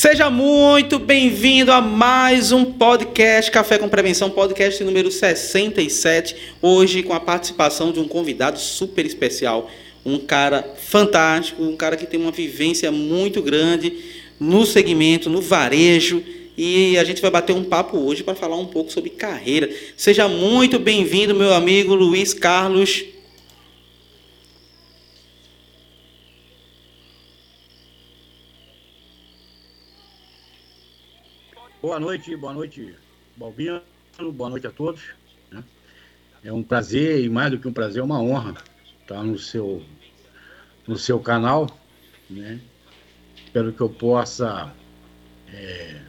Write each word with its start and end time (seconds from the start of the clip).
Seja 0.00 0.30
muito 0.30 0.98
bem-vindo 0.98 1.70
a 1.70 1.78
mais 1.78 2.52
um 2.52 2.64
podcast 2.64 3.50
Café 3.50 3.76
com 3.76 3.86
Prevenção, 3.86 4.30
podcast 4.30 4.82
número 4.82 5.10
67. 5.10 6.34
Hoje 6.62 7.02
com 7.02 7.12
a 7.12 7.20
participação 7.20 7.92
de 7.92 8.00
um 8.00 8.08
convidado 8.08 8.58
super 8.58 9.04
especial, 9.04 9.70
um 10.02 10.18
cara 10.18 10.74
fantástico, 10.78 11.62
um 11.62 11.76
cara 11.76 11.98
que 11.98 12.06
tem 12.06 12.18
uma 12.18 12.30
vivência 12.30 12.90
muito 12.90 13.42
grande 13.42 13.94
no 14.40 14.64
segmento, 14.64 15.28
no 15.28 15.42
varejo. 15.42 16.24
E 16.56 16.96
a 16.96 17.04
gente 17.04 17.20
vai 17.20 17.30
bater 17.30 17.54
um 17.54 17.64
papo 17.64 17.98
hoje 17.98 18.24
para 18.24 18.34
falar 18.34 18.56
um 18.56 18.68
pouco 18.68 18.90
sobre 18.90 19.10
carreira. 19.10 19.68
Seja 19.98 20.26
muito 20.26 20.78
bem-vindo, 20.78 21.34
meu 21.34 21.52
amigo 21.52 21.94
Luiz 21.94 22.32
Carlos 22.32 23.04
Boa 31.82 31.98
noite, 31.98 32.36
boa 32.36 32.52
noite, 32.52 32.94
Balbino, 33.36 33.80
boa 34.34 34.50
noite 34.50 34.66
a 34.66 34.70
todos. 34.70 35.00
Né? 35.50 35.64
É 36.44 36.52
um 36.52 36.62
prazer, 36.62 37.24
e 37.24 37.28
mais 37.30 37.50
do 37.50 37.58
que 37.58 37.66
um 37.66 37.72
prazer, 37.72 38.02
é 38.02 38.04
uma 38.04 38.20
honra 38.20 38.54
estar 39.00 39.22
no 39.22 39.38
seu, 39.38 39.82
no 40.86 40.98
seu 40.98 41.18
canal. 41.18 41.70
Né? 42.28 42.60
Espero 43.34 43.72
que 43.72 43.80
eu 43.80 43.88
possa 43.88 44.70
é, 45.50 46.02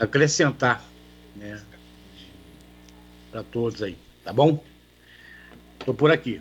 acrescentar 0.00 0.82
né, 1.36 1.62
para 3.30 3.42
todos 3.42 3.82
aí, 3.82 3.98
tá 4.24 4.32
bom? 4.32 4.64
Estou 5.78 5.92
por 5.92 6.10
aqui. 6.10 6.40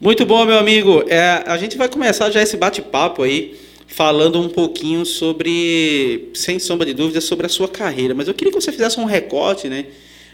Muito 0.00 0.24
bom, 0.24 0.46
meu 0.46 0.58
amigo. 0.58 1.04
É, 1.06 1.44
a 1.46 1.58
gente 1.58 1.76
vai 1.76 1.90
começar 1.90 2.30
já 2.30 2.40
esse 2.40 2.56
bate-papo 2.56 3.24
aí 3.24 3.69
falando 3.90 4.40
um 4.40 4.48
pouquinho 4.48 5.04
sobre, 5.04 6.30
sem 6.32 6.58
sombra 6.60 6.86
de 6.86 6.94
dúvida, 6.94 7.20
sobre 7.20 7.46
a 7.46 7.48
sua 7.48 7.68
carreira. 7.68 8.14
Mas 8.14 8.28
eu 8.28 8.34
queria 8.34 8.52
que 8.52 8.60
você 8.60 8.70
fizesse 8.70 9.00
um 9.00 9.04
recorte, 9.04 9.68
né? 9.68 9.86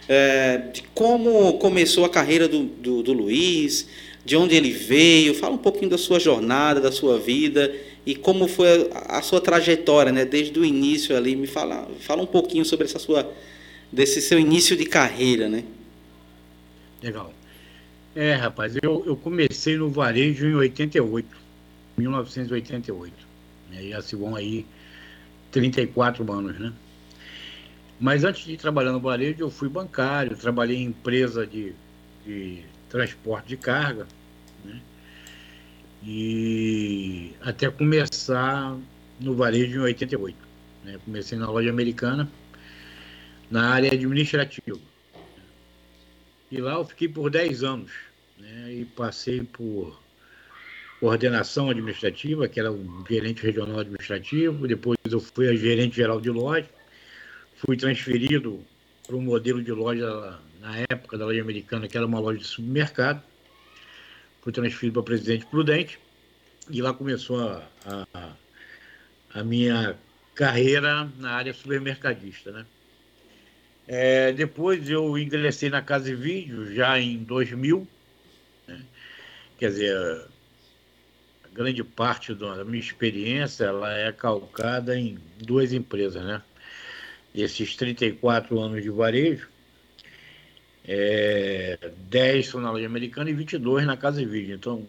É, 0.08 0.58
de 0.72 0.82
como 0.94 1.54
começou 1.54 2.04
a 2.04 2.08
carreira 2.08 2.46
do, 2.46 2.64
do, 2.64 3.02
do, 3.02 3.12
Luiz, 3.12 3.88
de 4.24 4.36
onde 4.36 4.54
ele 4.54 4.70
veio, 4.70 5.34
fala 5.34 5.54
um 5.54 5.58
pouquinho 5.58 5.90
da 5.90 5.98
sua 5.98 6.20
jornada, 6.20 6.80
da 6.80 6.92
sua 6.92 7.18
vida 7.18 7.74
e 8.04 8.14
como 8.14 8.46
foi 8.46 8.88
a, 8.92 9.18
a 9.18 9.22
sua 9.22 9.40
trajetória, 9.40 10.12
né? 10.12 10.24
Desde 10.24 10.56
o 10.60 10.64
início 10.64 11.16
ali, 11.16 11.34
me 11.34 11.46
fala, 11.46 11.88
fala 12.00 12.22
um 12.22 12.26
pouquinho 12.26 12.64
sobre 12.64 12.84
essa 12.84 12.98
sua, 12.98 13.28
desse 13.90 14.20
seu 14.20 14.38
início 14.38 14.76
de 14.76 14.84
carreira, 14.84 15.48
né? 15.48 15.64
Legal. 17.02 17.32
É, 18.14 18.34
rapaz, 18.34 18.74
eu, 18.82 19.02
eu 19.06 19.16
comecei 19.16 19.76
no 19.76 19.88
varejo 19.88 20.46
em 20.46 20.54
88, 20.54 21.26
1988. 21.96 23.25
E 23.72 23.90
já 23.90 24.00
se 24.00 24.16
vão 24.16 24.34
aí 24.34 24.66
34 25.50 26.30
anos, 26.32 26.58
né? 26.58 26.72
Mas 27.98 28.24
antes 28.24 28.44
de 28.44 28.56
trabalhar 28.56 28.92
no 28.92 29.00
varejo, 29.00 29.40
eu 29.40 29.50
fui 29.50 29.68
bancário, 29.68 30.36
trabalhei 30.36 30.76
em 30.76 30.84
empresa 30.84 31.46
de, 31.46 31.72
de 32.24 32.62
transporte 32.90 33.48
de 33.48 33.56
carga, 33.56 34.06
né? 34.64 34.80
E 36.02 37.32
até 37.40 37.70
começar 37.70 38.76
no 39.18 39.34
varejo 39.34 39.80
em 39.80 39.82
88. 39.82 40.36
Né? 40.84 40.98
Comecei 41.04 41.38
na 41.38 41.50
loja 41.50 41.70
americana, 41.70 42.30
na 43.50 43.70
área 43.70 43.92
administrativa. 43.92 44.78
E 46.50 46.60
lá 46.60 46.74
eu 46.74 46.84
fiquei 46.84 47.08
por 47.08 47.30
10 47.30 47.64
anos. 47.64 47.92
Né? 48.38 48.74
E 48.74 48.84
passei 48.84 49.42
por 49.42 49.98
coordenação 51.00 51.70
administrativa, 51.70 52.48
que 52.48 52.58
era 52.58 52.72
o 52.72 53.04
gerente 53.08 53.42
regional 53.42 53.80
administrativo, 53.80 54.66
depois 54.66 54.98
eu 55.10 55.20
fui 55.20 55.48
a 55.48 55.54
gerente 55.54 55.96
geral 55.96 56.20
de 56.20 56.30
loja, 56.30 56.68
fui 57.56 57.76
transferido 57.76 58.64
para 59.06 59.16
um 59.16 59.20
modelo 59.20 59.62
de 59.62 59.72
loja 59.72 60.38
na 60.60 60.78
época 60.90 61.18
da 61.18 61.26
loja 61.26 61.40
americana, 61.40 61.86
que 61.86 61.96
era 61.96 62.06
uma 62.06 62.18
loja 62.18 62.38
de 62.38 62.46
supermercado, 62.46 63.22
fui 64.42 64.52
transferido 64.52 64.94
para 64.94 65.14
presidente 65.14 65.46
Prudente, 65.46 65.98
e 66.70 66.82
lá 66.82 66.92
começou 66.92 67.40
a, 67.40 67.62
a, 67.84 68.32
a 69.34 69.44
minha 69.44 69.96
carreira 70.34 71.10
na 71.18 71.32
área 71.32 71.54
supermercadista, 71.54 72.50
né? 72.50 72.66
É, 73.88 74.32
depois 74.32 74.90
eu 74.90 75.16
ingressei 75.16 75.70
na 75.70 75.80
Casa 75.80 76.10
e 76.10 76.14
Vídeo 76.14 76.74
já 76.74 76.98
em 76.98 77.18
2000, 77.18 77.86
né? 78.66 78.82
quer 79.58 79.68
dizer, 79.70 80.26
grande 81.56 81.82
parte 81.82 82.34
da 82.34 82.62
minha 82.64 82.78
experiência 82.78 83.64
ela 83.64 83.90
é 83.96 84.12
calcada 84.12 84.98
em 84.98 85.18
duas 85.38 85.72
empresas, 85.72 86.22
né? 86.22 86.42
Esses 87.34 87.74
34 87.74 88.58
anos 88.60 88.82
de 88.82 88.90
varejo, 88.90 89.48
é, 90.86 91.90
10 92.08 92.46
são 92.46 92.60
na 92.60 92.70
loja 92.70 92.86
americana 92.86 93.30
e 93.30 93.34
22 93.34 93.86
na 93.86 93.96
Casa 93.96 94.20
e 94.20 94.26
Vídeo. 94.26 94.54
Então, 94.54 94.86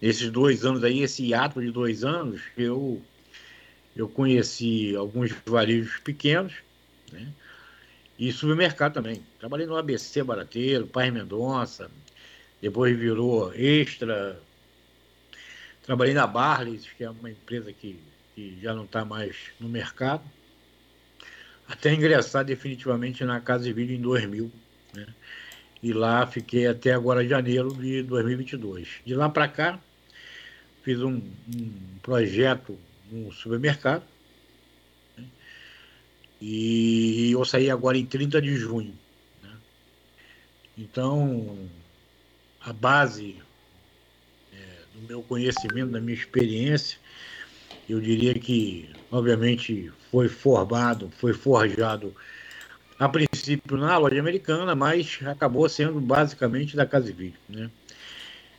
nesses 0.00 0.30
dois 0.30 0.64
anos 0.64 0.84
aí, 0.84 1.02
esse 1.02 1.34
ato 1.34 1.60
de 1.60 1.70
dois 1.70 2.04
anos, 2.04 2.40
eu, 2.56 3.02
eu 3.96 4.08
conheci 4.08 4.94
alguns 4.96 5.32
varejos 5.44 5.98
pequenos, 5.98 6.54
né? 7.12 7.28
E 8.18 8.32
supermercado 8.32 8.94
também. 8.94 9.22
Trabalhei 9.38 9.66
no 9.66 9.76
ABC 9.76 10.22
Barateiro, 10.24 10.86
Pai 10.86 11.10
Mendonça, 11.10 11.88
depois 12.60 12.96
virou 12.96 13.52
Extra, 13.54 14.40
Trabalhei 15.88 16.12
na 16.12 16.26
Barley, 16.26 16.78
que 16.98 17.02
é 17.02 17.08
uma 17.08 17.30
empresa 17.30 17.72
que, 17.72 17.98
que 18.34 18.58
já 18.60 18.74
não 18.74 18.84
está 18.84 19.06
mais 19.06 19.34
no 19.58 19.70
mercado, 19.70 20.22
até 21.66 21.94
ingressar 21.94 22.44
definitivamente 22.44 23.24
na 23.24 23.40
Casa 23.40 23.64
de 23.64 23.72
Vídeo 23.72 23.96
em 23.96 24.00
2000. 24.02 24.52
Né? 24.92 25.06
E 25.82 25.94
lá 25.94 26.26
fiquei 26.26 26.66
até 26.66 26.92
agora 26.92 27.26
janeiro 27.26 27.72
de 27.72 28.02
2022. 28.02 29.00
De 29.06 29.14
lá 29.14 29.30
para 29.30 29.48
cá, 29.48 29.80
fiz 30.82 31.00
um, 31.00 31.22
um, 31.56 31.72
projeto 32.02 32.78
no 33.10 33.32
supermercado. 33.32 34.04
Né? 35.16 35.24
E 36.38 37.30
eu 37.32 37.42
saí 37.46 37.70
agora 37.70 37.96
em 37.96 38.04
30 38.04 38.42
de 38.42 38.54
junho. 38.56 38.94
Né? 39.42 39.56
Então, 40.76 41.66
a 42.60 42.74
base 42.74 43.40
do 44.98 45.06
meu 45.06 45.22
conhecimento, 45.22 45.92
da 45.92 46.00
minha 46.00 46.16
experiência, 46.16 46.98
eu 47.88 48.00
diria 48.00 48.34
que, 48.34 48.88
obviamente, 49.10 49.90
foi 50.10 50.28
formado, 50.28 51.10
foi 51.18 51.32
forjado 51.32 52.14
a 52.98 53.08
princípio 53.08 53.76
na 53.76 53.96
loja 53.96 54.18
americana, 54.18 54.74
mas 54.74 55.20
acabou 55.24 55.68
sendo 55.68 56.00
basicamente 56.00 56.76
da 56.76 56.84
Casa 56.84 57.12
Vídeo. 57.12 57.38
Né? 57.48 57.70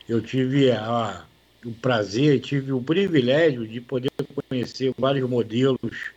Eu 0.07 0.22
tive 0.22 0.72
a, 0.72 1.25
o 1.66 1.72
prazer, 1.73 2.39
tive 2.39 2.72
o 2.72 2.81
privilégio 2.81 3.67
de 3.67 3.81
poder 3.81 4.09
conhecer 4.49 4.94
vários 4.97 5.29
modelos 5.29 6.11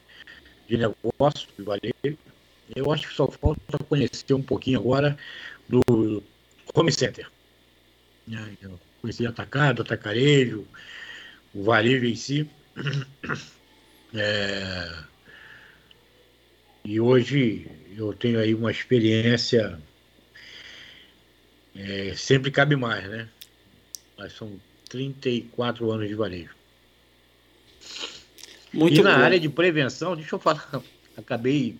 de 0.69 0.77
negócio 0.77 1.49
de 1.59 1.65
varejo. 1.65 2.19
Eu 2.75 2.91
acho 2.93 3.09
que 3.09 3.15
só 3.15 3.28
falta 3.28 3.78
conhecer 3.88 4.32
um 4.32 4.43
pouquinho 4.43 4.78
agora 4.78 5.19
do 5.69 5.82
Home 6.75 6.93
Center. 6.93 7.29
Conheci 9.02 9.26
atacado, 9.26 9.82
atacarejo, 9.82 10.66
o 11.52 11.64
varejo 11.64 12.06
em 12.06 12.16
si. 12.16 12.49
É... 14.14 14.93
E 16.84 17.00
hoje 17.00 17.66
eu 17.96 18.12
tenho 18.12 18.38
aí 18.38 18.54
uma 18.54 18.70
experiência, 18.70 19.81
é, 21.75 22.12
sempre 22.14 22.50
cabe 22.50 22.76
mais, 22.76 23.08
né? 23.08 23.26
Mas 24.19 24.34
são 24.34 24.60
34 24.90 25.90
anos 25.90 26.08
de 26.08 26.14
varejo. 26.14 26.54
Muito 28.70 29.00
e 29.00 29.02
na 29.02 29.16
bom. 29.16 29.25
área 29.25 29.40
de 29.40 29.49
prevenção, 29.49 30.14
deixa 30.14 30.34
eu 30.34 30.38
falar, 30.38 30.82
acabei 31.16 31.78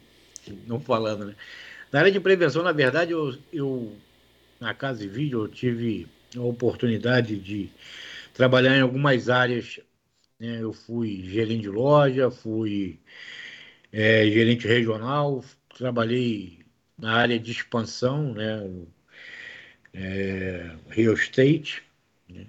não 0.67 0.81
falando, 0.81 1.27
né? 1.27 1.35
Na 1.93 1.99
área 1.99 2.13
de 2.13 2.21
prevenção, 2.21 2.63
na 2.63 2.73
verdade, 2.73 3.13
eu, 3.13 3.37
eu 3.53 3.95
na 4.59 4.73
Casa 4.73 5.05
e 5.05 5.09
Vídeo, 5.09 5.45
eu 5.45 5.49
tive 5.49 6.07
a 6.37 6.43
oportunidade 6.43 7.37
de 7.39 7.71
trabalhar 8.35 8.77
em 8.77 8.81
algumas 8.83 9.29
áreas. 9.29 9.81
Né? 10.41 10.63
Eu 10.63 10.73
fui 10.73 11.25
gerente 11.31 11.63
de 11.63 11.69
loja, 11.69 12.31
fui 12.31 13.01
é, 13.93 14.27
gerente 14.31 14.67
regional, 14.67 15.45
trabalhei 15.77 16.61
na 16.99 17.15
área 17.15 17.39
de 17.39 17.53
expansão, 17.53 18.35
né? 18.35 18.61
É, 19.93 20.75
real 20.89 21.15
estate. 21.15 21.83
Né? 22.29 22.47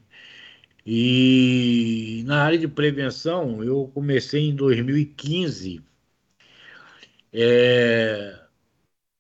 E 0.86 2.24
na 2.26 2.44
área 2.44 2.58
de 2.58 2.68
prevenção, 2.68 3.64
eu 3.64 3.90
comecei 3.94 4.50
em 4.50 4.56
2015, 4.56 5.82
é, 7.32 8.40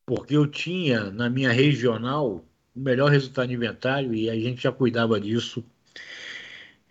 porque 0.05 0.35
eu 0.35 0.47
tinha 0.47 1.11
na 1.11 1.29
minha 1.29 1.51
regional 1.51 2.45
o 2.75 2.79
melhor 2.79 3.11
resultado 3.11 3.47
de 3.49 3.53
inventário 3.55 4.13
e 4.13 4.29
a 4.29 4.35
gente 4.35 4.63
já 4.63 4.71
cuidava 4.71 5.19
disso 5.19 5.63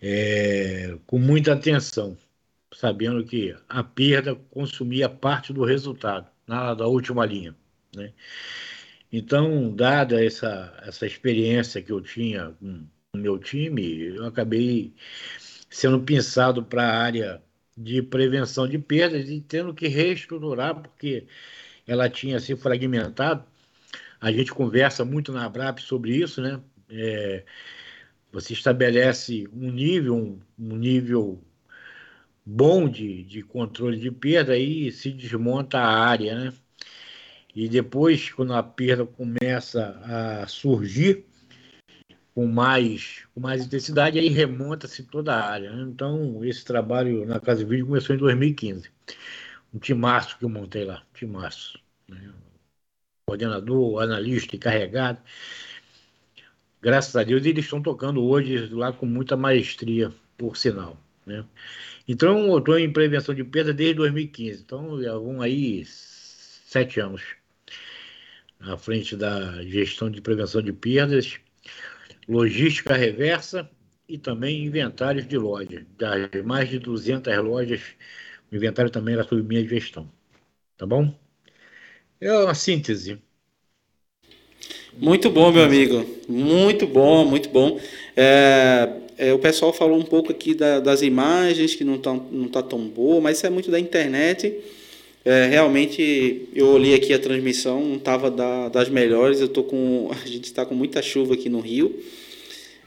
é, 0.01 0.97
com 1.07 1.17
muita 1.19 1.53
atenção. 1.53 2.17
sabendo 2.75 3.23
que 3.25 3.55
a 3.69 3.83
perda 3.83 4.35
consumia 4.51 5.09
parte 5.09 5.53
do 5.53 5.63
resultado 5.63 6.27
na 6.47 6.73
da 6.73 6.87
última 6.87 7.25
linha, 7.25 7.55
né? 7.95 8.13
Então, 9.11 9.73
dada 9.75 10.23
essa, 10.23 10.73
essa 10.83 11.05
experiência 11.05 11.81
que 11.81 11.91
eu 11.91 12.01
tinha 12.01 12.51
com 12.59 12.87
o 13.13 13.17
meu 13.17 13.37
time, 13.39 14.15
eu 14.15 14.25
acabei 14.25 14.93
sendo 15.69 16.01
pensado 16.01 16.63
para 16.63 16.83
a 16.83 16.97
área 16.97 17.43
de 17.77 18.01
prevenção 18.01 18.67
de 18.67 18.79
perdas 18.79 19.29
e 19.29 19.41
tendo 19.41 19.73
que 19.73 19.87
reestruturar, 19.87 20.75
porque 20.81 21.27
ela 21.87 22.09
tinha 22.09 22.39
se 22.39 22.55
fragmentado. 22.55 23.45
A 24.23 24.31
gente 24.31 24.53
conversa 24.53 25.03
muito 25.03 25.33
na 25.33 25.43
ABRAP 25.43 25.79
sobre 25.79 26.15
isso, 26.15 26.41
né? 26.41 26.61
É, 26.89 27.43
você 28.31 28.53
estabelece 28.53 29.45
um 29.51 29.69
nível, 29.69 30.15
um, 30.15 30.39
um 30.57 30.77
nível 30.77 31.43
bom 32.45 32.87
de, 32.87 33.21
de 33.23 33.43
controle 33.43 33.99
de 33.99 34.09
perda 34.09 34.57
e 34.57 34.89
se 34.93 35.11
desmonta 35.11 35.77
a 35.77 36.05
área, 36.07 36.39
né? 36.39 36.53
E 37.53 37.67
depois, 37.67 38.29
quando 38.29 38.53
a 38.53 38.63
perda 38.63 39.05
começa 39.05 39.89
a 40.05 40.47
surgir 40.47 41.25
com 42.33 42.47
mais, 42.47 43.25
com 43.33 43.41
mais 43.41 43.65
intensidade, 43.65 44.17
aí 44.17 44.29
remonta-se 44.29 45.03
toda 45.03 45.35
a 45.35 45.51
área. 45.51 45.69
Né? 45.75 45.83
Então, 45.83 46.45
esse 46.45 46.63
trabalho 46.63 47.25
na 47.25 47.41
Casa 47.41 47.65
Vídeo 47.65 47.87
começou 47.87 48.15
em 48.15 48.19
2015. 48.19 48.89
Um 49.73 49.79
timaço 49.79 50.37
que 50.39 50.45
eu 50.45 50.49
montei 50.49 50.85
lá, 50.85 51.03
timaço. 51.13 51.77
Né? 52.07 52.33
Coordenador, 53.33 54.03
analista 54.03 54.55
encarregado. 54.55 55.19
Graças 56.79 57.15
a 57.15 57.23
Deus, 57.23 57.43
eles 57.45 57.65
estão 57.65 57.81
tocando 57.81 58.23
hoje 58.23 58.67
lá 58.67 58.93
com 58.93 59.07
muita 59.07 59.35
maestria, 59.35 60.11
por 60.37 60.55
sinal. 60.55 61.01
Né? 61.25 61.43
Então, 62.07 62.45
eu 62.47 62.59
estou 62.59 62.77
em 62.77 62.93
prevenção 62.93 63.33
de 63.33 63.43
perda 63.43 63.73
desde 63.73 63.95
2015. 63.95 64.61
Então, 64.61 65.01
já 65.01 65.13
vão 65.17 65.41
aí 65.41 65.83
sete 65.85 66.99
anos 66.99 67.23
à 68.59 68.77
frente 68.77 69.15
da 69.15 69.63
gestão 69.63 70.11
de 70.11 70.21
prevenção 70.21 70.61
de 70.61 70.71
perdas, 70.71 71.39
logística 72.27 72.93
reversa 72.93 73.67
e 74.07 74.17
também 74.17 74.63
inventários 74.63 75.27
de 75.27 75.37
loja. 75.37 75.85
Das 75.97 76.29
mais 76.45 76.69
de 76.69 76.77
200 76.77 77.35
lojas, 77.39 77.81
o 78.51 78.55
inventário 78.55 78.91
também 78.91 79.15
era 79.15 79.23
sob 79.23 79.41
minha 79.41 79.67
gestão. 79.67 80.07
Tá 80.77 80.85
bom? 80.85 81.22
É 82.23 82.37
uma 82.37 82.55
síntese. 82.55 83.17
Muito 84.97 85.29
bom, 85.29 85.51
meu 85.51 85.61
amigo. 85.61 86.05
Muito 86.25 86.87
bom, 86.87 87.25
muito 87.25 87.49
bom. 87.49 87.77
É, 88.15 88.89
é, 89.17 89.33
o 89.33 89.39
pessoal 89.39 89.73
falou 89.73 89.99
um 89.99 90.05
pouco 90.05 90.31
aqui 90.31 90.53
da, 90.53 90.79
das 90.79 91.01
imagens, 91.01 91.75
que 91.75 91.83
não 91.83 91.95
está 91.95 92.13
não 92.13 92.47
tá 92.47 92.63
tão 92.63 92.79
boa, 92.87 93.19
mas 93.19 93.37
isso 93.37 93.45
é 93.45 93.49
muito 93.49 93.69
da 93.69 93.77
internet. 93.77 94.57
É, 95.25 95.47
realmente, 95.47 96.47
eu 96.55 96.67
olhei 96.67 96.93
aqui 96.93 97.13
a 97.13 97.19
transmissão, 97.19 97.83
não 97.83 97.97
estava 97.97 98.31
da, 98.31 98.69
das 98.69 98.87
melhores. 98.87 99.41
Eu 99.41 99.49
tô 99.49 99.61
com, 99.61 100.09
a 100.23 100.25
gente 100.25 100.45
está 100.45 100.65
com 100.65 100.73
muita 100.73 101.01
chuva 101.01 101.33
aqui 101.33 101.49
no 101.49 101.59
Rio. 101.59 101.93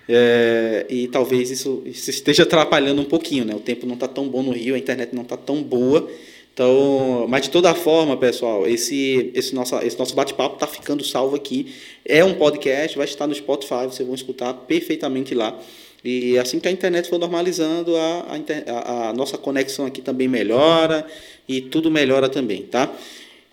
É, 0.09 0.87
e 0.89 1.09
talvez 1.09 1.51
isso, 1.51 1.83
isso, 1.85 2.09
esteja 2.09 2.45
atrapalhando 2.45 3.03
um 3.03 3.07
pouquinho, 3.07 3.45
né? 3.45 3.55
O 3.55 3.61
tempo 3.61 3.85
não 3.85 3.97
está 3.97 4.09
tão 4.09 4.27
bom 4.27 4.43
no 4.43 4.53
Rio, 4.53 4.75
a 4.75 4.79
internet 4.79 5.15
não 5.15 5.25
está 5.25 5.37
tão 5.37 5.63
boa. 5.63 6.09
Então, 6.57 7.27
mas 7.29 7.43
de 7.43 7.51
toda 7.51 7.75
forma, 7.75 8.17
pessoal, 8.17 8.67
esse, 8.67 9.31
esse, 9.35 9.55
nosso 9.55 9.77
esse 9.81 9.99
nosso 9.99 10.15
bate-papo 10.15 10.55
está 10.55 10.67
ficando 10.67 11.05
salvo 11.05 11.37
aqui. 11.37 11.71
É 12.03 12.25
um 12.25 12.33
podcast, 12.33 12.97
vai 12.97 13.05
estar 13.05 13.27
no 13.27 13.35
Spotify, 13.35 13.85
vocês 13.85 14.07
vão 14.07 14.15
escutar 14.15 14.55
perfeitamente 14.55 15.35
lá. 15.35 15.55
E 16.03 16.39
assim 16.39 16.59
que 16.59 16.67
a 16.67 16.71
internet 16.71 17.11
for 17.11 17.19
normalizando, 17.19 17.95
a, 17.95 18.25
a, 18.69 19.11
a 19.11 19.13
nossa 19.13 19.37
conexão 19.37 19.85
aqui 19.85 20.01
também 20.01 20.29
melhora 20.29 21.07
e 21.47 21.61
tudo 21.61 21.91
melhora 21.91 22.27
também, 22.27 22.63
tá? 22.63 22.91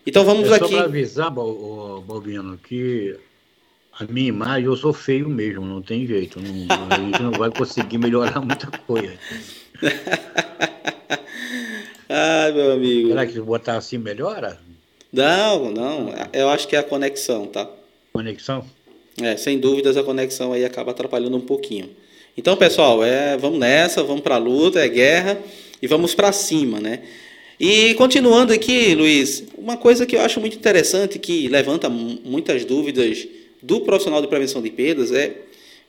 Então 0.07 0.23
vamos 0.23 0.49
é 0.49 0.55
aqui. 0.55 0.69
Só 0.69 0.77
para 0.77 0.85
avisar, 0.85 1.29
Balbino, 1.29 2.57
que 2.57 3.17
a 3.99 4.05
minha 4.05 4.29
imagem 4.29 4.63
eu 4.63 4.77
sou 4.77 4.93
feio 4.93 5.27
mesmo, 5.27 5.65
não 5.65 5.81
tem 5.81 6.07
jeito. 6.07 6.39
Não, 6.39 6.87
a 6.89 6.97
gente 6.97 7.21
não 7.21 7.31
vai 7.31 7.51
conseguir 7.51 7.97
melhorar 7.97 8.39
muita 8.45 8.67
coisa. 8.87 9.13
ah, 12.15 12.51
meu 12.53 12.71
amigo. 12.73 13.09
Será 13.09 13.25
que 13.25 13.39
botar 13.39 13.77
assim 13.77 13.97
melhora? 13.97 14.59
Não, 15.11 15.71
não. 15.71 16.13
Eu 16.31 16.49
acho 16.49 16.67
que 16.67 16.75
é 16.75 16.79
a 16.79 16.83
conexão, 16.83 17.47
tá? 17.47 17.67
Conexão? 18.13 18.63
É, 19.19 19.35
sem 19.35 19.59
dúvidas 19.59 19.97
a 19.97 20.03
conexão 20.03 20.53
aí 20.53 20.63
acaba 20.63 20.91
atrapalhando 20.91 21.37
um 21.37 21.41
pouquinho. 21.41 21.89
Então, 22.37 22.55
pessoal, 22.55 23.03
é, 23.03 23.35
vamos 23.35 23.59
nessa, 23.59 24.03
vamos 24.03 24.21
para 24.21 24.35
a 24.35 24.39
luta, 24.39 24.79
é 24.79 24.87
guerra 24.87 25.39
e 25.81 25.87
vamos 25.87 26.13
para 26.13 26.31
cima, 26.31 26.79
né? 26.79 27.01
E 27.59 27.93
continuando 27.95 28.53
aqui, 28.53 28.93
Luiz, 28.93 29.43
uma 29.57 29.77
coisa 29.77 30.05
que 30.05 30.15
eu 30.15 30.21
acho 30.21 30.39
muito 30.39 30.55
interessante, 30.55 31.17
que 31.17 31.47
levanta 31.47 31.89
muitas 31.89 32.63
dúvidas 32.63 33.27
do 33.61 33.81
profissional 33.81 34.21
de 34.21 34.27
prevenção 34.27 34.61
de 34.61 34.69
perdas, 34.69 35.11
é 35.11 35.35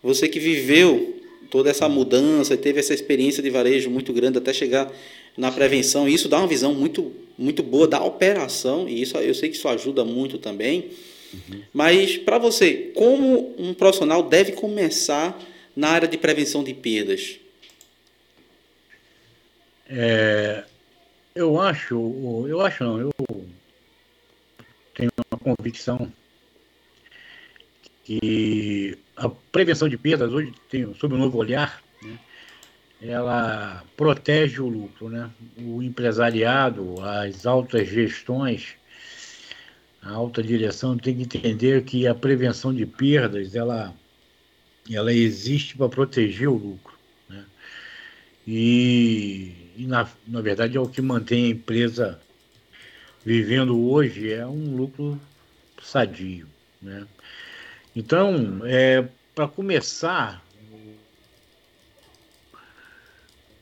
você 0.03 0.29
que 0.29 0.39
viveu 0.39 1.19
toda 1.51 1.71
essa 1.71 1.89
mudança, 1.89 2.57
teve 2.57 2.81
essa 2.81 2.93
experiência 2.93 3.43
de 3.43 3.49
varejo 3.49 3.91
muito 3.91 4.13
grande 4.13 4.39
até 4.39 4.53
chegar 4.53 4.93
na 5.37 5.51
prevenção, 5.51 6.09
isso 6.09 6.29
dá 6.29 6.39
uma 6.39 6.47
visão 6.47 6.75
muito, 6.75 7.13
muito 7.37 7.63
boa 7.63 7.89
da 7.89 8.03
operação, 8.03 8.89
e 8.89 9.03
isso 9.03 9.17
eu 9.19 9.35
sei 9.35 9.49
que 9.49 9.57
isso 9.57 9.69
ajuda 9.69 10.05
muito 10.05 10.39
também. 10.39 10.91
Uhum. 11.33 11.63
Mas 11.73 12.17
para 12.17 12.39
você, 12.39 12.93
como 12.95 13.55
um 13.59 13.75
profissional 13.75 14.23
deve 14.23 14.53
começar 14.53 15.39
na 15.75 15.89
área 15.89 16.07
de 16.07 16.17
prevenção 16.17 16.63
de 16.63 16.73
perdas? 16.73 17.39
É, 19.89 20.65
eu 21.35 21.61
acho, 21.61 21.95
eu 22.49 22.61
acho 22.61 22.85
não, 22.85 23.01
eu 23.01 23.13
tenho 24.95 25.11
uma 25.31 25.39
convicção 25.39 26.11
que 28.05 28.97
a 29.17 29.29
prevenção 29.29 29.89
de 29.89 29.97
perdas 29.97 30.33
hoje 30.33 30.53
tem 30.71 30.95
sob 30.95 31.15
um 31.15 31.19
novo 31.19 31.39
olhar, 31.39 31.83
ela 33.07 33.85
protege 33.97 34.61
o 34.61 34.69
lucro, 34.69 35.09
né? 35.09 35.31
O 35.59 35.83
empresariado, 35.83 37.01
as 37.03 37.45
altas 37.45 37.89
gestões, 37.89 38.75
a 40.01 40.11
alta 40.11 40.43
direção 40.43 40.97
tem 40.97 41.17
que 41.17 41.39
entender 41.39 41.85
que 41.85 42.07
a 42.07 42.15
prevenção 42.15 42.73
de 42.75 42.87
perdas, 42.87 43.55
ela 43.55 43.95
ela 44.93 45.13
existe 45.13 45.77
para 45.77 45.89
proteger 45.89 46.49
o 46.49 46.57
lucro. 46.57 46.95
Né? 47.29 47.45
E, 48.47 49.53
e 49.77 49.87
na, 49.87 50.07
na 50.27 50.41
verdade, 50.43 50.77
é 50.77 50.81
o 50.81 50.89
que 50.89 51.01
mantém 51.01 51.47
a 51.47 51.49
empresa 51.49 52.21
vivendo 53.25 53.81
hoje 53.91 54.31
é 54.31 54.47
um 54.47 54.77
lucro 54.77 55.19
sadio. 55.83 56.47
Né? 56.83 57.07
Então, 57.97 58.61
é, 58.65 59.09
para 59.35 59.49
começar 59.49 60.44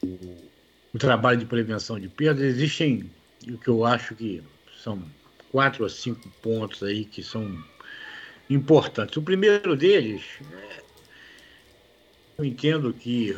o, 0.04 0.98
trabalho 0.98 1.38
de 1.38 1.46
prevenção 1.46 1.98
de 1.98 2.08
perdas, 2.08 2.44
existem 2.44 3.10
o 3.48 3.58
que 3.58 3.68
eu 3.68 3.84
acho 3.84 4.14
que 4.14 4.42
são 4.82 5.02
quatro 5.50 5.84
ou 5.84 5.88
cinco 5.88 6.28
pontos 6.42 6.82
aí 6.82 7.04
que 7.04 7.22
são 7.22 7.62
importantes. 8.48 9.16
O 9.16 9.22
primeiro 9.22 9.76
deles 9.76 10.22
é 10.52 10.82
eu 12.38 12.44
entendo 12.44 12.92
que 12.92 13.36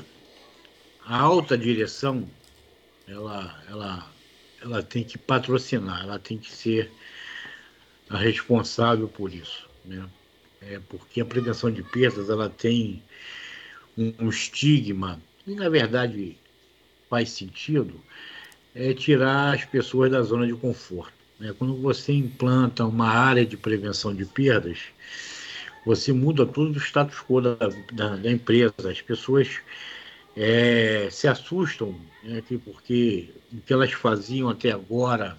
a 1.05 1.19
alta 1.19 1.59
direção 1.59 2.29
ela, 3.07 3.63
ela, 3.69 4.11
ela 4.63 4.83
tem 4.83 5.05
que 5.05 5.19
patrocinar, 5.19 6.03
ela 6.05 6.19
tem 6.19 6.39
que 6.39 6.51
ser 6.51 6.91
a 8.09 8.17
responsável 8.17 9.09
por 9.09 9.35
isso, 9.35 9.69
né? 9.85 10.09
É 10.63 10.81
porque 10.89 11.21
a 11.21 11.25
prevenção 11.27 11.71
de 11.71 11.83
perdas 11.83 12.31
ela 12.31 12.49
tem 12.49 13.03
um, 13.99 14.15
um 14.21 14.29
estigma 14.31 15.21
e 15.47 15.55
na 15.55 15.69
verdade 15.69 16.39
faz 17.15 17.31
sentido 17.31 18.01
é 18.75 18.93
tirar 18.93 19.55
as 19.55 19.65
pessoas 19.65 20.11
da 20.11 20.21
zona 20.21 20.49
de 20.49 20.55
conforto. 20.55 21.13
Né? 21.39 21.55
Quando 21.57 21.77
você 21.77 22.13
implanta 22.13 22.85
uma 22.85 23.09
área 23.09 23.47
de 23.47 23.57
prevenção 23.57 24.13
de 24.13 24.25
perdas, 24.25 24.79
você 25.87 26.13
muda 26.13 26.45
todo 26.45 26.75
o 26.75 26.81
status 26.81 27.21
quo 27.21 27.41
da, 27.41 27.55
da, 27.93 28.17
da 28.17 28.31
empresa. 28.33 28.91
As 28.91 29.01
pessoas 29.01 29.61
é, 30.37 31.07
se 31.09 31.29
assustam 31.29 31.95
né, 32.25 32.43
porque 32.65 33.31
o 33.53 33.61
que 33.61 33.73
elas 33.73 33.93
faziam 33.93 34.49
até 34.49 34.73
agora 34.73 35.37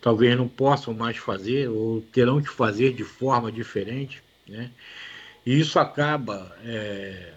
talvez 0.00 0.36
não 0.36 0.48
possam 0.48 0.92
mais 0.92 1.18
fazer 1.18 1.68
ou 1.68 2.00
terão 2.00 2.42
que 2.42 2.48
fazer 2.48 2.92
de 2.92 3.04
forma 3.04 3.52
diferente. 3.52 4.20
Né? 4.48 4.72
E 5.44 5.56
isso 5.60 5.78
acaba 5.78 6.52
é, 6.64 7.32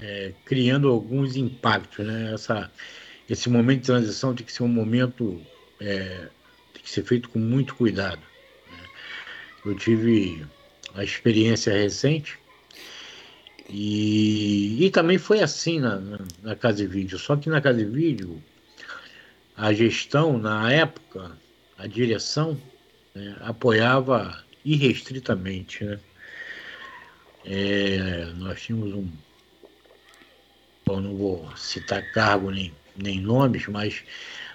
é, 0.00 0.32
criando 0.44 0.88
alguns 0.88 1.36
impactos. 1.36 2.06
Né? 2.06 2.32
Essa, 2.34 2.70
esse 3.28 3.48
momento 3.48 3.80
de 3.80 3.86
transição 3.86 4.34
tem 4.34 4.44
que 4.44 4.52
ser 4.52 4.62
um 4.62 4.68
momento, 4.68 5.40
é, 5.80 6.28
tem 6.72 6.82
que 6.82 6.90
ser 6.90 7.04
feito 7.04 7.28
com 7.28 7.38
muito 7.38 7.74
cuidado. 7.74 8.20
Né? 8.70 8.78
Eu 9.66 9.74
tive 9.74 10.44
a 10.94 11.04
experiência 11.04 11.72
recente. 11.72 12.38
E, 13.68 14.84
e 14.86 14.90
também 14.90 15.18
foi 15.18 15.40
assim 15.40 15.78
na, 15.78 15.96
na, 15.96 16.18
na 16.42 16.56
Casa 16.56 16.78
de 16.78 16.86
Vídeo. 16.86 17.18
Só 17.18 17.36
que 17.36 17.50
na 17.50 17.60
Casa 17.60 17.78
de 17.78 17.84
Vídeo, 17.84 18.42
a 19.56 19.72
gestão, 19.72 20.38
na 20.38 20.72
época, 20.72 21.32
a 21.76 21.86
direção, 21.86 22.58
né, 23.14 23.36
apoiava 23.40 24.42
irrestritamente. 24.64 25.84
Né? 25.84 26.00
É, 27.44 28.32
nós 28.36 28.62
tínhamos 28.62 28.92
um. 28.94 29.08
Bom, 30.88 31.02
não 31.02 31.14
vou 31.14 31.54
citar 31.54 32.02
cargo 32.12 32.50
nem, 32.50 32.72
nem 32.96 33.20
nomes, 33.20 33.66
mas 33.66 34.02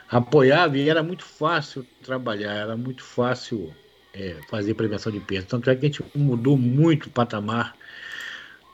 apoiava 0.10 0.76
e 0.76 0.90
era 0.90 1.04
muito 1.04 1.24
fácil 1.24 1.86
trabalhar, 2.02 2.54
era 2.54 2.76
muito 2.76 3.04
fácil 3.04 3.72
é, 4.16 4.38
fazer 4.50 4.74
prevenção 4.74 5.12
de 5.12 5.20
perda. 5.20 5.46
Tanto 5.48 5.70
é 5.70 5.76
que 5.76 5.86
a 5.86 5.90
gente 5.90 6.04
mudou 6.16 6.58
muito 6.58 7.06
o 7.06 7.12
patamar, 7.12 7.76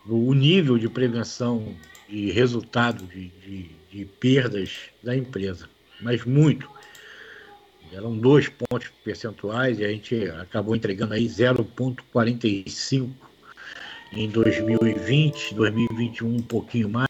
o 0.07 0.33
nível 0.33 0.77
de 0.77 0.87
prevenção 0.87 1.75
de 2.07 2.31
resultado 2.31 3.05
de, 3.05 3.27
de, 3.27 3.69
de 3.91 4.05
perdas 4.05 4.79
da 5.03 5.13
empresa, 5.13 5.67
mas 5.99 6.23
muito. 6.23 6.69
Eram 7.91 8.17
dois 8.17 8.47
pontos 8.47 8.87
percentuais 9.03 9.79
e 9.79 9.83
a 9.83 9.89
gente 9.89 10.29
acabou 10.29 10.77
entregando 10.77 11.13
aí 11.13 11.25
0,45 11.25 13.09
em 14.11 14.29
2020, 14.29 15.55
2021 15.55 16.35
um 16.35 16.41
pouquinho 16.41 16.89
mais, 16.89 17.07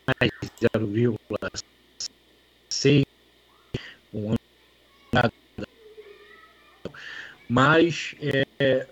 0,6 0.61 3.05
um 4.13 4.29
ano 4.29 4.39
mas 7.49 8.15
é, 8.21 8.87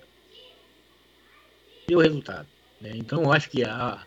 deu 1.88 2.00
resultado. 2.00 2.48
Né? 2.82 2.92
Então, 2.96 3.24
eu 3.24 3.32
acho 3.32 3.50
que 3.50 3.64
a 3.64 4.04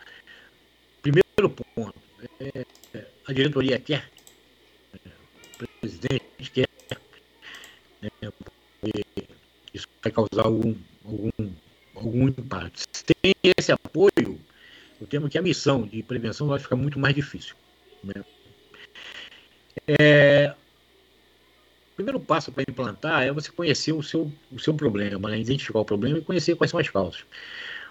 primeiro 1.01 1.49
ponto 1.49 1.95
é, 2.41 2.67
a 3.27 3.33
diretoria 3.33 3.79
quer, 3.79 4.11
o 4.95 5.59
presidente 5.81 6.51
quer, 6.53 6.69
né? 8.03 8.11
isso 9.73 9.87
vai 10.03 10.11
causar 10.11 10.47
algum, 10.47 10.75
algum, 11.05 11.31
algum 12.01 12.29
impacto. 12.29 12.83
Se 12.93 13.05
tem 13.05 13.35
esse 13.59 13.73
apoio, 13.73 14.41
eu 15.01 15.07
temo 15.09 15.29
que 15.29 15.39
a 15.39 15.43
missão 15.43 15.87
de 15.87 16.03
prevenção 16.03 16.49
vai 16.49 16.59
ficar 16.59 16.77
muito 16.77 16.99
mais 16.99 17.15
difícil. 17.15 17.55
Né? 18.03 18.25
É, 19.87 20.55
primeiro 21.97 22.19
passo 22.19 22.51
para 22.51 22.65
implantar 22.69 23.23
é 23.23 23.33
você 23.33 23.51
conhecer 23.53 23.93
o 23.93 24.03
seu, 24.03 24.33
o 24.51 24.59
seu 24.59 24.75
problema, 24.75 25.31
né? 25.31 25.39
identificar 25.39 25.81
o 25.81 25.85
problema 25.85 26.19
e 26.19 26.23
conhecer 26.23 26.57
quais 26.57 26.71
são 26.71 26.81
as 26.81 26.89
causas. 26.89 27.21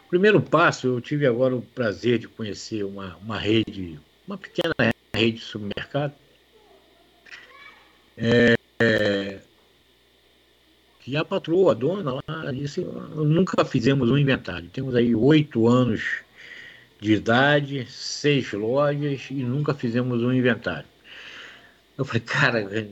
O 0.05 0.09
primeiro 0.09 0.41
passo, 0.41 0.87
eu 0.87 1.01
tive 1.01 1.27
agora 1.27 1.55
o 1.55 1.61
prazer 1.61 2.17
de 2.17 2.27
conhecer 2.27 2.83
uma, 2.83 3.15
uma 3.17 3.37
rede, 3.37 3.99
uma 4.27 4.37
pequena 4.37 4.73
rede 5.13 5.37
de 5.37 5.43
supermercado, 5.43 6.13
é, 8.17 8.55
é, 8.81 9.39
que 11.09 11.17
a 11.17 11.25
patroa, 11.25 11.71
a 11.71 11.75
dona 11.75 12.13
lá, 12.13 12.51
disse, 12.51 12.81
nunca 12.81 13.65
fizemos 13.65 14.11
um 14.11 14.17
inventário. 14.17 14.69
Temos 14.69 14.95
aí 14.95 15.15
oito 15.15 15.67
anos 15.67 16.03
de 17.01 17.13
idade, 17.13 17.87
seis 17.89 18.51
lojas 18.53 19.27
e 19.31 19.35
nunca 19.35 19.73
fizemos 19.73 20.21
um 20.21 20.31
inventário. 20.31 20.87
Eu 21.97 22.05
falei, 22.05 22.21
cara, 22.21 22.87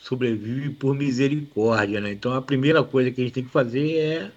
sobrevive 0.00 0.70
por 0.70 0.96
misericórdia, 0.96 2.00
né? 2.00 2.10
Então 2.10 2.34
a 2.34 2.42
primeira 2.42 2.82
coisa 2.82 3.10
que 3.10 3.20
a 3.20 3.24
gente 3.24 3.34
tem 3.34 3.44
que 3.44 3.50
fazer 3.50 3.96
é 3.96 4.30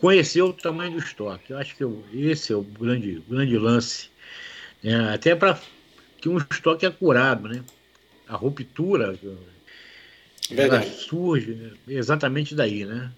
conhecer 0.00 0.40
o 0.42 0.52
tamanho 0.52 0.92
do 0.92 0.98
estoque. 0.98 1.52
Eu 1.52 1.58
acho 1.58 1.76
que 1.76 1.84
esse 2.14 2.52
é 2.52 2.56
o 2.56 2.62
grande, 2.62 3.22
grande 3.28 3.58
lance. 3.58 4.08
Né? 4.82 5.12
Até 5.12 5.34
para 5.34 5.60
que 6.20 6.28
um 6.28 6.38
estoque 6.38 6.86
é 6.86 6.90
curado, 6.90 7.48
né? 7.48 7.62
A 8.26 8.36
ruptura 8.36 9.18
ela 10.50 10.82
surge 10.82 11.72
exatamente 11.86 12.54
daí, 12.54 12.84
né? 12.84 13.10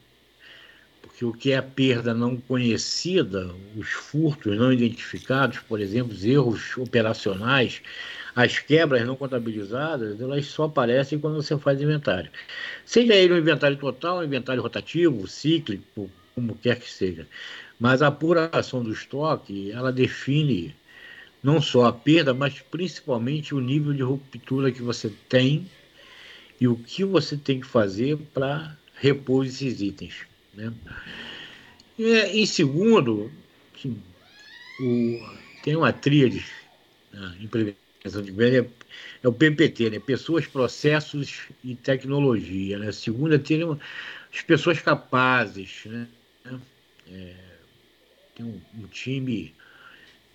Porque 1.02 1.24
o 1.24 1.32
que 1.32 1.52
é 1.52 1.56
a 1.56 1.62
perda 1.62 2.14
não 2.14 2.36
conhecida, 2.36 3.54
os 3.76 3.88
furtos 3.88 4.56
não 4.56 4.72
identificados, 4.72 5.58
por 5.60 5.80
exemplo, 5.80 6.12
os 6.12 6.24
erros 6.24 6.76
operacionais, 6.76 7.82
as 8.34 8.58
quebras 8.58 9.06
não 9.06 9.16
contabilizadas, 9.16 10.20
elas 10.20 10.46
só 10.46 10.64
aparecem 10.64 11.18
quando 11.18 11.36
você 11.36 11.58
faz 11.58 11.80
inventário. 11.80 12.30
Seja 12.84 13.14
ele 13.14 13.34
um 13.34 13.38
inventário 13.38 13.76
total, 13.76 14.18
um 14.18 14.24
inventário 14.24 14.62
rotativo, 14.62 15.26
cíclico, 15.26 16.10
como 16.34 16.54
quer 16.56 16.78
que 16.78 16.90
seja. 16.90 17.26
Mas 17.78 18.02
a 18.02 18.08
apuração 18.08 18.82
do 18.82 18.92
estoque, 18.92 19.70
ela 19.72 19.92
define 19.92 20.74
não 21.42 21.60
só 21.60 21.86
a 21.86 21.92
perda, 21.92 22.34
mas 22.34 22.60
principalmente 22.60 23.54
o 23.54 23.60
nível 23.60 23.92
de 23.92 24.02
ruptura 24.02 24.70
que 24.70 24.82
você 24.82 25.10
tem 25.28 25.66
e 26.60 26.68
o 26.68 26.76
que 26.76 27.04
você 27.04 27.36
tem 27.36 27.60
que 27.60 27.66
fazer 27.66 28.18
para 28.34 28.76
repor 28.96 29.46
esses 29.46 29.80
itens. 29.80 30.26
Né? 30.54 30.72
E, 31.98 32.42
em 32.42 32.46
segundo, 32.46 33.30
o, 34.80 35.20
tem 35.62 35.74
uma 35.76 35.92
tríade 35.92 36.44
né, 37.12 37.36
em 37.40 37.46
prevenção 37.46 38.22
de 38.22 38.32
perda, 38.32 38.58
é, 38.58 38.66
é, 39.22 39.28
o 39.28 39.32
PPT, 39.32 39.90
né? 39.90 39.98
Pessoas, 39.98 40.46
Processos 40.46 41.48
e 41.64 41.74
Tecnologia. 41.74 42.78
Né? 42.78 42.88
A 42.88 42.92
segunda 42.92 43.42
uma, 43.64 43.78
as 44.32 44.42
pessoas 44.42 44.80
capazes, 44.80 45.82
né? 45.86 46.06
É, 47.12 47.34
tem 48.34 48.46
um, 48.46 48.60
um, 48.78 48.86
time 48.86 49.52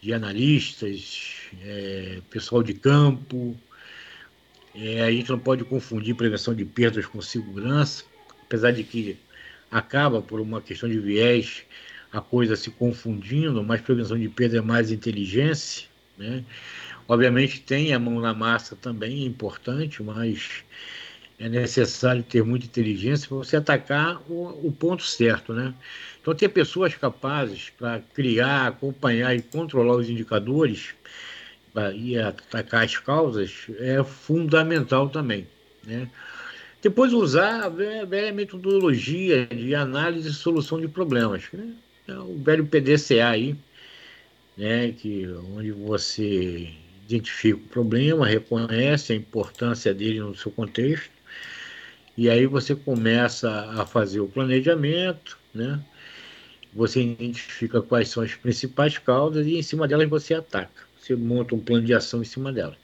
de 0.01 0.13
analistas, 0.13 1.49
é, 1.61 2.19
pessoal 2.29 2.61
de 2.61 2.73
campo. 2.73 3.57
É, 4.75 5.01
a 5.01 5.11
gente 5.11 5.29
não 5.29 5.39
pode 5.39 5.63
confundir 5.63 6.15
prevenção 6.15 6.53
de 6.53 6.65
perdas 6.65 7.05
com 7.05 7.21
segurança, 7.21 8.03
apesar 8.43 8.71
de 8.71 8.83
que 8.83 9.17
acaba 9.71 10.21
por 10.21 10.41
uma 10.41 10.61
questão 10.61 10.89
de 10.89 10.99
viés 10.99 11.63
a 12.11 12.19
coisa 12.21 12.55
se 12.55 12.69
confundindo, 12.71 13.63
mas 13.63 13.81
prevenção 13.81 14.19
de 14.19 14.27
perda 14.27 14.57
é 14.57 14.61
mais 14.61 14.91
inteligência, 14.91 15.87
né? 16.17 16.43
Obviamente 17.07 17.61
tem 17.61 17.93
a 17.93 17.99
mão 17.99 18.19
na 18.19 18.33
massa 18.33 18.75
também, 18.75 19.23
é 19.23 19.25
importante, 19.25 20.01
mas 20.01 20.63
é 21.37 21.49
necessário 21.49 22.23
ter 22.23 22.43
muita 22.43 22.65
inteligência 22.65 23.27
para 23.27 23.37
você 23.37 23.57
atacar 23.57 24.21
o, 24.29 24.67
o, 24.67 24.71
ponto 24.71 25.03
certo, 25.03 25.53
né? 25.53 25.73
Então, 26.21 26.33
ter 26.33 26.49
pessoas 26.49 26.95
capazes 26.95 27.69
para 27.77 27.99
criar, 28.13 28.67
acompanhar 28.67 29.35
e 29.35 29.41
controlar 29.41 29.95
os 29.95 30.09
indicadores 30.09 30.95
e 31.95 32.17
atacar 32.17 32.83
as 32.83 32.97
causas 32.97 33.67
é 33.79 34.03
fundamental 34.03 35.09
também, 35.09 35.47
né? 35.85 36.09
Depois, 36.81 37.13
usar 37.13 37.63
a 37.63 37.69
velha 37.69 38.31
metodologia 38.31 39.47
de 39.47 39.73
análise 39.73 40.29
e 40.29 40.33
solução 40.33 40.79
de 40.79 40.87
problemas, 40.87 41.43
né? 41.51 41.73
é 42.07 42.13
o 42.19 42.37
velho 42.37 42.67
PDCA 42.67 43.29
aí, 43.29 43.55
né? 44.55 44.91
que, 44.91 45.27
onde 45.55 45.71
você 45.71 46.69
identifica 47.03 47.57
o 47.57 47.67
problema, 47.69 48.27
reconhece 48.27 49.13
a 49.13 49.15
importância 49.15 49.93
dele 49.93 50.19
no 50.19 50.35
seu 50.35 50.51
contexto, 50.51 51.09
e 52.17 52.29
aí 52.29 52.45
você 52.45 52.75
começa 52.75 53.49
a 53.81 53.85
fazer 53.85 54.19
o 54.19 54.27
planejamento, 54.27 55.37
né? 55.53 55.83
Você 56.73 57.01
identifica 57.01 57.81
quais 57.81 58.09
são 58.09 58.23
as 58.23 58.35
principais 58.35 58.97
causas 58.97 59.45
e 59.47 59.57
em 59.57 59.61
cima 59.63 59.87
delas 59.87 60.09
você 60.09 60.33
ataca. 60.33 60.84
Você 61.05 61.15
monta 61.15 61.53
um 61.53 61.59
plano 61.59 61.85
de 61.85 61.93
ação 61.93 62.23
em 62.23 62.25
cima 62.25 62.51
delas. 62.51 62.77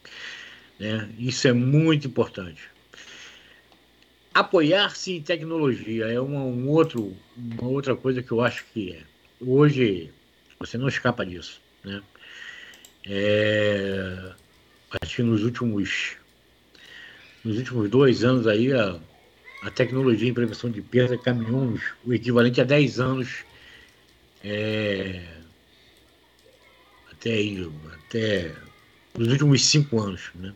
Né? 0.79 1.09
Isso 1.17 1.47
é 1.47 1.53
muito 1.53 2.07
importante. 2.07 2.61
Apoiar-se 4.31 5.13
em 5.13 5.21
tecnologia 5.21 6.05
é 6.05 6.19
uma, 6.19 6.41
um 6.43 6.69
outro, 6.69 7.17
uma 7.35 7.67
outra 7.67 7.95
coisa 7.95 8.21
que 8.21 8.31
eu 8.31 8.41
acho 8.41 8.63
que 8.71 8.93
é. 8.93 9.01
hoje 9.41 10.11
você 10.59 10.77
não 10.77 10.87
escapa 10.87 11.25
disso. 11.25 11.59
Né? 11.83 12.03
É, 13.07 14.33
acho 15.01 15.15
que 15.15 15.23
nos 15.23 15.43
últimos, 15.43 16.15
nos 17.43 17.57
últimos 17.57 17.89
dois 17.89 18.23
anos 18.23 18.45
aí 18.45 18.71
a, 18.71 18.99
a 19.63 19.71
tecnologia 19.71 20.29
em 20.29 20.33
prevenção 20.33 20.69
de 20.69 20.83
perda 20.83 21.17
caminhou 21.17 21.75
o 22.05 22.13
equivalente 22.13 22.61
a 22.61 22.63
10 22.63 22.99
anos 22.99 23.43
é, 24.43 25.40
até, 27.21 27.33
aí, 27.33 27.69
até 27.93 28.51
nos 29.17 29.27
últimos 29.27 29.63
cinco 29.63 29.99
anos. 30.01 30.31
Né? 30.35 30.53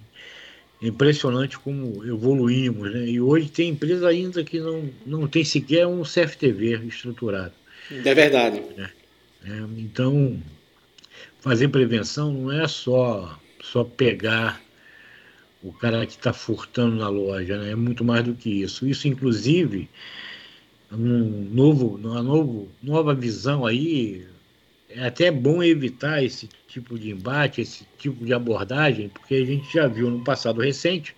Impressionante 0.81 1.59
como 1.59 2.03
evoluímos. 2.03 2.91
Né? 2.91 3.07
E 3.07 3.21
hoje 3.21 3.49
tem 3.49 3.69
empresa 3.69 4.07
ainda 4.07 4.43
que 4.43 4.59
não, 4.59 4.89
não 5.05 5.27
tem 5.27 5.43
sequer 5.43 5.85
um 5.85 6.01
CFTV 6.01 6.87
estruturado. 6.87 7.53
É 7.91 8.13
verdade. 8.15 8.63
É, 8.77 8.89
é, 9.47 9.59
então, 9.77 10.41
fazer 11.39 11.67
prevenção 11.67 12.33
não 12.33 12.51
é 12.51 12.67
só, 12.67 13.39
só 13.61 13.83
pegar 13.83 14.59
o 15.61 15.71
cara 15.71 16.05
que 16.05 16.13
está 16.13 16.33
furtando 16.33 16.95
na 16.95 17.09
loja, 17.09 17.57
né? 17.57 17.71
é 17.71 17.75
muito 17.75 18.03
mais 18.03 18.23
do 18.23 18.33
que 18.33 18.61
isso. 18.61 18.87
Isso, 18.87 19.07
inclusive, 19.07 19.89
um 20.91 21.49
novo, 21.51 21.95
uma 21.95 22.21
novo, 22.21 22.69
nova 22.81 23.13
visão 23.13 23.65
aí, 23.65 24.25
é 24.95 25.07
até 25.07 25.29
bom 25.29 25.61
evitar 25.61 26.23
esse 26.23 26.47
tipo 26.67 26.97
de 26.97 27.11
embate, 27.11 27.61
esse 27.61 27.85
tipo 27.97 28.25
de 28.25 28.33
abordagem, 28.33 29.09
porque 29.09 29.35
a 29.35 29.45
gente 29.45 29.71
já 29.71 29.87
viu 29.87 30.09
no 30.09 30.23
passado 30.23 30.61
recente 30.61 31.15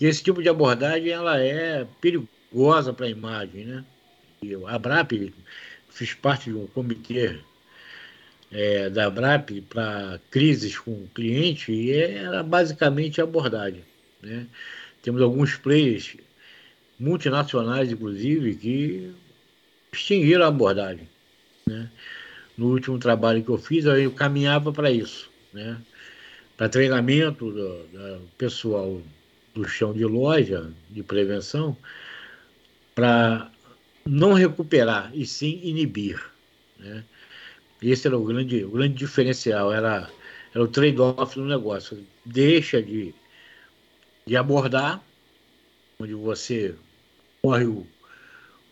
E 0.00 0.06
esse 0.06 0.22
tipo 0.22 0.42
de 0.42 0.48
abordagem 0.48 1.10
ela 1.10 1.38
é 1.38 1.86
perigosa 2.00 2.92
para 2.92 3.06
a 3.06 3.10
imagem, 3.10 3.64
né? 3.66 3.84
E 4.42 4.54
a 4.66 4.78
BRAP 4.78 5.32
fiz 5.90 6.14
parte 6.14 6.50
de 6.50 6.56
um 6.56 6.66
comitê 6.66 7.38
é, 8.50 8.90
da 8.90 9.08
BRAP 9.10 9.62
para 9.68 10.20
crises 10.30 10.78
com 10.78 10.92
o 10.92 11.08
cliente 11.14 11.72
e 11.72 11.92
era 11.92 12.42
basicamente 12.42 13.20
a 13.20 13.24
abordagem, 13.24 13.84
né? 14.22 14.46
Temos 15.02 15.20
alguns 15.22 15.56
players 15.56 16.16
multinacionais, 16.98 17.92
inclusive, 17.92 18.54
que 18.56 19.12
extinguiram 19.92 20.44
a 20.44 20.48
abordagem, 20.48 21.08
né? 21.66 21.90
No 22.56 22.70
último 22.70 22.98
trabalho 22.98 23.42
que 23.42 23.48
eu 23.48 23.58
fiz, 23.58 23.84
eu 23.84 24.12
caminhava 24.12 24.72
para 24.72 24.90
isso, 24.90 25.30
né? 25.52 25.80
Para 26.56 26.68
treinamento 26.68 27.50
do, 27.50 27.82
do 27.84 28.28
pessoal 28.36 29.00
do 29.54 29.64
chão 29.66 29.92
de 29.92 30.04
loja 30.04 30.70
de 30.90 31.02
prevenção, 31.02 31.76
para 32.94 33.50
não 34.04 34.32
recuperar 34.32 35.10
e 35.14 35.26
sim 35.26 35.60
inibir, 35.62 36.22
né? 36.78 37.04
Esse 37.82 38.06
era 38.06 38.16
o 38.16 38.24
grande, 38.24 38.64
o 38.64 38.70
grande 38.70 38.94
diferencial, 38.94 39.72
era, 39.72 40.08
era 40.54 40.62
o 40.62 40.68
trade-off 40.68 41.34
do 41.34 41.44
negócio. 41.44 42.06
Deixa 42.24 42.80
de, 42.80 43.12
de 44.24 44.36
abordar, 44.36 45.02
onde 45.98 46.14
você 46.14 46.76
corre 47.42 47.64
o, 47.64 47.84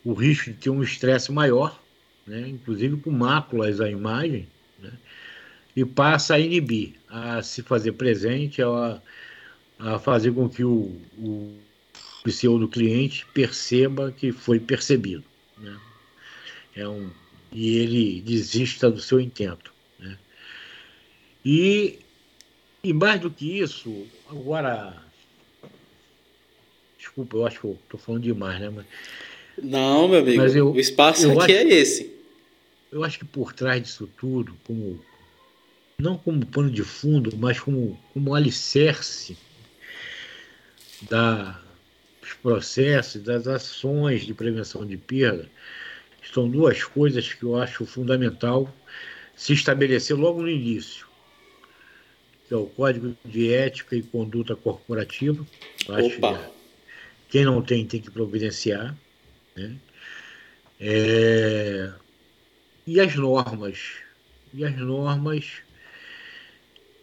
o 0.05 0.13
risco 0.13 0.51
de 0.51 0.57
ter 0.57 0.71
um 0.71 0.83
estresse 0.83 1.33
maior, 1.33 1.81
né? 2.27 2.49
inclusive 2.49 2.97
com 2.99 3.11
máculas 3.11 3.81
à 3.81 3.91
imagem, 3.91 4.47
né? 4.79 4.93
e 5.75 5.85
passa 5.85 6.35
a 6.35 6.39
inibir, 6.39 6.95
a 7.09 7.43
se 7.43 7.63
fazer 7.63 7.93
presente, 7.93 8.63
a, 8.63 9.01
a 9.79 9.99
fazer 9.99 10.33
com 10.33 10.49
que 10.49 10.65
o, 10.65 11.01
o 11.19 11.59
pseudo 12.25 12.69
cliente 12.69 13.27
perceba 13.33 14.13
que 14.13 14.33
foi 14.33 14.61
percebido. 14.61 15.25
Né? 15.59 15.79
É 16.77 16.89
um, 16.89 17.11
e 17.53 17.77
ele 17.77 18.21
desista 18.21 18.91
do 18.91 19.01
seu 19.01 19.21
intento. 19.21 19.73
Né? 19.99 20.19
E, 21.45 21.99
e 22.83 22.93
mais 22.93 23.21
do 23.21 23.31
que 23.31 23.59
isso, 23.59 24.07
agora. 24.29 25.03
Desculpa, 26.99 27.37
eu 27.37 27.47
acho 27.47 27.61
que 27.61 27.67
estou 27.67 27.99
falando 27.99 28.23
demais, 28.23 28.61
né? 28.61 28.71
Mas, 28.71 28.87
Não, 29.63 30.09
meu 30.09 30.21
amigo, 30.21 30.43
eu, 30.43 30.73
o 30.73 30.81
espaço 30.81 31.31
aqui 31.31 31.53
acho, 31.53 31.69
é 31.69 31.75
esse. 31.75 32.15
Eu 32.91 33.05
acho 33.05 33.19
que 33.19 33.25
por 33.25 33.53
trás 33.53 33.83
disso 33.83 34.09
tudo, 34.19 34.55
como 34.65 35.01
não 35.99 36.17
como 36.17 36.45
pano 36.47 36.71
de 36.71 36.83
fundo, 36.83 37.37
mas 37.37 37.61
como, 37.61 37.99
como 38.13 38.35
alicerce 38.35 39.37
da, 41.03 41.61
dos 42.21 42.33
processos, 42.35 43.23
das 43.23 43.47
ações 43.47 44.25
de 44.25 44.35
prevenção 44.35 44.87
de 44.87 44.97
perda, 44.97 45.49
são 46.33 46.49
duas 46.49 46.83
coisas 46.85 47.33
que 47.33 47.43
eu 47.43 47.57
acho 47.57 47.85
fundamental 47.85 48.73
se 49.35 49.53
estabelecer 49.53 50.17
logo 50.17 50.43
no 50.43 50.49
início, 50.49 51.07
que 52.47 52.55
é 52.55 52.57
o 52.57 52.67
Código 52.67 53.17
de 53.25 53.53
Ética 53.53 53.97
e 53.97 54.03
Conduta 54.03 54.55
Corporativa. 54.55 55.47
Opa. 55.89 56.39
Que 57.29 57.39
quem 57.39 57.45
não 57.45 57.63
tem 57.63 57.87
tem 57.87 58.01
que 58.01 58.11
providenciar. 58.11 58.95
Né? 59.69 59.77
É... 60.81 61.93
E 62.87 63.01
as 63.01 63.15
normas. 63.15 63.99
E 64.53 64.65
as 64.65 64.77
normas 64.77 65.63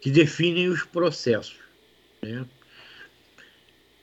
que 0.00 0.10
definem 0.10 0.68
os 0.68 0.82
processos. 0.82 1.58
Né? 2.22 2.46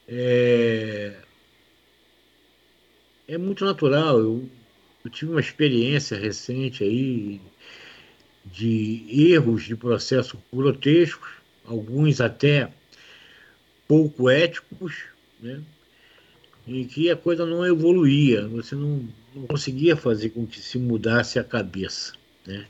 É... 0.07 1.15
é 3.27 3.37
muito 3.37 3.65
natural. 3.65 4.19
Eu 4.19 4.49
eu 5.05 5.11
tive 5.11 5.31
uma 5.31 5.39
experiência 5.39 6.17
recente 6.17 6.83
aí 6.83 7.39
de 8.43 9.05
erros 9.31 9.63
de 9.63 9.75
processo 9.75 10.41
grotescos, 10.51 11.29
alguns 11.63 12.19
até 12.19 12.73
pouco 13.87 14.27
éticos, 14.27 15.03
né? 15.39 15.61
Em 16.67 16.85
que 16.85 17.09
a 17.09 17.15
coisa 17.15 17.45
não 17.45 17.65
evoluía, 17.65 18.47
você 18.47 18.75
não, 18.75 19.07
não 19.35 19.47
conseguia 19.47 19.95
fazer 19.95 20.29
com 20.29 20.45
que 20.45 20.59
se 20.59 20.77
mudasse 20.77 21.37
a 21.37 21.43
cabeça, 21.43 22.13
né? 22.45 22.65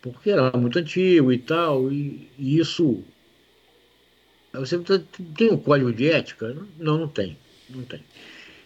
porque 0.00 0.30
era 0.30 0.56
muito 0.56 0.78
antigo 0.78 1.32
e 1.32 1.38
tal, 1.38 1.92
e, 1.92 2.28
e 2.38 2.58
isso. 2.58 3.02
Você 4.52 4.78
tem 5.36 5.52
um 5.52 5.58
código 5.58 5.92
de 5.92 6.10
ética? 6.10 6.56
Não, 6.78 6.98
não 6.98 7.08
tem, 7.08 7.36
não 7.68 7.82
tem. 7.84 8.02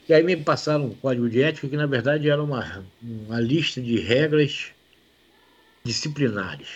E 0.08 0.14
aí 0.14 0.22
me 0.22 0.36
passaram 0.36 0.86
um 0.86 0.94
código 0.94 1.28
de 1.28 1.42
ética 1.42 1.68
que, 1.68 1.76
na 1.76 1.86
verdade, 1.86 2.28
era 2.28 2.42
uma, 2.42 2.84
uma 3.02 3.40
lista 3.40 3.80
de 3.80 3.98
regras 3.98 4.68
disciplinares. 5.84 6.68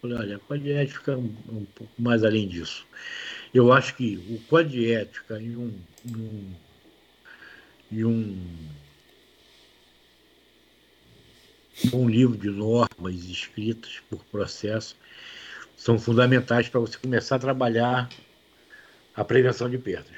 Falei, 0.00 0.18
olha, 0.18 0.36
o 0.36 0.40
código 0.40 0.66
de 0.66 0.72
ética 0.72 1.12
é 1.12 1.16
um, 1.16 1.66
pouco 1.74 1.92
mais 1.98 2.24
além 2.24 2.48
disso. 2.48 2.86
Eu 3.52 3.72
acho 3.72 3.94
que 3.96 4.16
o 4.30 4.38
código 4.48 4.72
de 4.72 4.92
ética 4.92 5.40
e 5.40 5.56
um, 5.56 5.72
um, 6.14 6.52
e 7.90 8.04
um, 8.04 8.38
um 11.92 12.08
livro 12.08 12.36
de 12.36 12.50
normas 12.50 13.14
escritas 13.24 14.00
por 14.08 14.22
processo 14.24 14.96
são 15.76 15.98
fundamentais 15.98 16.68
para 16.68 16.80
você 16.80 16.98
começar 16.98 17.36
a 17.36 17.38
trabalhar 17.38 18.08
a 19.14 19.24
prevenção 19.24 19.68
de 19.68 19.78
perdas. 19.78 20.16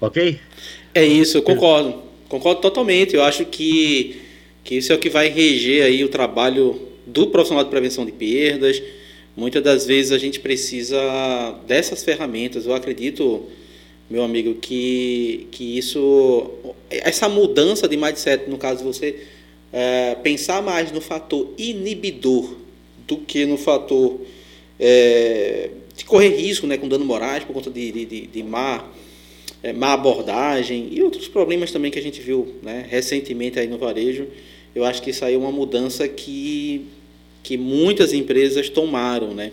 Ok? 0.00 0.40
É 0.92 1.04
isso, 1.04 1.38
eu 1.38 1.42
concordo. 1.42 2.02
Concordo 2.28 2.60
totalmente. 2.60 3.14
Eu 3.14 3.22
acho 3.22 3.44
que, 3.44 4.20
que 4.64 4.74
isso 4.76 4.92
é 4.92 4.96
o 4.96 4.98
que 4.98 5.08
vai 5.08 5.28
reger 5.28 5.84
aí 5.84 6.02
o 6.04 6.08
trabalho 6.08 6.88
do 7.06 7.28
profissional 7.28 7.62
de 7.62 7.70
prevenção 7.70 8.04
de 8.04 8.10
perdas. 8.10 8.82
Muitas 9.36 9.62
das 9.62 9.86
vezes 9.86 10.12
a 10.12 10.18
gente 10.18 10.40
precisa 10.40 11.00
dessas 11.66 12.04
ferramentas. 12.04 12.66
Eu 12.66 12.74
acredito, 12.74 13.48
meu 14.10 14.22
amigo, 14.22 14.54
que, 14.54 15.46
que 15.50 15.78
isso, 15.78 16.50
essa 16.90 17.28
mudança 17.28 17.88
de 17.88 17.96
mindset, 17.96 18.48
no 18.48 18.58
caso 18.58 18.84
você 18.84 19.20
é, 19.72 20.14
pensar 20.16 20.62
mais 20.62 20.92
no 20.92 21.00
fator 21.00 21.48
inibidor 21.56 22.54
do 23.06 23.16
que 23.16 23.46
no 23.46 23.56
fator 23.56 24.20
é, 24.78 25.70
de 25.96 26.04
correr 26.04 26.36
risco 26.36 26.66
né, 26.66 26.76
com 26.76 26.88
dano 26.88 27.04
morais 27.04 27.44
por 27.44 27.52
conta 27.54 27.70
de, 27.70 27.90
de, 27.90 28.04
de, 28.04 28.26
de 28.26 28.42
má 28.42 28.84
é, 29.62 29.72
má 29.72 29.92
abordagem 29.92 30.88
e 30.90 31.02
outros 31.02 31.28
problemas 31.28 31.70
também 31.70 31.90
que 31.90 31.98
a 31.98 32.02
gente 32.02 32.20
viu 32.20 32.56
né, 32.62 32.84
recentemente 32.88 33.58
aí 33.58 33.66
no 33.66 33.78
varejo. 33.78 34.26
Eu 34.74 34.84
acho 34.84 35.00
que 35.02 35.10
isso 35.10 35.24
aí 35.24 35.34
é 35.34 35.38
uma 35.38 35.52
mudança 35.52 36.08
que, 36.08 36.86
que 37.42 37.56
muitas 37.56 38.12
empresas 38.12 38.68
tomaram, 38.68 39.34
né? 39.34 39.52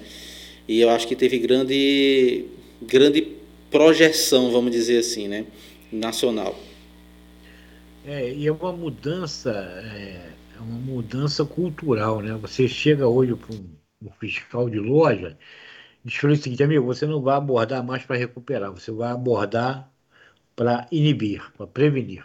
E 0.68 0.82
eu 0.82 0.90
acho 0.90 1.08
que 1.08 1.16
teve 1.16 1.40
grande, 1.40 2.46
grande 2.82 3.36
projeção, 3.72 4.52
vamos 4.52 4.72
dizer 4.72 5.00
assim, 5.00 5.28
né? 5.28 5.46
Nacional. 5.92 6.58
É, 8.06 8.34
e 8.34 8.48
é 8.48 8.52
uma 8.52 8.72
mudança, 8.72 9.52
é, 9.52 10.32
é 10.58 10.60
uma 10.60 10.80
mudança 10.80 11.44
cultural, 11.46 12.22
né? 12.22 12.34
Você 12.42 12.68
chega 12.68 13.08
hoje 13.08 13.36
para 13.36 13.56
um, 13.56 14.12
fiscal 14.20 14.70
de 14.70 14.80
loja, 14.80 15.38
diz 16.04 16.24
o 16.24 16.36
seguinte, 16.36 16.64
amigo, 16.64 16.86
você 16.86 17.06
não 17.06 17.22
vai 17.22 17.36
abordar 17.36 17.84
mais 17.84 18.04
para 18.04 18.16
recuperar, 18.18 18.72
você 18.72 18.92
vai 18.92 19.12
abordar 19.12 19.92
para 20.56 20.88
inibir, 20.92 21.52
para 21.58 21.68
prevenir. 21.68 22.24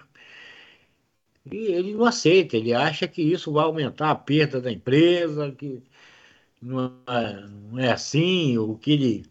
E 1.51 1.57
ele 1.73 1.95
não 1.95 2.05
aceita, 2.07 2.57
ele 2.57 2.73
acha 2.73 3.07
que 3.09 3.23
isso 3.23 3.53
vai 3.53 3.65
aumentar 3.65 4.11
a 4.11 4.15
perda 4.15 4.61
da 4.61 4.73
empresa, 4.73 5.53
que 5.53 5.83
não 6.63 7.03
é, 7.09 7.47
não 7.49 7.79
é 7.81 7.93
assim, 7.93 8.59
o 8.59 8.77
que, 8.79 8.93
ele, 8.93 9.27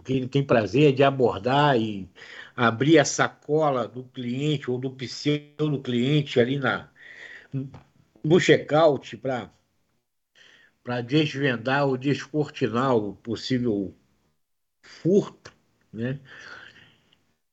o 0.00 0.02
que 0.04 0.12
ele 0.14 0.28
tem 0.28 0.44
prazer 0.44 0.90
é 0.90 0.92
de 0.92 1.04
abordar 1.04 1.78
e 1.80 2.08
abrir 2.56 2.98
a 2.98 3.04
sacola 3.04 3.88
do 3.88 4.04
cliente 4.04 4.70
ou 4.70 4.78
do 4.78 4.90
pseudo 4.92 5.80
cliente 5.82 6.40
ali 6.40 6.58
na, 6.58 6.90
no 8.24 8.38
check-out 8.38 9.16
para 9.16 9.50
para 10.82 11.00
desvendar 11.02 11.86
ou 11.86 11.96
descortinar 11.96 12.96
o 12.96 13.14
possível 13.16 13.94
furto, 14.82 15.52
né? 15.92 16.20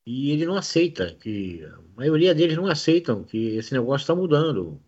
E 0.05 0.31
ele 0.31 0.45
não 0.45 0.55
aceita, 0.55 1.13
que 1.15 1.61
a 1.95 1.99
maioria 1.99 2.35
deles 2.35 2.57
não 2.57 2.67
aceitam 2.67 3.23
que 3.23 3.55
esse 3.55 3.73
negócio 3.73 4.03
está 4.03 4.13
mudando, 4.13 4.81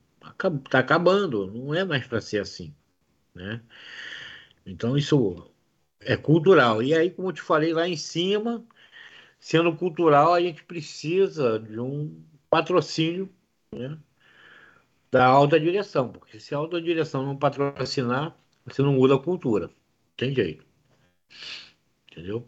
está 0.65 0.79
acabando, 0.79 1.47
não 1.47 1.73
é 1.73 1.85
mais 1.85 2.05
para 2.05 2.19
ser 2.19 2.39
assim. 2.39 2.73
Né? 3.33 3.61
Então 4.65 4.97
isso 4.97 5.49
é 6.01 6.17
cultural. 6.17 6.83
E 6.83 6.93
aí, 6.93 7.09
como 7.09 7.29
eu 7.29 7.33
te 7.33 7.41
falei 7.41 7.73
lá 7.73 7.87
em 7.87 7.95
cima, 7.95 8.65
sendo 9.39 9.75
cultural, 9.75 10.33
a 10.33 10.41
gente 10.41 10.63
precisa 10.63 11.59
de 11.59 11.79
um 11.79 12.21
patrocínio 12.49 13.29
né, 13.73 13.97
da 15.09 15.25
alta 15.25 15.59
direção, 15.59 16.11
porque 16.11 16.39
se 16.39 16.53
a 16.53 16.57
alta 16.57 16.81
direção 16.81 17.25
não 17.25 17.37
patrocinar, 17.37 18.35
você 18.65 18.81
não 18.81 18.93
muda 18.93 19.15
a 19.15 19.19
cultura. 19.19 19.69
Tem 20.17 20.35
jeito. 20.35 20.65
Entendeu? 22.11 22.45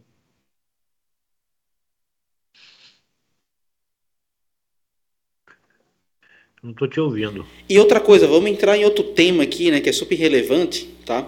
Não 6.62 6.72
estou 6.72 6.88
te 6.88 7.00
ouvindo. 7.00 7.45
E 7.69 7.80
outra 7.80 8.02
coisa, 8.02 8.28
vamos 8.28 8.50
entrar 8.52 8.78
em 8.78 8.84
outro 8.84 9.04
tema 9.04 9.43
aqui, 9.43 9.72
né, 9.72 9.80
que 9.80 9.89
é 9.89 9.93
super 9.93 10.15
relevante, 10.15 10.89
tá? 11.06 11.26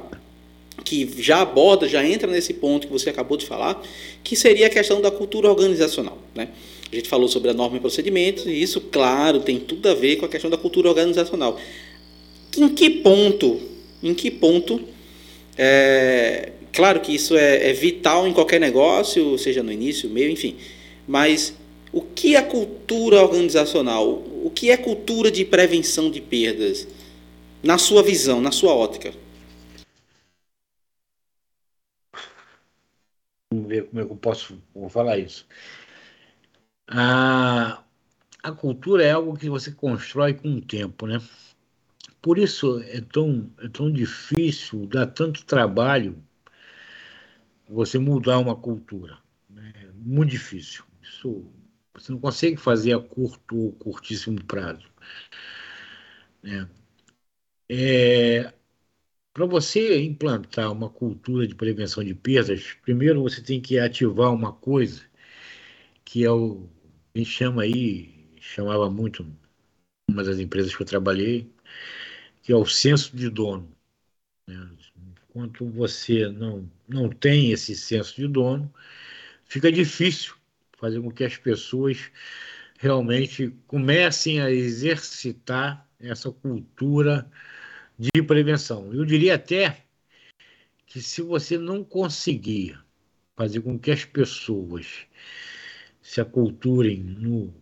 Que 0.84 1.10
já 1.20 1.42
aborda, 1.42 1.88
já 1.88 2.06
entra 2.06 2.30
nesse 2.30 2.54
ponto 2.54 2.88
que 2.88 2.94
você 2.94 3.10
acabou 3.10 3.38
de 3.38 3.46
falar, 3.46 3.82
que 4.24 4.36
seria 4.36 4.68
a 4.68 4.70
questão 4.70 5.00
da 5.00 5.10
cultura 5.10 5.50
organizacional, 5.50 6.18
né? 6.36 6.50
A 6.92 6.96
gente 6.96 7.08
falou 7.08 7.30
sobre 7.30 7.50
a 7.50 7.54
norma 7.54 7.78
e 7.78 7.80
procedimentos, 7.80 8.46
e 8.46 8.62
isso, 8.62 8.82
claro, 8.82 9.40
tem 9.40 9.58
tudo 9.58 9.88
a 9.88 9.94
ver 9.94 10.18
com 10.18 10.26
a 10.26 10.30
questão 10.30 10.50
da 10.50 10.58
cultura 10.58 10.90
organizacional. 10.90 11.58
Em 12.58 12.68
que 12.68 12.90
ponto, 12.90 13.62
em 14.04 14.14
que 14.14 14.30
ponto, 14.30 14.82
é, 15.58 16.52
claro 16.74 17.00
que 17.00 17.16
isso 17.16 17.38
é, 17.38 17.70
é 17.70 17.72
vital 17.72 18.28
em 18.28 18.34
qualquer 18.34 18.60
negócio, 18.60 19.38
seja 19.38 19.64
no 19.64 19.72
início, 19.72 20.10
meio, 20.10 20.30
enfim, 20.30 20.58
mas 21.08 21.54
o 21.94 22.02
que 22.02 22.36
é 22.36 22.42
cultura 22.42 23.22
organizacional? 23.22 24.24
O 24.44 24.50
que 24.50 24.72
é 24.72 24.78
cultura 24.78 25.30
de 25.30 25.46
prevenção 25.46 26.10
de 26.10 26.20
perdas? 26.20 26.88
Na 27.64 27.78
sua 27.78 28.02
visão, 28.02 28.42
na 28.42 28.52
sua 28.52 28.74
ótica. 28.74 29.14
Vamos 33.54 33.68
ver 33.68 33.88
como 33.88 34.02
é 34.02 34.04
eu 34.04 34.16
posso 34.16 34.58
vou 34.74 34.90
falar 34.90 35.18
isso. 35.20 35.46
A, 36.88 37.84
a 38.42 38.52
cultura 38.52 39.04
é 39.04 39.12
algo 39.12 39.38
que 39.38 39.50
você 39.50 39.72
constrói 39.72 40.34
com 40.34 40.50
o 40.56 40.62
tempo, 40.62 41.06
né? 41.06 41.22
Por 42.22 42.38
isso 42.38 42.80
é 42.82 43.02
tão, 43.02 43.50
é 43.60 43.68
tão 43.68 43.92
difícil, 43.92 44.86
dá 44.88 45.06
tanto 45.06 45.46
trabalho 45.46 46.18
você 47.68 47.98
mudar 47.98 48.40
uma 48.40 48.56
cultura. 48.56 49.18
É 49.56 49.88
muito 49.96 50.32
difícil. 50.32 50.84
Isso 51.02 51.46
você 51.94 52.12
não 52.12 52.20
consegue 52.20 52.58
fazer 52.58 52.94
a 52.94 53.00
curto 53.00 53.58
ou 53.58 53.74
curtíssimo 53.74 54.44
prazo. 54.46 54.88
É, 56.44 56.66
é 57.70 58.54
Para 59.34 59.46
você 59.48 60.02
implantar 60.04 60.72
uma 60.72 60.90
cultura 60.90 61.48
de 61.48 61.56
prevenção 61.56 62.04
de 62.04 62.16
perdas, 62.16 62.74
primeiro 62.84 63.24
você 63.24 63.42
tem 63.44 63.62
que 63.62 63.80
ativar 63.80 64.34
uma 64.34 64.54
coisa 64.54 65.04
que 66.06 66.24
é 66.26 66.32
o 66.32 66.68
gente 67.16 67.30
chama 67.30 67.64
aí, 67.64 68.14
chamava 68.40 68.90
muito 68.90 69.26
uma 70.10 70.24
das 70.24 70.40
empresas 70.40 70.76
que 70.76 70.82
eu 70.84 70.88
trabalhei, 70.88 71.52
que 72.44 72.52
é 72.54 72.56
o 72.58 72.66
senso 72.66 73.16
de 73.18 73.30
dono. 73.30 73.72
Né? 74.48 74.56
Enquanto 75.30 75.66
você 75.70 76.30
não, 76.30 76.70
não 76.88 77.10
tem 77.10 77.52
esse 77.52 77.76
senso 77.76 78.16
de 78.16 78.28
dono, 78.28 78.74
fica 79.46 79.72
difícil 79.72 80.36
fazer 80.82 81.00
com 81.00 81.12
que 81.12 81.24
as 81.24 81.38
pessoas 81.38 82.12
realmente 82.80 83.56
comecem 83.68 84.42
a 84.42 84.52
exercitar 84.52 85.88
essa 86.00 86.32
cultura 86.32 87.32
de 87.98 88.24
prevenção. 88.24 88.92
Eu 88.92 89.06
diria 89.06 89.36
até 89.36 89.86
que 90.88 91.00
se 91.00 91.22
você 91.22 91.56
não 91.56 91.84
conseguir 91.84 92.84
fazer 93.36 93.62
com 93.62 93.78
que 93.78 93.92
as 93.92 94.04
pessoas 94.04 95.06
se 96.02 96.20
aculturem 96.20 97.00
no, 97.04 97.54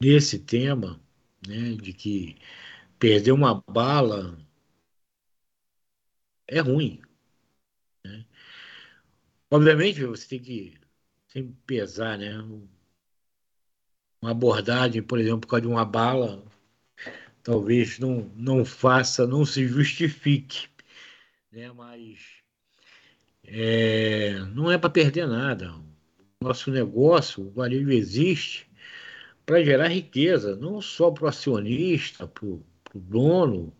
nesse 0.00 0.38
tema, 0.38 0.98
né, 1.46 1.74
de 1.74 1.92
que 1.92 2.38
perder 2.98 3.32
uma 3.32 3.62
bala 3.68 4.38
é 6.48 6.60
ruim. 6.60 7.02
Né? 8.02 8.24
Obviamente, 9.50 10.02
você 10.06 10.26
tem 10.26 10.40
que 10.40 10.81
sempre 11.32 11.54
pesar, 11.66 12.18
né? 12.18 12.38
Uma 14.20 14.30
abordagem, 14.30 15.02
por 15.02 15.18
exemplo, 15.18 15.40
por 15.40 15.48
causa 15.48 15.62
de 15.62 15.68
uma 15.68 15.84
bala, 15.84 16.44
talvez 17.42 17.98
não, 17.98 18.30
não 18.36 18.64
faça, 18.64 19.26
não 19.26 19.44
se 19.44 19.66
justifique, 19.66 20.68
né? 21.50 21.72
Mas 21.72 22.20
é, 23.44 24.38
não 24.54 24.70
é 24.70 24.78
para 24.78 24.90
perder 24.90 25.26
nada 25.26 25.74
nosso 26.42 26.70
negócio, 26.70 27.46
o 27.46 27.50
varejo 27.50 27.90
existe 27.90 28.66
para 29.46 29.64
gerar 29.64 29.88
riqueza, 29.88 30.56
não 30.56 30.80
só 30.80 31.10
para 31.10 31.24
o 31.24 31.28
acionista, 31.28 32.26
para 32.26 32.46
o 32.46 32.62
dono, 32.94 33.72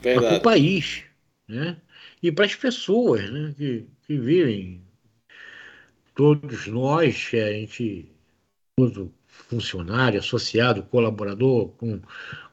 para 0.00 0.36
o 0.36 0.40
país, 0.40 1.04
né? 1.46 1.76
E 2.22 2.32
para 2.32 2.46
as 2.46 2.54
pessoas 2.54 3.28
né? 3.30 3.54
que, 3.56 3.86
que 4.06 4.18
vivem. 4.18 4.85
Todos 6.16 6.66
nós, 6.66 7.30
a 7.34 7.52
gente, 7.52 8.10
todo 8.74 9.14
funcionário, 9.26 10.18
associado, 10.18 10.82
colaborador, 10.84 11.68
com 11.76 12.00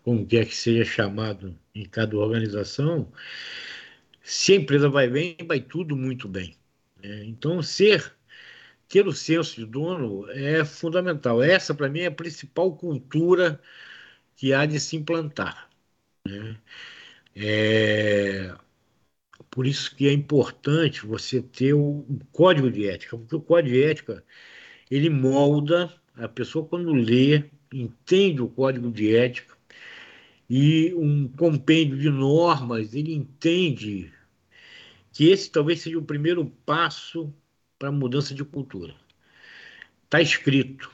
como 0.04 0.28
quer 0.28 0.46
que 0.46 0.54
seja 0.56 0.84
chamado 0.84 1.58
em 1.74 1.86
cada 1.86 2.18
organização, 2.18 3.10
se 4.22 4.52
a 4.52 4.56
empresa 4.58 4.90
vai 4.90 5.08
bem, 5.08 5.38
vai 5.48 5.62
tudo 5.62 5.96
muito 5.96 6.28
bem. 6.28 6.58
Né? 7.02 7.24
Então, 7.26 7.64
ser 7.64 8.14
ter 8.90 9.08
o 9.08 9.14
senso 9.14 9.56
de 9.56 9.66
dono 9.66 10.30
é 10.32 10.66
fundamental. 10.66 11.42
Essa, 11.42 11.74
para 11.74 11.90
mim, 11.90 12.02
é 12.02 12.08
a 12.08 12.12
principal 12.12 12.76
cultura 12.76 13.62
que 14.36 14.54
há 14.54 14.66
de 14.66 14.80
se 14.80 14.98
implantar. 14.98 15.70
Né? 16.28 16.58
É... 17.36 18.54
Por 19.54 19.68
isso 19.68 19.96
que 19.96 20.08
é 20.08 20.12
importante 20.12 21.06
você 21.06 21.40
ter 21.40 21.74
o 21.76 22.04
código 22.32 22.72
de 22.72 22.88
ética, 22.88 23.16
porque 23.16 23.36
o 23.36 23.42
código 23.42 23.76
de 23.76 23.84
ética 23.84 24.24
ele 24.90 25.12
molda 25.12 25.94
a 26.16 26.28
pessoa 26.28 26.68
quando 26.68 26.92
lê, 26.92 27.52
entende 27.72 28.42
o 28.42 28.50
código 28.50 28.92
de 28.92 29.16
ética 29.16 29.56
e 30.50 30.92
um 30.96 31.28
compêndio 31.28 32.00
de 32.00 32.10
normas, 32.10 32.96
ele 32.96 33.14
entende 33.14 34.12
que 35.12 35.30
esse 35.30 35.52
talvez 35.52 35.82
seja 35.82 36.00
o 36.00 36.06
primeiro 36.06 36.48
passo 36.66 37.32
para 37.78 37.92
mudança 37.92 38.34
de 38.34 38.44
cultura. 38.44 38.96
Está 40.06 40.20
escrito. 40.20 40.92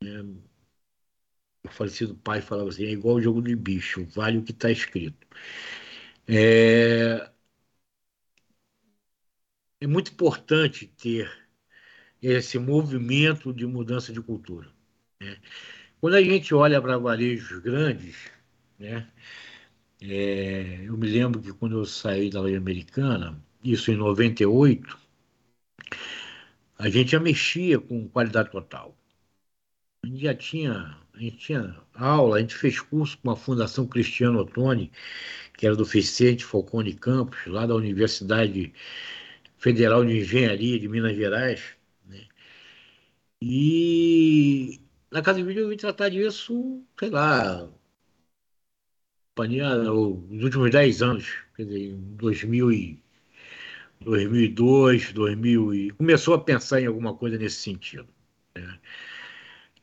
Né? 0.00 0.24
O 1.64 1.68
falecido 1.68 2.14
pai 2.14 2.40
falava 2.40 2.68
assim: 2.68 2.84
é 2.84 2.90
igual 2.92 3.16
o 3.16 3.20
jogo 3.20 3.42
de 3.42 3.56
bicho, 3.56 4.04
vale 4.14 4.38
o 4.38 4.44
que 4.44 4.52
está 4.52 4.70
escrito. 4.70 5.26
É... 6.28 7.28
é 9.80 9.86
muito 9.86 10.12
importante 10.12 10.86
ter 10.86 11.30
esse 12.22 12.58
movimento 12.58 13.52
de 13.52 13.66
mudança 13.66 14.12
de 14.12 14.20
cultura. 14.20 14.68
Né? 15.20 15.36
Quando 16.00 16.14
a 16.14 16.22
gente 16.22 16.54
olha 16.54 16.80
para 16.80 16.98
varejos 16.98 17.58
grandes, 17.60 18.16
né? 18.78 19.10
É, 20.00 20.82
eu 20.84 20.96
me 20.96 21.08
lembro 21.08 21.40
que 21.40 21.52
quando 21.54 21.78
eu 21.78 21.86
saí 21.86 22.28
da 22.30 22.40
lei 22.42 22.56
americana, 22.56 23.42
isso 23.64 23.90
em 23.90 23.96
98, 23.96 24.98
a 26.78 26.88
gente 26.88 27.12
já 27.12 27.20
mexia 27.20 27.78
com 27.80 28.08
qualidade 28.08 28.50
total. 28.50 28.96
A 30.04 30.06
gente 30.06 30.22
já 30.22 30.34
tinha, 30.34 30.98
a 31.14 31.18
gente 31.18 31.38
tinha 31.38 31.76
aula, 31.94 32.36
a 32.36 32.40
gente 32.40 32.54
fez 32.54 32.80
curso 32.80 33.18
com 33.18 33.30
a 33.30 33.36
Fundação 33.36 33.86
Cristiano 33.86 34.40
Ottoni, 34.40 34.92
que 35.56 35.66
era 35.66 35.74
do 35.74 35.84
Vicente 35.84 36.44
Falcone 36.44 36.94
Campos, 36.94 37.38
lá 37.46 37.66
da 37.66 37.74
Universidade 37.74 38.72
Federal 39.66 40.04
de 40.04 40.18
Engenharia 40.18 40.78
de 40.78 40.88
Minas 40.88 41.16
Gerais. 41.16 41.60
Né? 42.06 42.28
E 43.42 44.80
na 45.10 45.20
Casa 45.22 45.40
de 45.40 45.44
Vídeo 45.44 45.62
eu 45.62 45.68
vim 45.68 45.76
tratar 45.76 46.08
disso, 46.08 46.84
sei 46.96 47.10
lá, 47.10 47.68
nos 49.36 50.44
últimos 50.44 50.70
10 50.70 51.02
anos, 51.02 51.26
quer 51.56 51.64
dizer, 51.64 51.80
em 51.90 51.96
2000 52.16 52.70
e 52.70 53.02
2002, 54.00 55.12
2000 55.12 55.74
e 55.74 55.90
começou 55.90 56.34
a 56.34 56.40
pensar 56.44 56.80
em 56.80 56.86
alguma 56.86 57.14
coisa 57.16 57.36
nesse 57.36 57.56
sentido. 57.56 58.06
Né? 58.54 58.78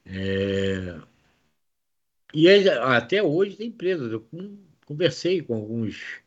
É... 0.06 1.02
E 2.34 2.48
até 2.70 3.22
hoje 3.22 3.58
tem 3.58 3.68
empresas. 3.68 4.12
Eu 4.12 4.26
conversei 4.86 5.42
com 5.42 5.56
alguns. 5.56 6.23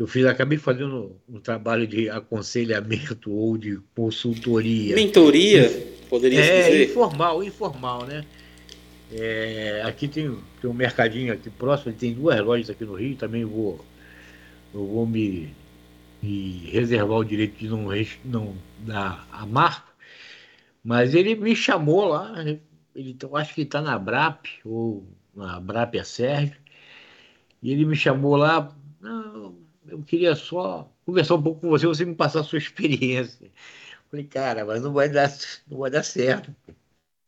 Eu 0.00 0.06
fiz, 0.06 0.24
acabei 0.24 0.56
fazendo 0.56 1.14
um 1.28 1.38
trabalho 1.38 1.86
de 1.86 2.08
aconselhamento 2.08 3.30
ou 3.36 3.58
de 3.58 3.78
consultoria. 3.94 4.94
Mentoria, 4.94 5.68
poderia 6.08 6.40
é, 6.40 6.70
dizer? 6.70 6.90
informal, 6.90 7.44
informal, 7.44 8.06
né? 8.06 8.24
É, 9.12 9.82
aqui 9.84 10.08
tem, 10.08 10.34
tem 10.58 10.70
um 10.70 10.72
mercadinho 10.72 11.34
aqui 11.34 11.50
próximo, 11.50 11.92
tem 11.92 12.14
duas 12.14 12.40
lojas 12.40 12.70
aqui 12.70 12.82
no 12.82 12.94
Rio, 12.94 13.14
também 13.14 13.44
vou, 13.44 13.84
eu 14.72 14.86
vou 14.86 15.06
me 15.06 15.50
e 16.22 16.70
reservar 16.72 17.18
o 17.18 17.24
direito 17.24 17.58
de 17.58 17.68
não, 17.68 17.88
não 18.24 18.54
dar 18.78 19.28
a 19.30 19.44
marca, 19.44 19.90
mas 20.82 21.14
ele 21.14 21.34
me 21.34 21.54
chamou 21.54 22.06
lá, 22.06 22.42
ele, 22.94 23.16
eu 23.22 23.36
acho 23.36 23.54
que 23.54 23.62
está 23.62 23.82
na 23.82 23.98
BRAP, 23.98 24.46
ou 24.64 25.04
na 25.34 25.60
BRAP 25.60 25.96
é 25.96 26.04
Sérgio, 26.04 26.56
e 27.62 27.70
ele 27.70 27.84
me 27.84 27.96
chamou 27.96 28.36
lá, 28.36 28.74
eu 29.90 30.02
queria 30.02 30.34
só 30.34 30.90
conversar 31.04 31.34
um 31.34 31.42
pouco 31.42 31.60
com 31.60 31.68
você, 31.68 31.86
você 31.86 32.04
me 32.04 32.14
passar 32.14 32.40
a 32.40 32.44
sua 32.44 32.58
experiência. 32.58 33.50
Falei, 34.10 34.26
cara, 34.26 34.64
mas 34.64 34.82
não 34.82 34.92
vai 34.92 35.08
dar, 35.08 35.30
não 35.68 35.78
vai 35.78 35.90
dar 35.90 36.02
certo. 36.02 36.54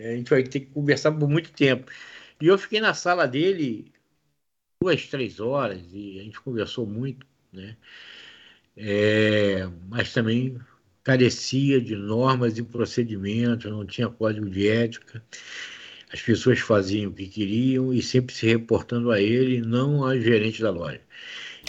A 0.01 0.05
gente 0.05 0.31
vai 0.31 0.43
ter 0.43 0.61
que 0.61 0.67
conversar 0.67 1.13
por 1.13 1.29
muito 1.29 1.53
tempo. 1.53 1.91
E 2.41 2.47
eu 2.47 2.59
fiquei 2.59 2.81
na 2.81 2.95
sala 2.95 3.27
dele 3.27 3.93
duas, 4.81 5.07
três 5.07 5.39
horas 5.39 5.81
e 5.93 6.19
a 6.19 6.23
gente 6.25 6.41
conversou 6.41 6.87
muito, 6.87 7.25
né? 7.53 7.77
É, 8.77 9.69
mas 9.89 10.13
também 10.13 10.59
carecia 11.05 11.81
de 11.81 11.95
normas 11.95 12.59
e 12.59 12.63
procedimentos, 12.63 13.71
não 13.71 13.85
tinha 13.87 14.09
código 14.09 14.49
de 14.49 14.69
ética. 14.69 15.23
As 16.13 16.21
pessoas 16.21 16.59
faziam 16.59 17.11
o 17.11 17.15
que 17.15 17.27
queriam 17.27 17.93
e 17.93 18.03
sempre 18.03 18.35
se 18.35 18.47
reportando 18.47 19.11
a 19.11 19.21
ele, 19.21 19.61
não 19.61 20.05
ao 20.05 20.19
gerente 20.19 20.63
da 20.63 20.71
loja. 20.71 21.01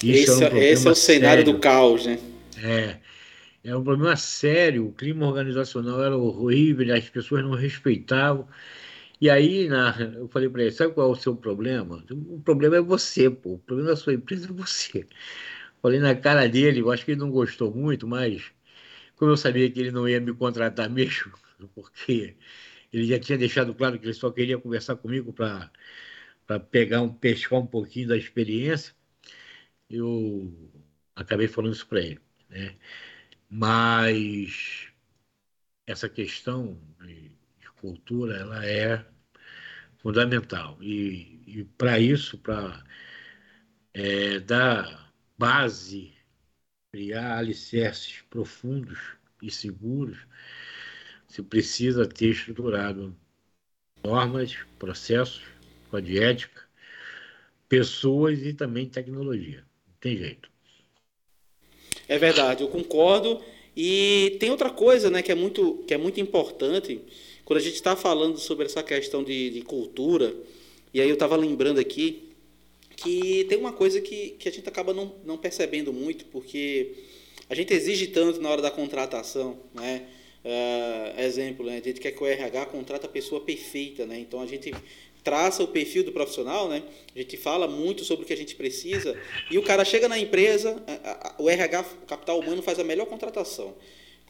Isso 0.01 0.32
esse, 0.32 0.43
é, 0.43 0.49
um 0.53 0.58
esse 0.58 0.88
é 0.88 0.91
o 0.91 0.95
cenário 0.95 1.45
sério. 1.45 1.53
do 1.53 1.60
caos, 1.60 2.06
né? 2.06 2.19
É. 2.58 2.99
É 3.63 3.75
um 3.75 3.84
problema 3.84 4.15
sério, 4.17 4.88
o 4.88 4.91
clima 4.93 5.25
organizacional 5.25 6.03
era 6.03 6.17
horrível, 6.17 6.93
as 6.93 7.10
pessoas 7.10 7.43
não 7.43 7.51
respeitavam. 7.51 8.47
E 9.21 9.29
aí 9.29 9.69
na, 9.69 9.95
eu 10.17 10.27
falei 10.27 10.49
para 10.49 10.63
ele, 10.63 10.71
sabe 10.71 10.93
qual 10.93 11.10
é 11.10 11.12
o 11.13 11.15
seu 11.15 11.36
problema? 11.36 12.03
O 12.12 12.41
problema 12.41 12.75
é 12.77 12.82
você, 12.82 13.29
pô. 13.29 13.53
O 13.53 13.60
problema 13.60 13.91
da 13.91 13.95
sua 13.95 14.13
empresa 14.13 14.47
é 14.49 14.53
você. 14.53 15.08
Falei 15.82 15.99
na 15.99 16.15
cara 16.15 16.47
dele, 16.47 16.82
eu 16.82 16.91
acho 16.91 17.06
que 17.06 17.12
ele 17.12 17.21
não 17.21 17.32
gostou 17.32 17.73
muito, 17.73 18.08
mas 18.08 18.51
como 19.15 19.32
eu 19.32 19.38
sabia 19.38 19.69
que 19.71 19.79
ele 19.79 19.91
não 19.91 20.08
ia 20.10 20.19
me 20.19 20.34
contratar 20.34 20.89
mesmo, 20.89 21.32
porque 21.75 22.36
ele 22.91 23.06
já 23.06 23.19
tinha 23.19 23.38
deixado 23.38 23.73
claro 23.73 23.99
que 23.99 24.06
ele 24.06 24.13
só 24.13 24.32
queria 24.32 24.58
conversar 24.58 24.95
comigo 24.97 25.34
para 25.34 25.71
pegar 26.71 27.01
um 27.01 27.13
pescar 27.13 27.60
um 27.60 27.65
pouquinho 27.67 28.10
da 28.10 28.17
experiência, 28.17 28.93
eu 29.89 30.72
acabei 31.15 31.48
falando 31.48 31.74
isso 31.74 31.88
para 31.88 32.02
ele. 32.02 32.22
Né? 32.50 32.78
Mas 33.50 34.89
essa 35.86 36.10
questão 36.10 36.80
de, 37.02 37.30
de 37.60 37.72
cultura 37.80 38.38
ela 38.38 38.65
é 38.65 39.06
fundamental 39.98 40.78
e, 40.82 41.41
e 41.48 41.63
para 41.78 42.00
isso, 42.00 42.38
para 42.38 42.84
é, 43.93 44.39
dar 44.39 45.13
base 45.38 46.13
criar 46.93 47.39
alicerces 47.39 48.22
profundos 48.30 49.00
e 49.41 49.50
seguros, 49.50 50.28
se 51.28 51.41
precisa 51.41 52.08
ter 52.08 52.30
estruturado 52.30 53.17
normas, 54.04 54.56
processos, 54.78 55.41
código 55.89 56.12
de 56.12 56.24
ética, 56.24 56.62
pessoas 57.67 58.39
e 58.43 58.54
também 58.54 58.88
tecnologia. 58.88 59.65
Tem 60.04 60.18
jeito. 60.18 60.50
É 62.10 62.20
verdade, 62.20 62.62
eu 62.62 62.68
concordo. 62.68 63.42
E 63.76 64.36
tem 64.38 64.52
outra 64.52 64.70
coisa 64.70 65.10
né, 65.10 65.22
que, 65.22 65.32
é 65.32 65.36
muito, 65.36 65.82
que 65.88 65.94
é 65.94 65.98
muito 65.98 66.20
importante, 66.20 67.00
quando 67.46 67.60
a 67.60 67.62
gente 67.62 67.76
está 67.76 67.96
falando 67.96 68.38
sobre 68.38 68.66
essa 68.66 68.84
questão 68.84 69.24
de, 69.24 69.50
de 69.50 69.62
cultura, 69.62 70.36
e 70.94 71.00
aí 71.00 71.08
eu 71.08 71.13
estava 71.13 71.38
lembrando 71.38 71.80
aqui, 71.80 72.30
que 72.98 73.46
tem 73.48 73.58
uma 73.58 73.72
coisa 73.72 74.02
que, 74.02 74.32
que 74.32 74.50
a 74.50 74.52
gente 74.52 74.68
acaba 74.68 74.94
não, 74.94 75.16
não 75.26 75.38
percebendo 75.38 75.94
muito, 75.94 76.26
porque 76.26 76.96
a 77.50 77.56
gente 77.56 77.74
exige 77.74 78.08
tanto 78.08 78.42
na 78.42 78.50
hora 78.50 78.62
da 78.62 78.70
contratação, 78.70 79.58
né? 79.74 80.06
Uh, 80.44 81.22
exemplo, 81.22 81.66
né? 81.66 81.78
a 81.78 81.82
gente 81.82 82.02
quer 82.02 82.12
que 82.12 82.22
o 82.22 82.28
RH 82.28 82.66
contrate 82.66 83.06
a 83.06 83.10
pessoa 83.10 83.39
perfeita, 83.39 84.06
né? 84.06 84.20
Então 84.20 84.42
a 84.42 84.46
gente 84.46 84.74
traça 85.24 85.64
o 85.64 85.68
perfil 85.68 86.04
do 86.04 86.12
profissional, 86.12 86.68
né? 86.68 86.84
A 87.16 87.20
gente 87.20 87.38
fala 87.38 87.68
muito 87.68 88.04
sobre 88.04 88.24
o 88.24 88.28
que 88.28 88.34
a 88.34 88.38
gente 88.38 88.56
precisa 88.56 89.18
e 89.50 89.58
o 89.58 89.64
cara 89.64 89.86
chega 89.86 90.08
na 90.08 90.20
empresa, 90.20 90.84
o 91.38 91.50
RH, 91.50 91.86
o 92.04 92.06
capital 92.06 92.40
humano 92.40 92.62
faz 92.62 92.80
a 92.80 92.84
melhor 92.84 93.06
contratação 93.06 93.76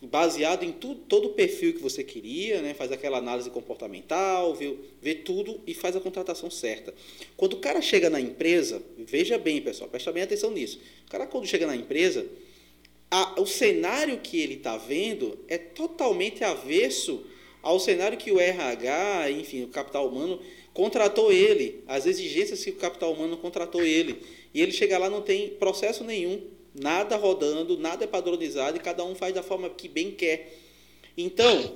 baseado 0.08 0.64
em 0.64 0.72
tudo, 0.72 1.02
todo 1.08 1.28
o 1.28 1.34
perfil 1.34 1.74
que 1.74 1.82
você 1.82 2.04
queria, 2.04 2.62
né? 2.62 2.74
faz 2.74 2.92
aquela 2.92 3.18
análise 3.18 3.50
comportamental, 3.50 4.54
vê, 4.54 4.76
vê 5.02 5.16
tudo 5.16 5.62
e 5.66 5.74
faz 5.74 5.96
a 5.96 6.00
contratação 6.00 6.50
certa. 6.52 6.94
Quando 7.38 7.54
o 7.54 7.60
cara 7.60 7.82
chega 7.82 8.10
na 8.10 8.20
empresa, 8.20 8.82
veja 8.98 9.38
bem, 9.38 9.62
pessoal, 9.62 9.90
presta 9.90 10.12
bem 10.12 10.24
atenção 10.24 10.52
nisso. 10.52 10.80
O 11.08 11.10
cara, 11.10 11.26
quando 11.26 11.48
chega 11.48 11.66
na 11.66 11.76
empresa, 11.76 12.26
a, 13.10 13.40
o 13.40 13.46
cenário 13.46 14.20
que 14.20 14.42
ele 14.42 14.56
está 14.56 14.76
vendo 14.76 15.40
é 15.48 15.58
totalmente 15.58 16.44
avesso 16.44 17.26
ao 17.62 17.80
cenário 17.80 18.18
que 18.18 18.32
o 18.32 18.40
RH, 18.40 19.32
enfim, 19.32 19.64
o 19.64 19.70
capital 19.70 20.10
humano, 20.10 20.42
contratou 20.74 21.32
ele, 21.32 21.84
as 21.88 22.06
exigências 22.06 22.64
que 22.64 22.72
o 22.72 22.76
capital 22.76 23.14
humano 23.14 23.38
contratou 23.38 23.84
ele. 23.84 24.22
E 24.54 24.62
ele 24.62 24.72
chega 24.72 24.98
lá 24.98 25.10
não 25.10 25.22
tem 25.22 25.50
processo 25.50 26.04
nenhum 26.04 26.42
Nada 26.74 27.16
rodando, 27.18 27.78
nada 27.78 28.04
é 28.04 28.08
padronizado 28.08 28.78
e 28.78 28.80
cada 28.80 29.04
um 29.04 29.14
faz 29.14 29.34
da 29.34 29.44
forma 29.44 29.70
que 29.70 29.88
bem 29.88 30.10
quer. 30.10 30.58
Então, 31.16 31.76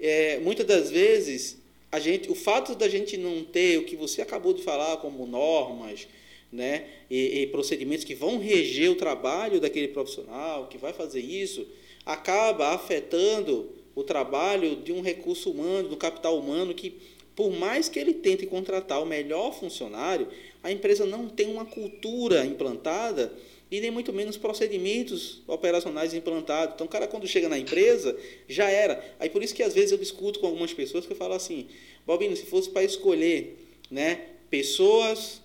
é, 0.00 0.40
muitas 0.40 0.66
das 0.66 0.90
vezes, 0.90 1.58
a 1.92 2.00
gente, 2.00 2.28
o 2.28 2.34
fato 2.34 2.74
da 2.74 2.88
gente 2.88 3.16
não 3.16 3.44
ter 3.44 3.78
o 3.78 3.84
que 3.84 3.94
você 3.94 4.20
acabou 4.20 4.52
de 4.52 4.62
falar, 4.62 4.96
como 4.96 5.26
normas 5.26 6.08
né, 6.50 6.86
e, 7.08 7.42
e 7.42 7.46
procedimentos 7.46 8.04
que 8.04 8.16
vão 8.16 8.38
reger 8.38 8.90
o 8.90 8.96
trabalho 8.96 9.60
daquele 9.60 9.88
profissional, 9.88 10.66
que 10.66 10.76
vai 10.76 10.92
fazer 10.92 11.20
isso, 11.20 11.64
acaba 12.04 12.70
afetando 12.70 13.70
o 13.94 14.02
trabalho 14.02 14.74
de 14.74 14.92
um 14.92 15.02
recurso 15.02 15.52
humano, 15.52 15.88
do 15.88 15.96
capital 15.96 16.36
humano, 16.36 16.74
que, 16.74 16.96
por 17.34 17.50
mais 17.50 17.88
que 17.88 17.98
ele 17.98 18.14
tente 18.14 18.46
contratar 18.46 19.02
o 19.02 19.06
melhor 19.06 19.52
funcionário, 19.58 20.28
a 20.62 20.70
empresa 20.70 21.06
não 21.06 21.28
tem 21.28 21.48
uma 21.48 21.64
cultura 21.64 22.44
implantada 22.44 23.32
e 23.70 23.80
nem 23.80 23.90
muito 23.90 24.12
menos 24.12 24.36
procedimentos 24.36 25.42
operacionais 25.46 26.12
implantados. 26.12 26.74
Então, 26.74 26.86
o 26.86 26.90
cara, 26.90 27.06
quando 27.06 27.26
chega 27.26 27.48
na 27.48 27.58
empresa, 27.58 28.14
já 28.46 28.68
era. 28.68 29.02
Aí, 29.18 29.30
por 29.30 29.42
isso 29.42 29.54
que 29.54 29.62
às 29.62 29.72
vezes 29.72 29.92
eu 29.92 29.98
discuto 29.98 30.40
com 30.40 30.46
algumas 30.46 30.74
pessoas 30.74 31.06
que 31.06 31.12
eu 31.12 31.16
falo 31.16 31.32
assim: 31.32 31.68
Balbino, 32.06 32.36
se 32.36 32.44
fosse 32.44 32.68
para 32.68 32.84
escolher 32.84 33.56
né, 33.90 34.26
pessoas, 34.50 35.40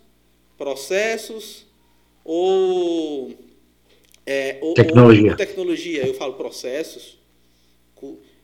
processos 0.57 1.65
ou, 2.25 3.33
é, 4.25 4.57
ou, 4.59 4.73
tecnologia. 4.73 5.31
Ou 5.31 5.37
tecnologia, 5.37 6.05
eu 6.05 6.13
falo 6.13 6.33
processos. 6.33 7.17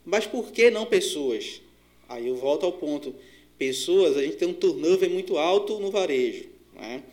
Mas 0.06 0.26
por 0.26 0.50
que 0.52 0.70
não 0.70 0.86
pessoas? 0.86 1.62
Aí 2.08 2.28
eu 2.28 2.36
volto 2.38 2.66
ao 2.66 2.72
ponto. 2.72 3.14
Pessoas, 3.58 4.18
a 4.18 4.24
gente 4.24 4.38
tem 4.38 4.48
um 4.48 4.54
turnover 4.54 5.10
muito 5.10 5.38
alto 5.38 5.80
no 5.80 5.92
varejo. 5.92 6.46
Né? 6.74 7.04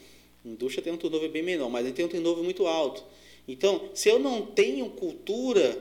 A 0.45 0.49
indústria 0.49 0.83
tem 0.83 0.93
um 0.93 0.97
turnover 0.97 1.31
bem 1.31 1.43
menor, 1.43 1.69
mas 1.69 1.85
a 1.85 1.89
gente 1.89 1.97
tem 1.97 2.07
um 2.07 2.09
turnover 2.09 2.43
muito 2.43 2.67
alto. 2.67 3.05
Então, 3.47 3.91
se 3.95 4.09
eu 4.09 4.19
não 4.19 4.47
tenho 4.47 4.89
cultura, 4.91 5.77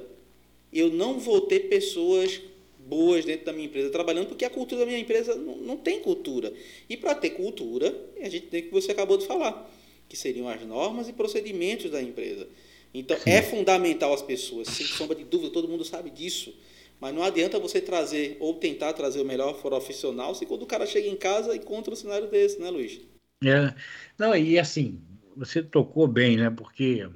eu 0.71 0.89
não 0.89 1.19
vou 1.19 1.41
ter 1.41 1.69
pessoas 1.69 2.41
boas 2.77 3.23
dentro 3.23 3.45
da 3.45 3.53
minha 3.53 3.67
empresa 3.67 3.89
trabalhando, 3.89 4.27
porque 4.27 4.43
a 4.43 4.49
cultura 4.49 4.81
da 4.81 4.85
minha 4.87 4.97
empresa 4.97 5.35
não, 5.35 5.57
não 5.57 5.77
tem 5.77 5.99
cultura. 5.99 6.51
E 6.89 6.97
para 6.97 7.13
ter 7.13 7.31
cultura, 7.31 7.95
a 8.19 8.27
gente 8.27 8.47
tem 8.47 8.61
o 8.61 8.63
que 8.63 8.71
você 8.71 8.91
acabou 8.91 9.17
de 9.17 9.25
falar, 9.25 9.71
que 10.07 10.17
seriam 10.17 10.49
as 10.49 10.65
normas 10.65 11.07
e 11.07 11.13
procedimentos 11.13 11.91
da 11.91 12.01
empresa. 12.01 12.47
Então, 12.93 13.17
Sim. 13.19 13.29
é 13.29 13.41
fundamental 13.43 14.11
as 14.13 14.23
pessoas, 14.23 14.67
sem 14.69 14.85
sombra 14.85 15.15
de 15.15 15.23
dúvida, 15.23 15.51
todo 15.51 15.67
mundo 15.67 15.85
sabe 15.85 16.09
disso. 16.09 16.53
Mas 16.99 17.13
não 17.15 17.23
adianta 17.23 17.59
você 17.59 17.79
trazer 17.79 18.37
ou 18.39 18.55
tentar 18.55 18.93
trazer 18.93 19.21
o 19.21 19.25
melhor 19.25 19.53
profissional 19.61 20.35
se 20.35 20.45
quando 20.45 20.63
o 20.63 20.67
cara 20.67 20.85
chega 20.85 21.07
em 21.07 21.15
casa 21.15 21.55
encontra 21.55 21.93
um 21.93 21.95
cenário 21.95 22.29
desse, 22.29 22.59
né, 22.59 22.69
Luiz? 22.69 23.01
É, 23.43 23.73
não, 24.17 24.35
e 24.35 24.59
assim, 24.59 25.01
você 25.35 25.63
tocou 25.63 26.07
bem, 26.07 26.35
né? 26.37 26.49
Porque 26.49 27.09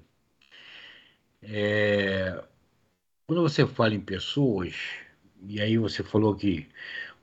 é, 1.41 2.43
quando 3.27 3.41
você 3.41 3.67
fala 3.67 3.93
em 3.93 3.99
pessoas, 4.01 4.75
e 5.47 5.61
aí 5.61 5.77
você 5.77 6.03
falou 6.03 6.35
que 6.35 6.67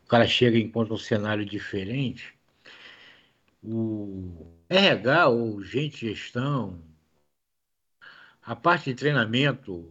o 0.05 0.09
cara 0.09 0.27
chega 0.27 0.59
e 0.59 0.63
encontra 0.63 0.95
um 0.95 0.99
cenário 0.99 1.45
diferente, 1.47 2.35
o 3.63 4.47
RH 4.69 5.29
ou 5.29 5.63
gente 5.63 6.07
gestão, 6.07 6.83
a 8.43 8.55
parte 8.57 8.91
de 8.91 8.95
treinamento 8.95 9.87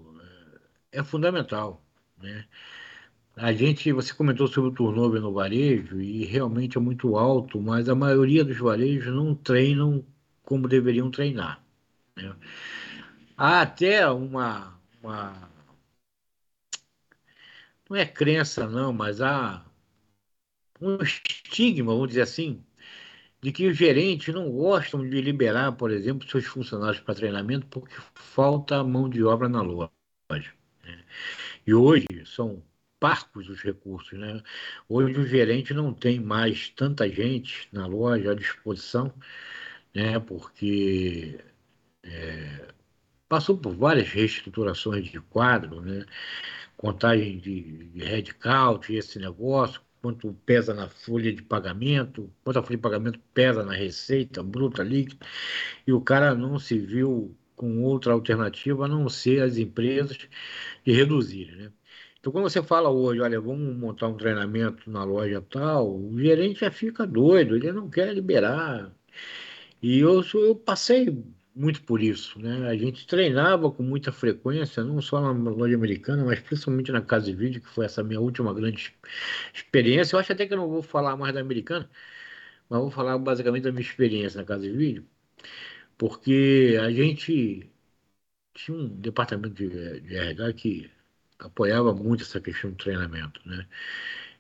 é 0.92 1.04
fundamental, 1.04 1.84
né? 2.22 2.46
A 3.36 3.54
gente, 3.54 3.92
você 3.94 4.14
comentou 4.14 4.48
sobre 4.48 4.70
o 4.72 4.74
turnover 4.74 5.22
no 5.22 5.34
varejo 5.34 6.02
e 6.02 6.26
realmente 6.26 6.78
é 6.78 6.82
muito 6.82 7.18
alto, 7.18 7.62
mas 7.62 7.88
a 7.88 7.96
maioria 7.96 8.44
dos 8.44 8.58
varejos 8.58 9.14
não 9.14 9.34
treinam 9.34 10.06
como 10.44 10.68
deveriam 10.68 11.10
treinar. 11.10 11.64
Né? 12.18 12.36
Há 13.38 13.62
até 13.62 14.10
uma, 14.10 14.78
uma, 15.02 15.50
não 17.90 17.98
é 17.98 18.06
crença 18.06 18.68
não, 18.68 18.92
mas 18.94 19.22
há 19.22 19.66
um 20.82 20.98
estigma, 21.02 21.94
vamos 21.94 22.10
dizer 22.10 22.22
assim, 22.24 22.64
de 23.42 23.52
que 23.52 23.68
os 23.68 23.78
gerentes 23.78 24.34
não 24.34 24.52
gostam 24.52 25.08
de 25.08 25.22
liberar, 25.22 25.74
por 25.74 25.92
exemplo, 25.92 26.28
seus 26.30 26.46
funcionários 26.46 27.02
para 27.02 27.16
treinamento 27.16 27.68
porque 27.68 27.96
falta 28.16 28.84
mão 28.84 29.10
de 29.10 29.24
obra 29.24 29.48
na 29.50 29.62
loja. 29.62 30.59
E 31.66 31.74
hoje 31.74 32.08
são 32.26 32.64
parcos 33.00 33.50
os 33.50 33.62
recursos. 33.62 34.18
Né? 34.20 34.42
Hoje 34.88 35.20
o 35.20 35.26
gerente 35.26 35.74
não 35.74 35.94
tem 35.94 36.20
mais 36.20 36.70
tanta 36.70 37.10
gente 37.10 37.68
na 37.72 37.88
loja 37.88 38.32
à 38.32 38.36
disposição, 38.36 39.14
né? 39.96 40.20
porque 40.20 41.40
é, 42.04 42.74
passou 43.28 43.58
por 43.58 43.76
várias 43.76 44.10
reestruturações 44.10 45.08
de 45.10 45.20
quadro, 45.22 45.82
né? 45.82 46.06
contagem 46.78 47.38
de, 47.40 47.90
de 47.90 48.04
headcount, 48.04 48.90
esse 48.94 49.20
negócio, 49.20 49.82
quanto 50.02 50.34
pesa 50.46 50.74
na 50.74 50.88
folha 50.90 51.34
de 51.34 51.42
pagamento, 51.42 52.34
quanto 52.44 52.60
a 52.60 52.64
folha 52.64 52.78
de 52.78 52.82
pagamento 52.82 53.20
pesa 53.34 53.64
na 53.66 53.74
receita 53.74 54.42
bruta 54.44 54.84
líquida, 54.84 55.26
e 55.86 55.94
o 55.94 56.02
cara 56.02 56.34
não 56.36 56.58
se 56.60 56.78
viu 56.80 57.38
com 57.60 57.84
outra 57.84 58.14
alternativa 58.14 58.86
a 58.86 58.88
não 58.88 59.10
ser 59.10 59.44
as 59.44 59.58
empresas 59.58 60.18
de 60.86 60.92
reduzirem, 60.94 61.56
né? 61.58 61.72
Então, 62.20 62.32
quando 62.34 62.50
você 62.50 62.64
fala 62.64 62.90
hoje, 62.90 63.22
olha, 63.22 63.40
vamos 63.42 63.76
montar 63.78 64.08
um 64.08 64.18
treinamento 64.18 64.90
na 64.90 65.04
loja 65.04 65.42
tal, 65.42 65.98
o 65.98 66.20
gerente 66.20 66.62
já 66.62 66.72
fica 66.72 67.06
doido, 67.08 67.56
ele 67.56 67.72
não 67.72 67.90
quer 67.90 68.14
liberar. 68.14 68.94
E 69.82 70.00
eu, 70.00 70.24
eu 70.36 70.56
passei 70.56 71.24
muito 71.56 71.84
por 71.84 72.02
isso, 72.02 72.40
né? 72.40 72.68
A 72.70 72.76
gente 72.78 73.06
treinava 73.08 73.72
com 73.72 73.84
muita 73.84 74.12
frequência, 74.12 74.84
não 74.84 75.02
só 75.02 75.22
na 75.22 75.32
loja 75.52 75.76
americana, 75.76 76.24
mas 76.26 76.40
principalmente 76.40 76.92
na 76.92 77.02
Casa 77.02 77.26
de 77.26 77.36
Vídeo, 77.36 77.62
que 77.62 77.70
foi 77.70 77.86
essa 77.86 78.04
minha 78.04 78.20
última 78.22 78.54
grande 78.54 78.94
experiência. 79.54 80.16
Eu 80.16 80.20
acho 80.20 80.32
até 80.32 80.48
que 80.48 80.54
eu 80.54 80.58
não 80.58 80.70
vou 80.70 80.82
falar 80.82 81.18
mais 81.18 81.34
da 81.34 81.42
americana, 81.42 81.90
mas 82.70 82.80
vou 82.82 82.92
falar 82.92 83.18
basicamente 83.18 83.64
da 83.64 83.72
minha 83.72 83.82
experiência 83.82 84.40
na 84.40 84.46
Casa 84.46 84.64
de 84.64 84.72
Vídeo, 84.72 85.06
porque 86.00 86.78
a 86.82 86.92
gente 86.92 87.72
tinha 88.56 88.78
um 88.78 88.88
departamento 88.90 89.56
de, 89.56 90.02
de 90.02 90.16
RH 90.18 90.54
que 90.54 90.92
apoiava 91.40 91.94
muito 91.96 92.24
essa 92.24 92.42
questão 92.42 92.72
do 92.72 92.78
treinamento, 92.78 93.42
né? 93.48 93.68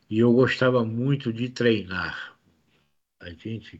E 0.09 0.19
eu 0.19 0.33
gostava 0.33 0.85
muito 0.85 1.33
de 1.33 1.49
treinar. 1.49 2.37
A 3.21 3.31
gente, 3.31 3.79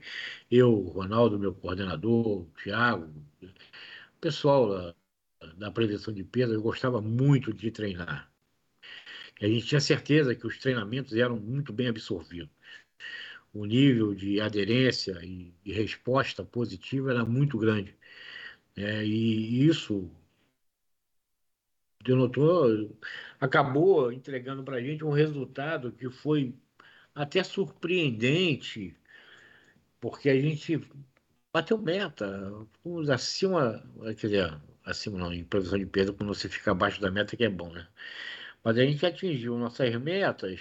eu, 0.51 0.73
Ronaldo, 0.89 1.39
meu 1.39 1.53
coordenador, 1.55 2.41
o 2.43 2.45
Thiago, 2.63 3.05
o 3.07 4.19
pessoal 4.21 4.69
da, 4.69 4.95
da 5.57 5.71
prevenção 5.71 6.13
de 6.13 6.23
peso, 6.23 6.53
eu 6.53 6.61
gostava 6.61 7.01
muito 7.01 7.53
de 7.53 7.71
treinar. 7.71 8.31
E 9.41 9.45
a 9.45 9.49
gente 9.49 9.65
tinha 9.65 9.81
certeza 9.81 10.35
que 10.35 10.45
os 10.45 10.57
treinamentos 10.59 11.13
eram 11.15 11.37
muito 11.39 11.73
bem 11.73 11.87
absorvidos. 11.87 12.49
O 13.53 13.65
nível 13.65 14.13
de 14.15 14.39
aderência 14.41 15.19
e, 15.23 15.53
e 15.65 15.73
resposta 15.73 16.43
positiva 16.43 17.11
era 17.11 17.25
muito 17.25 17.57
grande. 17.57 17.95
É, 18.75 19.03
e 19.05 19.67
isso 19.67 20.09
denotou, 22.03 22.97
acabou 23.39 24.11
entregando 24.11 24.63
para 24.63 24.77
a 24.77 24.81
gente 24.81 25.03
um 25.03 25.11
resultado 25.11 25.91
que 25.91 26.09
foi 26.09 26.55
até 27.13 27.43
surpreendente, 27.43 28.95
porque 29.99 30.29
a 30.29 30.39
gente 30.39 30.81
bateu 31.53 31.77
meta, 31.77 32.27
fomos 32.83 33.09
acima, 33.09 33.83
quer 34.19 34.27
dizer, 34.27 34.61
acima 34.85 35.19
não, 35.19 35.33
em 35.33 35.43
previsão 35.43 35.77
de 35.77 35.85
peso, 35.85 36.13
quando 36.13 36.33
você 36.33 36.47
fica 36.49 36.71
abaixo 36.71 37.01
da 37.01 37.11
meta 37.11 37.35
que 37.35 37.43
é 37.43 37.49
bom, 37.49 37.71
né? 37.71 37.87
Mas 38.63 38.77
a 38.77 38.85
gente 38.85 39.05
atingiu 39.05 39.57
nossas 39.57 39.95
metas, 40.01 40.59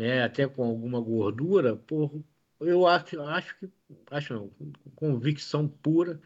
né, 0.00 0.22
até 0.22 0.48
com 0.48 0.64
alguma 0.64 0.98
gordura, 0.98 1.76
por, 1.76 2.24
eu 2.58 2.86
acho, 2.86 3.20
acho 3.20 3.58
que, 3.58 3.70
acho 4.10 4.32
não, 4.32 4.50
convicção 4.94 5.68
pura 5.68 6.18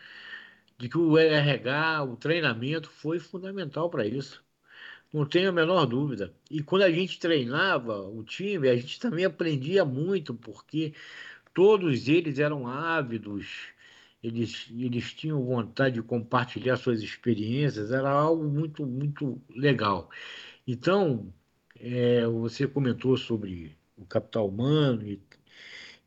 de 0.79 0.89
que 0.89 0.97
o 0.99 1.19
RH, 1.19 2.05
o 2.05 2.17
treinamento 2.17 2.89
foi 2.89 3.19
fundamental 3.19 3.91
para 3.91 4.07
isso. 4.07 4.45
Não 5.13 5.27
tenho 5.27 5.51
a 5.51 5.53
menor 5.53 5.87
dúvida. 5.87 6.35
E 6.51 6.63
quando 6.63 6.83
a 6.83 6.91
gente 6.91 7.19
treinava 7.19 8.01
o 8.03 8.25
time, 8.25 8.69
a 8.69 8.77
gente 8.77 9.01
também 9.01 9.25
aprendia 9.25 9.85
muito, 9.85 10.35
porque 10.35 10.95
todos 11.55 12.09
eles 12.09 12.39
eram 12.39 12.67
ávidos, 12.69 13.69
eles, 14.23 14.69
eles 14.71 15.15
tinham 15.15 15.45
vontade 15.45 15.97
de 15.97 16.03
compartilhar 16.03 16.77
suas 16.77 17.03
experiências, 17.03 17.93
era 17.93 18.11
algo 18.11 18.45
muito, 18.45 18.87
muito 18.87 19.41
legal. 19.51 20.11
Então, 20.67 21.33
é, 21.77 22.27
você 22.27 22.67
comentou 22.67 23.17
sobre 23.17 23.77
o 23.97 24.05
capital 24.07 24.49
humano 24.49 25.07
e, 25.07 25.21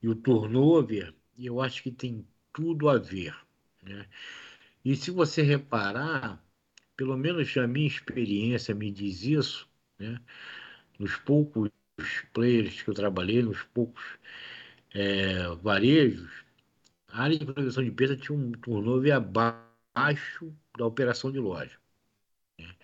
e 0.01 0.07
o 0.07 0.15
turnover, 0.15 1.13
e 1.37 1.45
eu 1.45 1.61
acho 1.61 1.83
que 1.83 1.91
tem 1.91 2.25
tudo 2.53 2.89
a 2.89 2.97
ver. 2.97 3.35
Né? 3.83 4.07
E 4.83 4.95
se 4.95 5.11
você 5.11 5.41
reparar, 5.41 6.43
pelo 6.95 7.17
menos 7.17 7.55
a 7.57 7.67
minha 7.67 7.87
experiência 7.87 8.73
me 8.73 8.91
diz 8.91 9.23
isso, 9.23 9.69
né? 9.99 10.19
nos 10.99 11.15
poucos 11.17 11.71
players 12.33 12.81
que 12.81 12.89
eu 12.89 12.93
trabalhei, 12.93 13.41
nos 13.41 13.63
poucos 13.63 14.03
é, 14.93 15.47
varejos, 15.61 16.31
a 17.07 17.23
área 17.23 17.37
de 17.37 17.45
prevenção 17.45 17.83
de 17.83 17.91
perda 17.91 18.17
tinha 18.17 18.37
um 18.37 18.51
turnover 18.53 19.15
abaixo 19.15 20.53
da 20.77 20.85
operação 20.85 21.31
de 21.31 21.39
loja. 21.39 21.77
Né? 22.59 22.75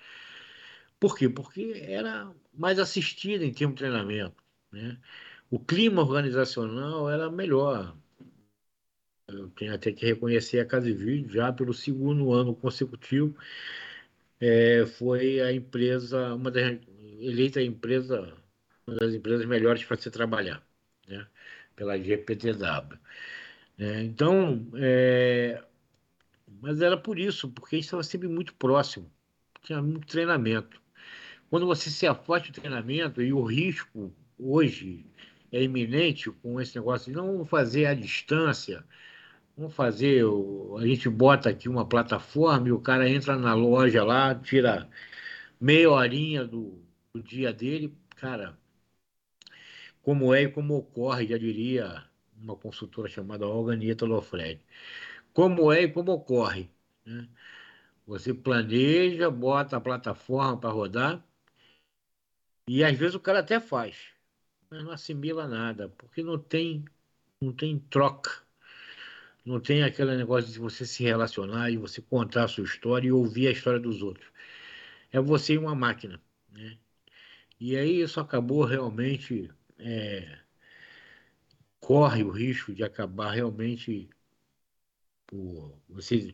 Por 1.00 1.18
quê? 1.18 1.30
Porque 1.30 1.74
era 1.86 2.34
mais 2.54 2.80
assistida 2.80 3.46
em 3.46 3.54
termos 3.54 3.76
de 3.76 3.80
treinamento. 3.80 4.44
Né? 4.72 4.98
O 5.50 5.60
clima 5.60 6.02
organizacional 6.02 7.10
era 7.10 7.30
melhor. 7.32 7.96
Eu 9.28 9.50
tenho 9.52 9.74
até 9.74 9.92
que 9.92 10.06
reconhecer 10.06 10.60
a 10.60 10.66
Casa 10.66 10.88
de 10.88 10.94
Vídeo, 10.94 11.32
já 11.32 11.52
pelo 11.52 11.74
segundo 11.74 12.34
ano 12.34 12.56
consecutivo, 12.56 13.36
é, 14.40 14.86
foi 14.86 15.40
a 15.42 15.54
empresa, 15.54 16.36
uma 16.36 16.52
das, 16.52 16.78
eleita 17.20 17.60
a 17.60 17.64
empresa, 17.64 18.34
uma 18.86 18.98
das 18.98 19.14
empresas 19.14 19.46
melhores 19.46 19.84
para 19.86 19.98
se 19.98 20.12
trabalhar, 20.12 20.62
né? 21.08 21.26
pela 21.76 21.98
GPTW. 21.98 23.00
É, 23.78 24.04
então, 24.04 24.68
é, 24.76 25.64
mas 26.62 26.82
era 26.82 26.98
por 26.98 27.18
isso, 27.20 27.50
porque 27.50 27.76
a 27.76 27.78
gente 27.78 27.86
estava 27.86 28.04
sempre 28.04 28.28
muito 28.28 28.54
próximo, 28.56 29.10
tinha 29.64 29.82
muito 29.82 30.08
treinamento. 30.08 30.83
Quando 31.54 31.68
você 31.68 31.92
se 31.92 32.08
afasta 32.08 32.50
do 32.50 32.56
treinamento 32.56 33.22
e 33.22 33.32
o 33.32 33.44
risco 33.44 34.12
hoje 34.40 35.06
é 35.52 35.62
iminente 35.62 36.32
com 36.32 36.60
esse 36.60 36.76
negócio 36.76 37.12
de 37.12 37.16
não 37.16 37.46
fazer 37.46 37.86
a 37.86 37.94
distância, 37.94 38.84
Vamos 39.56 39.76
fazer, 39.76 40.24
a 40.80 40.88
gente 40.88 41.08
bota 41.08 41.52
aqui 41.52 41.70
uma 41.70 41.88
plataforma 41.88 42.70
e 42.70 42.72
o 42.72 42.80
cara 42.80 43.08
entra 43.08 43.38
na 43.38 43.54
loja 43.54 44.04
lá, 44.04 44.34
tira 44.34 44.90
meia 45.62 45.92
horinha 45.92 46.44
do, 46.44 46.82
do 47.14 47.22
dia 47.22 47.54
dele, 47.54 47.96
cara, 48.16 48.58
como 50.02 50.34
é 50.34 50.42
e 50.42 50.50
como 50.50 50.76
ocorre, 50.76 51.28
já 51.28 51.38
diria 51.38 52.04
uma 52.36 52.56
consultora 52.56 53.08
chamada 53.08 53.48
Olga 53.48 53.76
Nita 53.76 54.08
Lofred. 54.08 54.60
Como 55.32 55.72
é 55.72 55.84
e 55.84 55.88
como 55.88 56.14
ocorre. 56.14 56.72
Né? 57.06 57.30
Você 58.08 58.34
planeja, 58.34 59.30
bota 59.30 59.78
a 59.78 59.82
plataforma 59.82 60.58
para 60.58 60.72
rodar, 60.72 61.24
e 62.68 62.84
às 62.84 62.98
vezes 62.98 63.16
o 63.16 63.20
cara 63.20 63.40
até 63.40 63.60
faz, 63.60 63.96
mas 64.70 64.84
não 64.84 64.92
assimila 64.92 65.48
nada, 65.48 65.90
porque 65.90 66.24
não 66.24 66.38
tem, 66.38 66.86
não 67.42 67.54
tem 67.54 67.80
troca 67.80 68.44
não 69.46 69.60
tem 69.60 69.84
aquele 69.84 70.16
negócio 70.16 70.52
de 70.52 70.60
você 70.60 70.86
se 70.86 71.04
relacionar 71.04 71.70
e 71.70 71.78
você 71.78 72.02
contar 72.02 72.46
a 72.46 72.48
sua 72.48 72.64
história 72.64 73.08
e 73.08 73.12
ouvir 73.12 73.48
a 73.48 73.52
história 73.52 73.80
dos 73.80 74.02
outros. 74.02 74.28
É 75.12 75.20
você 75.20 75.54
e 75.56 75.58
uma 75.58 75.76
máquina. 75.76 76.22
Né? 76.52 76.78
E 77.60 77.78
aí 77.78 78.02
isso 78.02 78.20
acabou 78.20 78.64
realmente. 78.66 79.52
É, 79.80 80.40
corre 81.80 82.24
o 82.24 82.32
risco 82.32 82.74
de 82.74 82.84
acabar 82.84 83.32
realmente 83.32 84.10
por 85.28 85.78
você 85.90 86.34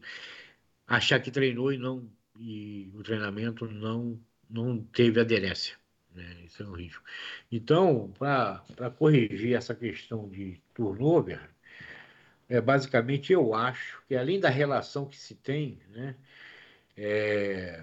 achar 0.88 1.20
que 1.20 1.32
treinou 1.32 1.74
e 1.74 1.78
não 1.78 2.12
e 2.38 2.92
o 2.94 3.02
treinamento 3.04 3.66
não 3.66 4.22
não 4.50 4.84
teve 4.84 5.20
aderência 5.20 5.79
né? 6.14 6.42
isso 6.46 6.64
é 6.64 6.66
um 6.66 6.74
risco 6.74 7.04
então 7.52 8.12
para 8.18 8.92
corrigir 8.98 9.56
essa 9.56 9.76
questão 9.76 10.28
de 10.30 10.62
turnover 10.74 11.50
é, 12.50 12.60
basicamente, 12.60 13.32
eu 13.32 13.54
acho 13.54 14.02
que 14.08 14.16
além 14.16 14.40
da 14.40 14.50
relação 14.50 15.06
que 15.06 15.16
se 15.16 15.36
tem, 15.36 15.80
né, 15.90 16.16
é, 16.98 17.80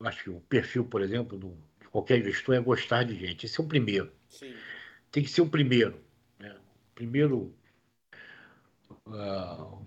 eu 0.00 0.06
acho 0.06 0.24
que 0.24 0.30
o 0.30 0.40
perfil, 0.40 0.84
por 0.86 1.02
exemplo, 1.02 1.36
do, 1.38 1.50
de 1.80 1.88
qualquer 1.88 2.22
gestor 2.24 2.54
é 2.54 2.60
gostar 2.60 3.04
de 3.04 3.14
gente. 3.14 3.44
Esse 3.44 3.60
é 3.60 3.64
o 3.64 3.68
primeiro. 3.68 4.10
Sim. 4.30 4.54
Tem 5.12 5.22
que 5.22 5.28
ser 5.30 5.42
o 5.42 5.48
primeiro. 5.48 6.02
Né? 6.38 6.56
Primeiro, 6.94 7.54
uh, 9.06 9.74
o 9.74 9.84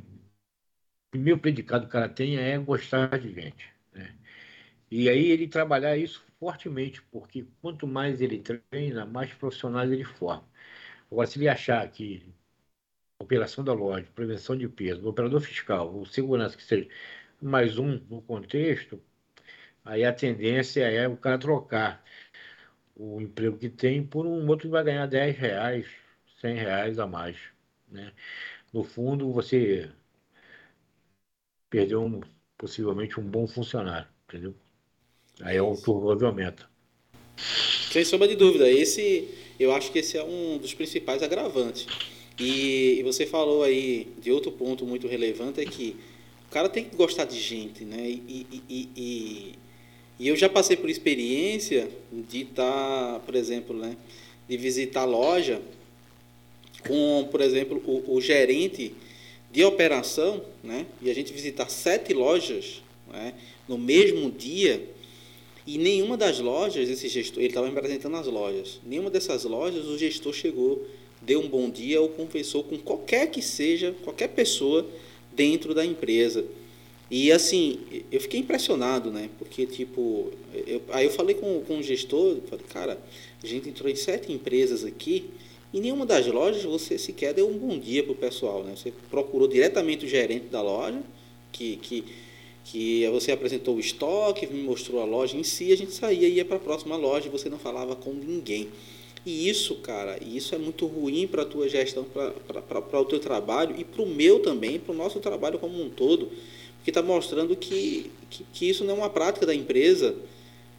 primeiro 1.09 1.39
predicado 1.39 1.85
que 1.85 1.89
o 1.89 1.91
cara 1.91 2.09
tem 2.09 2.37
é 2.37 2.57
gostar 2.59 3.17
de 3.17 3.33
gente. 3.33 3.73
Né? 3.91 4.15
E 4.91 5.09
aí 5.09 5.27
ele 5.31 5.47
trabalhar 5.47 5.97
isso 5.97 6.23
fortemente, 6.39 7.01
porque 7.03 7.45
quanto 7.61 7.87
mais 7.87 8.21
ele 8.21 8.39
treina, 8.39 9.05
mais 9.05 9.33
profissionais 9.33 9.91
ele 9.91 10.03
forma. 10.03 10.47
Agora, 11.11 11.27
se 11.27 11.39
ele 11.39 11.49
achar 11.49 11.87
que 11.91 12.25
operação 13.19 13.63
da 13.63 13.73
loja, 13.73 14.07
prevenção 14.15 14.57
de 14.57 14.67
peso, 14.67 15.07
operador 15.07 15.39
fiscal, 15.41 15.93
ou 15.93 16.05
segurança 16.05 16.57
que 16.57 16.63
seja 16.63 16.89
mais 17.41 17.77
um 17.77 17.99
no 18.09 18.21
contexto, 18.21 19.01
aí 19.85 20.03
a 20.05 20.13
tendência 20.13 20.83
é 20.91 21.07
o 21.07 21.17
cara 21.17 21.39
trocar 21.39 22.03
o 22.95 23.21
emprego 23.21 23.57
que 23.57 23.69
tem 23.69 24.05
por 24.05 24.25
um 24.27 24.47
outro 24.49 24.67
que 24.67 24.71
vai 24.71 24.83
ganhar 24.83 25.05
10 25.07 25.37
reais, 25.37 25.87
100 26.39 26.55
reais 26.55 26.99
a 26.99 27.07
mais. 27.07 27.37
Né? 27.89 28.13
No 28.73 28.83
fundo, 28.83 29.31
você 29.33 29.91
perdeu 31.71 32.03
um, 32.03 32.19
possivelmente 32.57 33.19
um 33.19 33.27
bom 33.27 33.47
funcionário, 33.47 34.07
entendeu? 34.27 34.55
Aí 35.43 35.57
é 35.57 35.61
o 35.61 35.75
turnover 35.75 36.27
aumenta. 36.27 36.69
Sem 37.91 38.05
sombra 38.05 38.27
de 38.27 38.35
dúvida. 38.35 38.69
Esse, 38.69 39.27
eu 39.59 39.71
acho 39.71 39.91
que 39.91 39.99
esse 39.99 40.17
é 40.17 40.23
um 40.23 40.57
dos 40.57 40.73
principais 40.73 41.21
agravantes. 41.23 41.87
E, 42.39 42.99
e 42.99 43.03
você 43.03 43.25
falou 43.25 43.63
aí 43.63 44.07
de 44.21 44.31
outro 44.31 44.51
ponto 44.51 44.85
muito 44.85 45.07
relevante 45.07 45.59
é 45.61 45.65
que 45.65 45.95
o 46.47 46.51
cara 46.51 46.69
tem 46.69 46.83
que 46.83 46.95
gostar 46.95 47.25
de 47.25 47.39
gente, 47.39 47.83
né? 47.83 47.97
E, 48.09 48.45
e, 48.69 48.89
e, 48.95 49.55
e 50.19 50.27
eu 50.27 50.35
já 50.35 50.47
passei 50.47 50.77
por 50.77 50.89
experiência 50.89 51.89
de 52.11 52.41
estar, 52.41 53.13
tá, 53.13 53.19
por 53.25 53.35
exemplo, 53.35 53.75
né? 53.75 53.97
De 54.47 54.57
visitar 54.57 55.05
loja 55.05 55.61
com, 56.87 57.27
por 57.31 57.41
exemplo, 57.41 57.81
o, 57.85 58.15
o 58.15 58.21
gerente 58.21 58.93
de 59.51 59.63
operação, 59.63 60.43
né? 60.63 60.85
E 61.01 61.09
a 61.09 61.13
gente 61.13 61.33
visitar 61.33 61.69
sete 61.69 62.13
lojas 62.13 62.81
né? 63.11 63.33
no 63.67 63.77
mesmo 63.77 64.31
dia 64.31 64.81
e 65.65 65.77
nenhuma 65.77 66.17
das 66.17 66.39
lojas, 66.39 66.89
esse 66.89 67.07
gestor, 67.07 67.39
ele 67.39 67.49
estava 67.49 67.69
me 67.69 67.77
apresentando 67.77 68.17
as 68.17 68.27
lojas, 68.27 68.79
nenhuma 68.85 69.09
dessas 69.09 69.43
lojas 69.43 69.85
o 69.85 69.97
gestor 69.97 70.33
chegou, 70.33 70.85
deu 71.21 71.39
um 71.39 71.47
bom 71.47 71.69
dia 71.69 72.01
ou 72.01 72.09
conversou 72.09 72.63
com 72.63 72.77
qualquer 72.77 73.29
que 73.29 73.41
seja, 73.41 73.95
qualquer 74.03 74.29
pessoa 74.29 74.87
dentro 75.31 75.73
da 75.73 75.85
empresa. 75.85 76.45
E 77.09 77.31
assim, 77.31 77.79
eu 78.11 78.21
fiquei 78.21 78.39
impressionado, 78.39 79.11
né? 79.11 79.29
Porque, 79.37 79.65
tipo, 79.65 80.31
eu, 80.65 80.81
aí 80.89 81.05
eu 81.05 81.11
falei 81.11 81.35
com, 81.35 81.61
com 81.61 81.79
o 81.79 81.83
gestor, 81.83 82.37
falei, 82.49 82.65
cara, 82.69 82.97
a 83.43 83.45
gente 83.45 83.67
entrou 83.67 83.89
em 83.89 83.95
sete 83.95 84.31
empresas 84.31 84.85
aqui, 84.85 85.25
e 85.73 85.79
nenhuma 85.79 86.05
das 86.05 86.25
lojas 86.27 86.63
você 86.63 86.97
sequer 86.97 87.33
deu 87.33 87.49
um 87.49 87.57
bom 87.57 87.77
dia 87.77 88.01
para 88.01 88.13
o 88.13 88.15
pessoal, 88.15 88.63
né? 88.63 88.75
Você 88.75 88.93
procurou 89.09 89.47
diretamente 89.47 90.05
o 90.05 90.09
gerente 90.09 90.45
da 90.45 90.61
loja, 90.61 91.01
que, 91.51 91.75
que 91.77 92.05
que 92.63 93.07
você 93.09 93.31
apresentou 93.31 93.75
o 93.75 93.79
estoque, 93.79 94.47
me 94.47 94.61
mostrou 94.61 95.01
a 95.01 95.05
loja 95.05 95.35
em 95.35 95.43
si, 95.43 95.71
a 95.71 95.77
gente 95.77 95.91
saía 95.91 96.27
e 96.27 96.35
ia 96.35 96.45
para 96.45 96.57
a 96.57 96.59
próxima 96.59 96.95
loja 96.95 97.27
e 97.27 97.29
você 97.29 97.49
não 97.49 97.57
falava 97.57 97.95
com 97.95 98.13
ninguém. 98.13 98.69
E 99.25 99.47
isso, 99.47 99.75
cara, 99.75 100.17
isso 100.23 100.55
é 100.55 100.57
muito 100.57 100.87
ruim 100.87 101.27
para 101.27 101.43
a 101.43 101.45
tua 101.45 101.69
gestão, 101.69 102.03
para 102.05 102.99
o 102.99 103.05
teu 103.05 103.19
trabalho 103.19 103.75
e 103.77 103.83
para 103.83 104.01
o 104.01 104.07
meu 104.07 104.39
também, 104.39 104.79
para 104.79 104.93
o 104.93 104.95
nosso 104.95 105.19
trabalho 105.19 105.59
como 105.59 105.81
um 105.81 105.89
todo, 105.89 106.31
porque 106.77 106.89
está 106.89 107.03
mostrando 107.03 107.55
que, 107.55 108.09
que, 108.29 108.45
que, 108.51 108.69
isso 108.69 108.83
não 108.83 108.95
é 108.95 108.97
uma 108.97 109.09
prática 109.09 109.45
da 109.45 109.53
empresa 109.53 110.15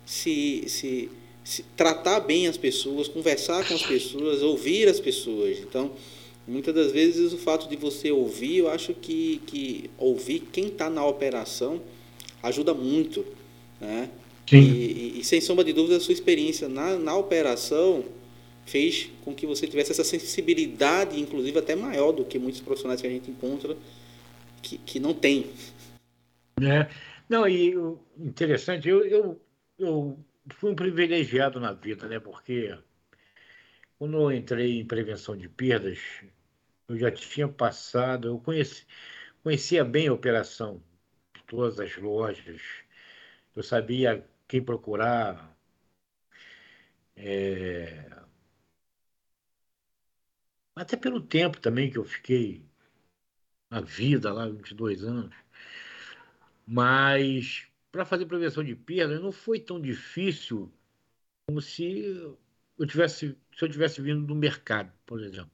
se, 0.04 0.64
se, 0.66 1.08
se 1.44 1.62
tratar 1.76 2.18
bem 2.18 2.48
as 2.48 2.56
pessoas, 2.56 3.06
conversar 3.06 3.66
com 3.66 3.74
as 3.74 3.82
pessoas, 3.82 4.42
ouvir 4.42 4.88
as 4.88 4.98
pessoas. 4.98 5.58
Então, 5.60 5.92
Muitas 6.46 6.74
das 6.74 6.92
vezes 6.92 7.32
o 7.32 7.38
fato 7.38 7.68
de 7.68 7.76
você 7.76 8.10
ouvir, 8.10 8.58
eu 8.58 8.70
acho 8.70 8.94
que, 8.94 9.40
que 9.46 9.90
ouvir 9.96 10.40
quem 10.52 10.66
está 10.66 10.90
na 10.90 11.04
operação 11.06 11.80
ajuda 12.42 12.74
muito. 12.74 13.24
Né? 13.80 14.10
E, 14.50 14.56
e, 14.56 15.20
e, 15.20 15.24
sem 15.24 15.40
sombra 15.40 15.64
de 15.64 15.72
dúvida, 15.72 15.96
a 15.96 16.00
sua 16.00 16.12
experiência 16.12 16.68
na, 16.68 16.98
na 16.98 17.16
operação 17.16 18.04
fez 18.66 19.10
com 19.24 19.34
que 19.34 19.46
você 19.46 19.66
tivesse 19.66 19.92
essa 19.92 20.04
sensibilidade, 20.04 21.20
inclusive 21.20 21.58
até 21.58 21.74
maior 21.74 22.12
do 22.12 22.24
que 22.24 22.38
muitos 22.38 22.60
profissionais 22.60 23.00
que 23.00 23.06
a 23.06 23.10
gente 23.10 23.30
encontra 23.30 23.76
que, 24.62 24.78
que 24.78 25.00
não 25.00 25.14
tem. 25.14 25.46
É. 26.60 26.88
Não, 27.28 27.48
e 27.48 27.74
interessante, 28.18 28.88
eu, 28.88 29.04
eu, 29.04 29.40
eu 29.78 30.18
fui 30.50 30.70
um 30.70 30.74
privilegiado 30.74 31.58
na 31.58 31.72
vida, 31.72 32.06
né? 32.06 32.20
Porque 32.20 32.76
quando 33.98 34.16
eu 34.18 34.32
entrei 34.32 34.80
em 34.80 34.84
prevenção 34.84 35.36
de 35.36 35.48
perdas, 35.48 35.98
eu 36.94 36.98
já 36.98 37.10
tinha 37.10 37.48
passado, 37.48 38.28
eu 38.28 38.38
conheci, 38.40 38.86
conhecia 39.42 39.84
bem 39.84 40.08
a 40.08 40.12
operação 40.14 40.82
de 41.34 41.42
todas 41.44 41.80
as 41.80 41.96
lojas, 41.96 42.62
eu 43.56 43.62
sabia 43.62 44.26
quem 44.48 44.62
procurar. 44.64 45.56
É... 47.16 48.22
Até 50.76 50.96
pelo 50.98 51.20
tempo 51.20 51.58
também 51.60 51.90
que 51.90 51.96
eu 51.98 52.04
fiquei 52.04 52.62
na 53.70 53.80
vida 53.80 54.32
lá, 54.32 54.48
22 54.48 55.02
anos. 55.04 55.34
Mas 56.66 57.66
para 57.90 58.04
fazer 58.04 58.26
prevenção 58.26 58.64
de 58.64 58.74
perda 58.74 59.20
não 59.20 59.32
foi 59.32 59.60
tão 59.60 59.80
difícil 59.80 60.72
como 61.46 61.60
se 61.60 62.00
eu 62.78 62.86
tivesse, 62.86 63.36
se 63.56 63.64
eu 63.64 63.68
tivesse 63.70 64.02
vindo 64.02 64.26
do 64.26 64.34
mercado, 64.34 64.92
por 65.06 65.22
exemplo. 65.22 65.52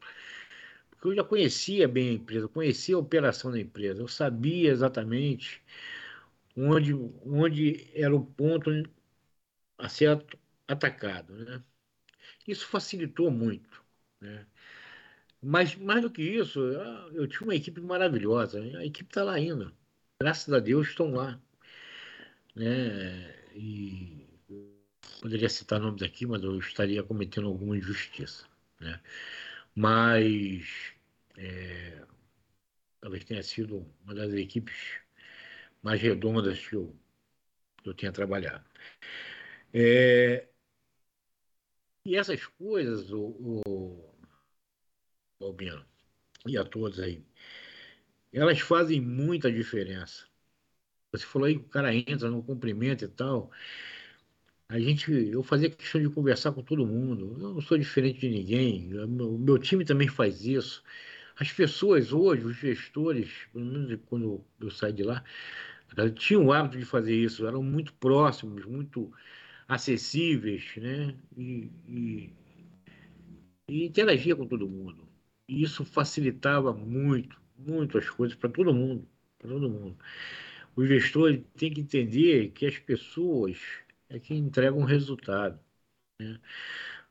Porque 0.99 1.09
eu 1.09 1.15
já 1.15 1.25
conhecia 1.25 1.87
bem 1.87 2.11
a 2.11 2.13
empresa, 2.15 2.49
conhecia 2.49 2.97
a 2.97 2.99
operação 2.99 3.53
da 3.53 3.61
empresa, 3.61 4.03
eu 4.03 4.09
sabia 4.09 4.71
exatamente 4.71 5.63
onde, 6.57 6.93
onde 7.25 7.89
era 7.95 8.15
o 8.15 8.25
ponto 8.25 8.71
a 9.79 9.89
ser 9.89 10.25
atacado. 10.67 11.33
Né? 11.35 11.63
Isso 12.47 12.67
facilitou 12.67 13.31
muito. 13.31 13.83
Né? 14.21 14.45
Mas, 15.41 15.77
mais 15.77 16.03
do 16.03 16.11
que 16.11 16.23
isso, 16.23 16.61
eu 17.13 17.29
tinha 17.29 17.43
uma 17.43 17.55
equipe 17.55 17.81
maravilhosa. 17.81 18.61
A 18.61 18.85
equipe 18.85 19.09
está 19.09 19.23
lá 19.23 19.35
ainda. 19.35 19.73
Graças 20.21 20.53
a 20.53 20.59
Deus 20.59 20.89
estão 20.89 21.13
lá. 21.13 21.41
Né? 22.57 23.37
E 23.55 24.27
poderia 25.21 25.49
citar 25.49 25.79
nomes 25.81 26.03
aqui, 26.03 26.27
mas 26.27 26.43
eu 26.43 26.59
estaria 26.59 27.05
cometendo 27.05 27.47
alguma 27.47 27.77
injustiça. 27.77 28.45
Né? 28.81 29.01
Mas 29.79 30.93
é, 31.37 32.03
talvez 33.01 33.25
tenha 33.25 33.43
sido 33.43 33.87
uma 34.05 34.15
das 34.15 34.33
equipes 34.35 35.01
mais 35.83 36.01
redondas 36.01 36.67
que 36.67 36.77
eu, 36.77 36.97
que 37.83 37.91
eu 37.91 37.95
tenha 37.95 38.13
trabalhado. 38.13 38.65
É, 39.73 40.49
e 42.05 42.17
essas 42.17 42.45
coisas, 42.47 43.11
o, 43.13 43.37
o 45.41 45.55
e 46.47 46.57
a 46.59 46.65
todos 46.65 46.99
aí, 47.01 47.25
elas 48.33 48.61
fazem 48.61 49.01
muita 49.01 49.51
diferença. 49.51 50.27
Você 51.13 51.27
falou 51.27 51.49
aí 51.49 51.57
que 51.59 51.67
o 51.67 51.69
cara 51.69 51.95
entra 51.95 52.31
no 52.31 52.43
cumprimento 52.43 53.05
e 53.05 53.09
tal. 53.09 53.51
A 54.71 54.79
gente, 54.79 55.11
eu 55.11 55.43
fazia 55.43 55.71
questão 55.71 56.01
de 56.01 56.11
conversar 56.11 56.53
com 56.53 56.63
todo 56.63 56.87
mundo. 56.87 57.37
Eu 57.41 57.55
não 57.55 57.61
sou 57.61 57.79
diferente 57.79 58.21
de 58.21 58.29
ninguém. 58.29 58.93
O 59.03 59.39
meu 59.39 59.59
time 59.59 59.85
também 59.85 60.09
faz 60.09 60.45
isso. 60.45 60.83
As 61.37 61.51
pessoas 61.53 62.13
hoje, 62.13 62.45
os 62.45 62.57
gestores, 62.57 63.31
pelo 63.53 63.65
menos 63.65 63.99
quando 64.07 64.45
eu 64.61 64.71
saí 64.71 64.93
de 64.93 65.03
lá, 65.05 65.25
tinham 66.17 66.47
o 66.47 66.53
hábito 66.53 66.79
de 66.79 66.85
fazer 66.85 67.15
isso. 67.17 67.47
Eram 67.47 67.63
muito 67.63 67.95
próximos, 67.95 68.65
muito 68.67 69.11
acessíveis, 69.69 70.77
né? 70.77 71.17
E, 71.37 71.71
e, 71.89 72.33
e 73.69 73.85
interagia 73.87 74.37
com 74.37 74.47
todo 74.47 74.69
mundo. 74.69 75.09
E 75.49 75.63
isso 75.63 75.85
facilitava 75.85 76.73
muito, 76.73 77.41
muito 77.57 77.99
as 77.99 78.09
coisas 78.11 78.37
para 78.37 78.51
todo 78.51 78.75
mundo, 78.75 79.09
para 79.39 79.49
todo 79.49 79.69
mundo. 79.71 79.97
O 80.77 80.85
gestor 80.87 81.39
tem 81.57 81.73
que 81.73 81.81
entender 81.81 82.51
que 82.53 82.67
as 82.67 82.79
pessoas 82.79 83.59
é 84.09 84.19
que 84.19 84.35
entrega 84.35 84.77
um 84.77 84.85
resultado. 84.85 85.59
Né? 86.21 86.41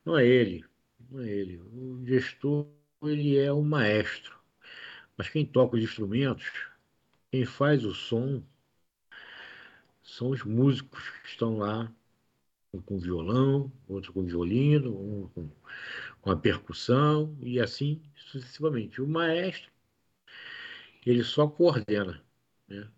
Não 0.05 0.17
é 0.17 0.25
ele, 0.25 0.65
não 1.09 1.21
é 1.21 1.29
ele. 1.29 1.57
O 1.59 2.05
gestor 2.05 2.67
ele 3.03 3.37
é 3.37 3.51
o 3.51 3.61
maestro, 3.61 4.37
mas 5.17 5.29
quem 5.29 5.45
toca 5.45 5.77
os 5.77 5.83
instrumentos, 5.83 6.51
quem 7.31 7.45
faz 7.45 7.85
o 7.85 7.93
som, 7.93 8.43
são 10.03 10.29
os 10.29 10.43
músicos 10.43 11.09
que 11.21 11.29
estão 11.29 11.57
lá, 11.57 11.91
um 12.73 12.81
com 12.81 12.99
violão, 12.99 13.71
outro 13.87 14.13
com 14.13 14.23
violino, 14.23 14.91
um 14.97 15.27
com, 15.29 15.49
com 16.21 16.31
a 16.31 16.35
percussão 16.37 17.37
e 17.41 17.59
assim 17.59 18.01
sucessivamente. 18.15 19.01
O 19.01 19.07
maestro 19.07 19.71
ele 21.05 21.23
só 21.23 21.47
coordena, 21.47 22.21
né? 22.67 22.89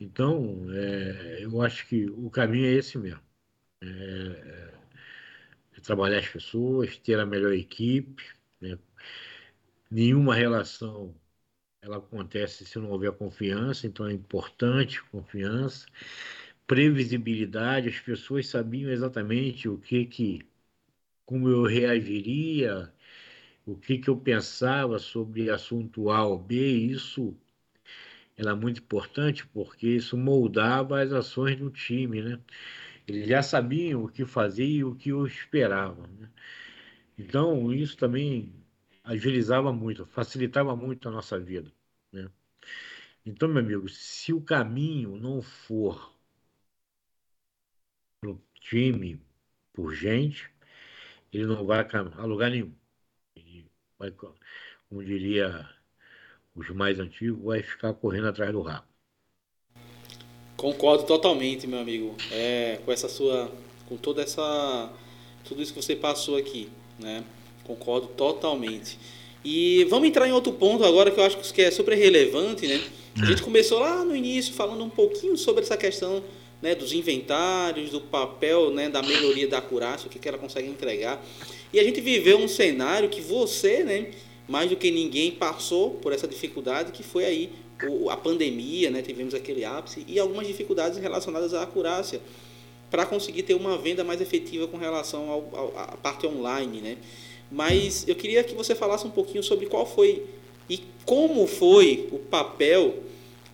Então, 0.00 0.66
é, 0.72 1.44
eu 1.44 1.60
acho 1.62 1.86
que 1.86 2.06
o 2.10 2.30
caminho 2.30 2.66
é 2.66 2.72
esse 2.72 2.98
mesmo. 2.98 3.20
É, 3.82 4.74
é 5.76 5.80
trabalhar 5.80 6.18
as 6.18 6.28
pessoas, 6.28 6.96
ter 6.98 7.18
a 7.18 7.26
melhor 7.26 7.52
equipe. 7.52 8.22
Né? 8.60 8.78
Nenhuma 9.90 10.34
relação 10.34 11.14
ela 11.82 11.98
acontece 11.98 12.66
se 12.66 12.78
não 12.78 12.90
houver 12.90 13.12
confiança, 13.12 13.86
então 13.86 14.06
é 14.08 14.12
importante 14.12 15.02
confiança, 15.04 15.86
previsibilidade, 16.66 17.88
as 17.90 18.00
pessoas 18.00 18.48
sabiam 18.48 18.90
exatamente 18.90 19.68
o 19.68 19.78
que 19.78 20.06
que 20.06 20.46
como 21.26 21.48
eu 21.48 21.64
reagiria, 21.64 22.92
o 23.66 23.76
que 23.76 23.98
que 23.98 24.10
eu 24.10 24.16
pensava 24.16 24.98
sobre 24.98 25.50
assunto 25.50 26.10
A 26.10 26.26
ou 26.26 26.38
B, 26.38 26.56
isso 26.56 27.36
era 28.36 28.54
muito 28.56 28.80
importante 28.80 29.46
porque 29.48 29.86
isso 29.88 30.16
moldava 30.16 31.00
as 31.02 31.12
ações 31.12 31.56
do 31.56 31.70
time, 31.70 32.22
né? 32.22 32.40
Eles 33.06 33.28
já 33.28 33.42
sabiam 33.42 34.04
o 34.04 34.08
que 34.08 34.24
fazer 34.24 34.66
e 34.66 34.84
o 34.84 34.94
que 34.94 35.10
eu 35.10 35.26
esperava. 35.26 36.06
Né? 36.06 36.30
Então, 37.18 37.72
isso 37.72 37.96
também 37.96 38.52
agilizava 39.04 39.72
muito, 39.72 40.06
facilitava 40.06 40.76
muito 40.76 41.08
a 41.08 41.12
nossa 41.12 41.38
vida. 41.38 41.72
Né? 42.12 42.30
Então, 43.26 43.48
meu 43.48 43.60
amigo, 43.62 43.88
se 43.88 44.32
o 44.32 44.40
caminho 44.40 45.16
não 45.16 45.42
for 45.42 46.12
para 48.20 48.30
o 48.30 48.40
time 48.60 49.20
por 49.72 49.94
gente, 49.94 50.50
ele 51.32 51.46
não 51.46 51.66
vai 51.66 51.80
a 51.90 52.24
lugar 52.24 52.50
nenhum. 52.50 52.74
Ele 53.36 53.70
vai, 53.98 54.10
como 54.12 55.04
diria 55.04 55.68
os 56.54 56.68
mais 56.70 56.98
antigos, 56.98 57.42
vai 57.42 57.62
ficar 57.62 57.92
correndo 57.94 58.28
atrás 58.28 58.52
do 58.52 58.60
rabo. 58.60 58.86
Concordo 60.56 61.04
totalmente, 61.04 61.66
meu 61.66 61.80
amigo, 61.80 62.14
é, 62.30 62.78
com 62.84 62.92
essa 62.92 63.08
sua, 63.08 63.50
com 63.88 63.96
toda 63.96 64.22
essa, 64.22 64.92
tudo 65.44 65.62
isso 65.62 65.72
que 65.74 65.82
você 65.82 65.96
passou 65.96 66.36
aqui, 66.36 66.68
né? 66.98 67.24
Concordo 67.64 68.08
totalmente. 68.08 68.98
E 69.44 69.84
vamos 69.90 70.08
entrar 70.08 70.28
em 70.28 70.32
outro 70.32 70.52
ponto 70.52 70.84
agora 70.84 71.10
que 71.10 71.18
eu 71.18 71.24
acho 71.24 71.52
que 71.52 71.62
é 71.62 71.70
super 71.70 71.96
relevante, 71.96 72.66
né? 72.68 72.80
A 73.20 73.26
gente 73.26 73.42
começou 73.42 73.78
lá 73.80 74.04
no 74.04 74.14
início 74.14 74.54
falando 74.54 74.82
um 74.84 74.88
pouquinho 74.88 75.36
sobre 75.36 75.62
essa 75.62 75.76
questão 75.76 76.22
né, 76.62 76.74
dos 76.74 76.92
inventários, 76.92 77.90
do 77.90 78.00
papel 78.00 78.70
né, 78.70 78.88
da 78.88 79.02
melhoria 79.02 79.48
da 79.48 79.58
acurácia, 79.58 80.06
o 80.06 80.10
que, 80.10 80.18
que 80.18 80.28
ela 80.28 80.38
consegue 80.38 80.68
entregar. 80.68 81.22
E 81.72 81.80
a 81.80 81.84
gente 81.84 82.00
viveu 82.00 82.38
um 82.38 82.46
cenário 82.46 83.08
que 83.08 83.20
você, 83.20 83.82
né, 83.82 84.12
mais 84.52 84.68
do 84.68 84.76
que 84.76 84.90
ninguém, 84.90 85.30
passou 85.30 85.92
por 85.92 86.12
essa 86.12 86.28
dificuldade 86.28 86.92
que 86.92 87.02
foi 87.02 87.24
aí 87.24 87.50
a 88.10 88.16
pandemia, 88.18 88.90
né, 88.90 89.00
tivemos 89.00 89.34
aquele 89.34 89.64
ápice, 89.64 90.04
e 90.06 90.20
algumas 90.20 90.46
dificuldades 90.46 90.98
relacionadas 90.98 91.54
à 91.54 91.62
acurácia, 91.62 92.20
para 92.90 93.06
conseguir 93.06 93.44
ter 93.44 93.54
uma 93.54 93.78
venda 93.78 94.04
mais 94.04 94.20
efetiva 94.20 94.68
com 94.68 94.76
relação 94.76 95.30
ao, 95.30 95.48
ao, 95.54 95.72
à 95.74 95.96
parte 95.96 96.26
online. 96.26 96.82
Né? 96.82 96.98
Mas 97.50 98.06
eu 98.06 98.14
queria 98.14 98.44
que 98.44 98.54
você 98.54 98.74
falasse 98.74 99.06
um 99.06 99.10
pouquinho 99.10 99.42
sobre 99.42 99.64
qual 99.64 99.86
foi 99.86 100.22
e 100.68 100.80
como 101.06 101.46
foi 101.46 102.10
o 102.12 102.18
papel 102.18 102.96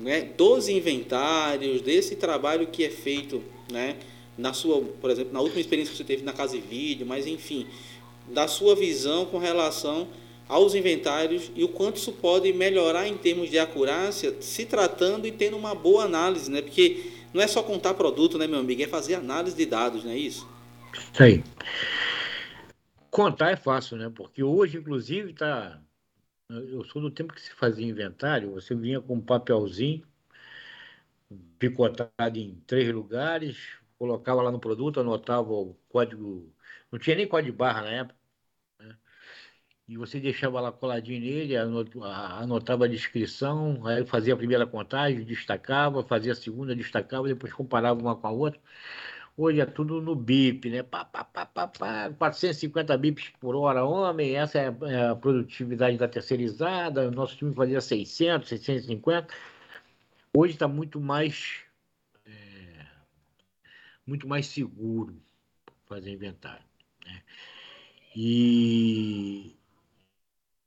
né, 0.01 0.23
dos 0.37 0.69
inventários, 0.69 1.81
desse 1.81 2.17
trabalho 2.17 2.67
que 2.67 2.83
é 2.85 2.91
feito, 2.91 3.41
né, 3.71 3.97
na 4.37 4.53
sua, 4.53 4.83
por 5.01 5.11
exemplo, 5.11 5.33
na 5.33 5.41
última 5.41 5.61
experiência 5.61 5.93
que 5.93 5.97
você 5.97 6.05
teve 6.05 6.25
na 6.25 6.33
casa 6.33 6.57
de 6.57 6.61
vídeo, 6.61 7.07
mas 7.07 7.25
enfim, 7.25 7.69
da 8.27 8.49
sua 8.49 8.75
visão 8.75 9.27
com 9.27 9.39
relação 9.39 10.09
aos 10.49 10.75
inventários 10.75 11.53
e 11.55 11.63
o 11.63 11.69
quanto 11.69 11.97
isso 11.97 12.13
pode 12.13 12.53
melhorar 12.53 13.07
em 13.07 13.17
termos 13.17 13.51
de 13.51 13.59
acurácia, 13.59 14.41
se 14.41 14.65
tratando 14.65 15.27
e 15.27 15.33
tendo 15.33 15.57
uma 15.57 15.75
boa 15.75 16.05
análise, 16.05 16.51
né? 16.51 16.63
Porque 16.63 17.13
não 17.35 17.43
é 17.43 17.47
só 17.47 17.63
contar 17.63 17.95
produto, 17.95 18.39
né, 18.39 18.47
meu 18.47 18.59
amigo, 18.59 18.83
é 18.83 18.87
fazer 18.87 19.15
análise 19.15 19.55
de 19.57 19.67
dados, 19.67 20.05
não 20.05 20.13
é 20.13 20.17
isso? 20.17 20.49
Isso 21.13 21.23
aí. 21.23 21.45
Contar 23.11 23.51
é 23.51 23.57
fácil, 23.57 23.97
né? 23.97 24.11
Porque 24.15 24.43
hoje, 24.43 24.79
inclusive, 24.79 25.33
está 25.33 25.81
eu 26.51 26.83
sou 26.85 27.03
do 27.03 27.11
tempo 27.11 27.35
que 27.35 27.43
se 27.43 27.53
fazia 27.53 27.87
inventário, 27.87 28.53
você 28.53 28.75
vinha 28.75 29.03
com 29.03 29.17
um 29.17 29.21
papelzinho 29.21 30.03
picotado 31.59 32.39
em 32.39 32.55
três 32.67 32.91
lugares, 32.91 33.77
colocava 33.99 34.41
lá 34.41 34.51
no 34.51 34.59
produto, 34.59 34.99
anotava 34.99 35.53
o 35.53 35.77
código, 35.91 36.51
não 36.91 36.99
tinha 36.99 37.17
nem 37.17 37.29
código 37.29 37.53
de 37.53 37.59
barra 37.59 37.83
na 37.83 37.91
época? 37.91 38.18
E 39.89 39.97
você 39.97 40.21
deixava 40.21 40.61
lá 40.61 40.71
coladinho 40.71 41.21
nele, 41.21 41.57
anotava 41.57 42.85
a 42.85 42.89
descrição, 42.89 43.87
aí 43.87 44.05
fazia 44.05 44.35
a 44.35 44.37
primeira 44.37 44.67
contagem, 44.67 45.25
destacava, 45.25 46.05
fazia 46.05 46.33
a 46.33 46.35
segunda, 46.35 46.77
destacava, 46.77 47.27
depois 47.27 47.53
comparava 47.55 47.99
uma 47.99 48.15
com 48.15 48.27
a 48.27 48.31
outra. 48.31 48.61
Hoje 49.35 49.61
é 49.61 49.67
tudo 49.67 50.01
no 50.03 50.15
BIP, 50.15 50.69
né? 50.69 50.83
Pá, 50.83 51.05
pá, 51.05 51.25
pá, 51.25 51.47
pá, 51.47 51.69
pá, 51.69 52.13
450 52.19 52.99
bips 52.99 53.31
por 53.41 53.55
hora, 53.57 53.85
homem. 53.85 54.37
Essa 54.37 54.59
é, 54.59 54.77
é 54.83 55.07
a 55.09 55.17
produtividade 55.17 55.97
da 55.97 56.09
terceirizada. 56.09 57.09
O 57.09 57.11
nosso 57.13 57.37
time 57.37 57.55
fazia 57.55 57.81
600, 57.81 58.49
650. 58.49 59.29
Hoje 60.35 60.55
está 60.55 60.69
muito 60.69 61.01
mais 61.01 61.61
é, 62.27 62.87
muito 64.07 64.29
mais 64.29 64.47
seguro 64.49 65.17
fazer 65.87 66.11
inventário. 66.11 66.65
Né? 67.07 67.23
E 68.17 69.58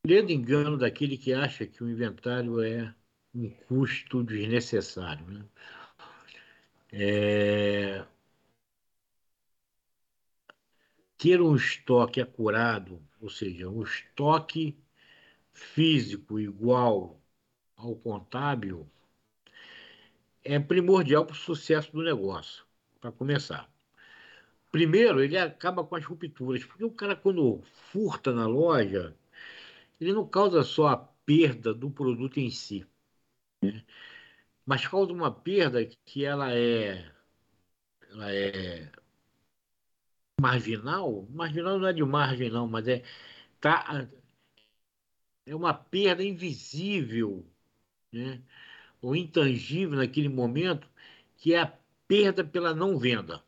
lendo 0.06 0.32
engano 0.32 0.78
daquele 0.78 1.18
que 1.18 1.34
acha 1.34 1.66
que 1.66 1.84
o 1.84 1.89
inventário 1.89 2.62
é 2.62 2.93
um 3.34 3.49
custo 3.49 4.24
desnecessário. 4.24 5.26
Né? 5.28 5.45
É, 6.91 8.06
ter 11.18 11.41
um 11.41 11.56
estoque 11.56 12.20
acurado, 12.20 13.02
ou 13.22 13.30
seja, 13.30 13.70
um 13.70 13.84
estoque 13.84 14.78
físico 15.54 16.39
igual 16.39 17.22
ao 17.78 17.95
contábil, 17.95 18.89
é 20.43 20.60
primordial 20.60 21.26
para 21.26 21.34
o 21.34 21.38
sucesso 21.38 21.91
do 21.91 22.02
negócio, 22.04 22.66
para 22.99 23.12
começar. 23.12 23.72
Primeiro, 24.72 25.22
ele 25.24 25.38
acaba 25.38 25.84
com 25.84 25.95
as 25.95 26.06
rupturas, 26.06 26.66
porque 26.66 26.84
o 26.84 26.91
cara, 26.91 27.16
quando 27.16 27.62
furta 27.91 28.34
na 28.34 28.47
loja, 28.47 29.16
ele 30.02 30.14
não 30.14 30.28
causa 30.28 30.64
só 30.64 30.88
a 30.88 30.97
perda 30.97 31.74
do 31.74 31.91
produto 31.91 32.39
em 32.39 32.49
si, 32.49 32.86
né? 33.62 33.86
mas 34.66 34.88
causa 34.88 35.14
uma 35.14 35.32
perda 35.32 35.86
que 36.06 36.26
ela 36.26 36.54
é, 36.54 37.12
ela 38.10 38.34
é 38.34 38.91
marginal, 40.39 41.28
marginal 41.30 41.80
não 41.80 41.88
é 41.88 41.93
de 41.93 42.04
margem 42.04 42.49
não, 42.49 42.68
mas 42.68 42.88
é 42.88 43.04
tá 43.60 44.08
é 45.45 45.56
uma 45.56 45.74
perda 45.74 46.24
invisível, 46.24 47.45
né? 48.12 48.41
ou 49.02 49.16
intangível 49.16 49.97
naquele 49.97 50.30
momento, 50.30 50.88
que 51.38 51.54
é 51.54 51.62
a 51.62 51.74
perda 52.08 52.43
pela 52.43 52.74
não 52.74 52.97
venda, 52.97 53.43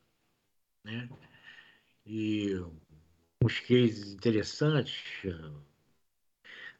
né? 0.84 1.10
E 2.06 2.56
uns 3.44 3.60
cases 3.60 4.14
interessantes, 4.14 5.24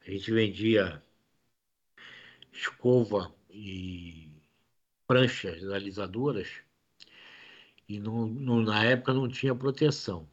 a 0.06 0.10
gente 0.10 0.30
vendia 0.32 1.02
escova 2.52 3.34
e 3.50 4.30
pranchas 5.06 5.64
alisadoras 5.70 6.48
e 7.88 7.98
não, 8.00 8.26
não, 8.26 8.60
na 8.62 8.84
época 8.84 9.12
não 9.12 9.28
tinha 9.28 9.54
proteção. 9.54 10.28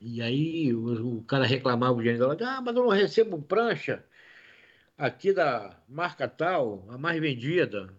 E 0.00 0.22
aí 0.22 0.74
o, 0.74 1.18
o 1.18 1.24
cara 1.24 1.46
reclamava 1.46 1.94
o 1.94 2.02
dinheiro 2.02 2.20
dela, 2.36 2.58
ah, 2.58 2.62
mas 2.62 2.76
eu 2.76 2.84
não 2.84 2.90
recebo 2.90 3.42
prancha 3.42 4.04
aqui 4.98 5.32
da 5.32 5.78
marca 5.88 6.28
tal, 6.28 6.86
a 6.90 6.98
mais 6.98 7.20
vendida. 7.20 7.94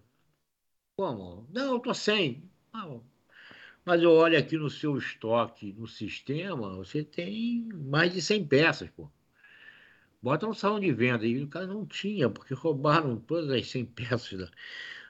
Como? 0.96 1.46
Não, 1.50 1.74
eu 1.74 1.80
tô 1.80 1.92
sem. 1.94 2.50
Ah, 2.72 2.98
mas 3.84 4.02
eu 4.02 4.10
olho 4.12 4.38
aqui 4.38 4.56
no 4.58 4.70
seu 4.70 4.96
estoque, 4.98 5.72
no 5.74 5.86
sistema, 5.88 6.76
você 6.76 7.04
tem 7.04 7.64
mais 7.74 8.12
de 8.12 8.22
100 8.22 8.46
peças, 8.46 8.90
pô. 8.90 9.10
Bota 10.22 10.46
no 10.46 10.54
salão 10.54 10.80
de 10.80 10.92
venda. 10.92 11.26
E 11.26 11.42
o 11.42 11.48
cara 11.48 11.66
não 11.66 11.86
tinha, 11.86 12.30
porque 12.30 12.54
roubaram 12.54 13.18
todas 13.20 13.50
as 13.50 13.70
100 13.70 13.84
peças 13.86 14.38
da, 14.38 14.50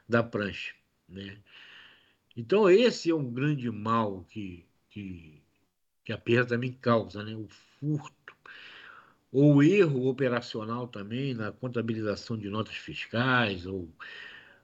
da 0.08 0.22
prancha, 0.22 0.74
né? 1.08 1.38
Então, 2.36 2.68
esse 2.70 3.10
é 3.10 3.14
um 3.14 3.30
grande 3.32 3.70
mal 3.70 4.24
que, 4.24 4.66
que, 4.90 5.42
que 6.04 6.12
a 6.12 6.18
perda 6.18 6.50
também 6.50 6.72
causa, 6.72 7.22
né? 7.24 7.34
o 7.36 7.48
furto. 7.48 8.36
Ou 9.32 9.56
o 9.56 9.62
erro 9.62 10.08
operacional 10.08 10.88
também 10.88 11.34
na 11.34 11.52
contabilização 11.52 12.36
de 12.38 12.48
notas 12.50 12.76
fiscais, 12.76 13.66
ou, 13.66 13.88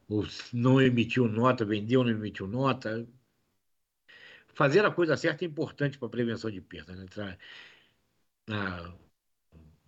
ou 0.08 0.26
não 0.52 0.80
emitiu 0.80 1.28
nota, 1.28 1.64
vendeu, 1.64 2.04
não 2.04 2.10
emitiu 2.10 2.46
nota. 2.46 3.06
Fazer 4.54 4.84
a 4.84 4.90
coisa 4.90 5.16
certa 5.16 5.44
é 5.44 5.48
importante 5.48 5.98
para 5.98 6.08
a 6.08 6.10
prevenção 6.10 6.50
de 6.50 6.60
perda. 6.60 6.94
Né? 6.94 7.06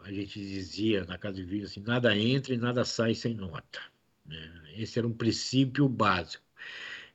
A 0.02 0.12
gente 0.12 0.40
dizia 0.40 1.04
na 1.04 1.18
casa 1.18 1.36
de 1.36 1.44
vídeo 1.44 1.66
assim, 1.66 1.80
nada 1.80 2.16
entra 2.16 2.54
e 2.54 2.58
nada 2.58 2.84
sai 2.84 3.14
sem 3.14 3.34
nota. 3.34 3.80
Né? 4.24 4.72
Esse 4.76 4.98
era 4.98 5.06
um 5.06 5.12
princípio 5.12 5.88
básico. 5.88 6.44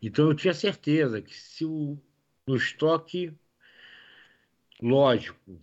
Então 0.02 0.28
eu 0.28 0.36
tinha 0.36 0.54
certeza 0.54 1.22
que 1.22 1.34
se 1.34 1.66
o, 1.66 1.98
no 2.48 2.56
estoque 2.56 3.34
lógico, 4.82 5.60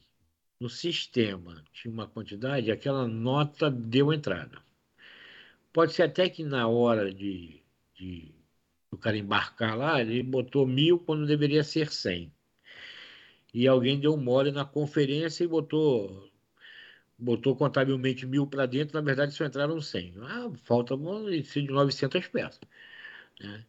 no 0.58 0.68
sistema, 0.68 1.62
tinha 1.72 1.92
uma 1.92 2.06
quantidade, 2.06 2.70
aquela 2.70 3.06
nota 3.06 3.70
deu 3.70 4.12
entrada. 4.12 4.62
Pode 5.72 5.92
ser 5.92 6.04
até 6.04 6.28
que 6.28 6.44
na 6.44 6.68
hora 6.68 7.12
de, 7.12 7.62
de 7.94 8.34
o 8.90 8.96
cara 8.96 9.16
embarcar 9.16 9.76
lá, 9.76 10.00
ele 10.00 10.22
botou 10.22 10.66
mil 10.66 10.98
quando 10.98 11.26
deveria 11.26 11.64
ser 11.64 11.90
cem. 11.90 12.32
E 13.52 13.66
alguém 13.66 13.98
deu 13.98 14.16
mole 14.16 14.50
na 14.50 14.64
conferência 14.64 15.44
e 15.44 15.48
botou 15.48 16.31
botou 17.22 17.56
contabilmente 17.56 18.26
mil 18.26 18.46
para 18.46 18.66
dentro, 18.66 18.94
na 18.96 19.00
verdade 19.04 19.32
só 19.32 19.44
entraram 19.44 19.80
100. 19.80 20.14
Ah, 20.20 20.50
falta 20.64 20.96
de 20.96 21.68
900 21.68 22.26
peças. 22.28 22.60
Né? 23.40 23.64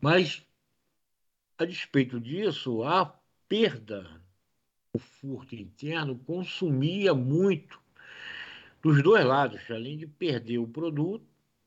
Mas, 0.00 0.46
a 1.58 1.64
despeito 1.64 2.20
disso, 2.20 2.82
a 2.84 3.06
perda, 3.48 4.20
o 4.92 4.98
furto 4.98 5.54
interno, 5.54 6.18
consumia 6.20 7.14
muito 7.14 7.80
dos 8.82 9.02
dois 9.02 9.24
lados, 9.24 9.60
além 9.70 9.96
de 9.96 10.06
perder 10.06 10.58
o 10.58 10.68
produto, 10.68 11.26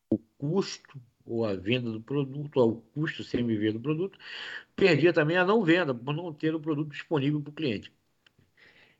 o 0.09 0.19
custo, 0.37 1.01
ou 1.25 1.45
a 1.45 1.55
venda 1.55 1.91
do 1.91 2.01
produto, 2.01 2.57
ou 2.57 2.71
o 2.71 2.81
custo 2.93 3.23
CMV 3.23 3.73
do 3.73 3.79
produto, 3.81 4.17
perdia 4.75 5.11
também 5.13 5.37
a 5.37 5.45
não 5.45 5.63
venda, 5.63 5.93
por 5.93 6.13
não 6.15 6.33
ter 6.33 6.55
o 6.55 6.59
produto 6.59 6.91
disponível 6.91 7.41
para 7.41 7.51
o 7.51 7.53
cliente. 7.53 7.91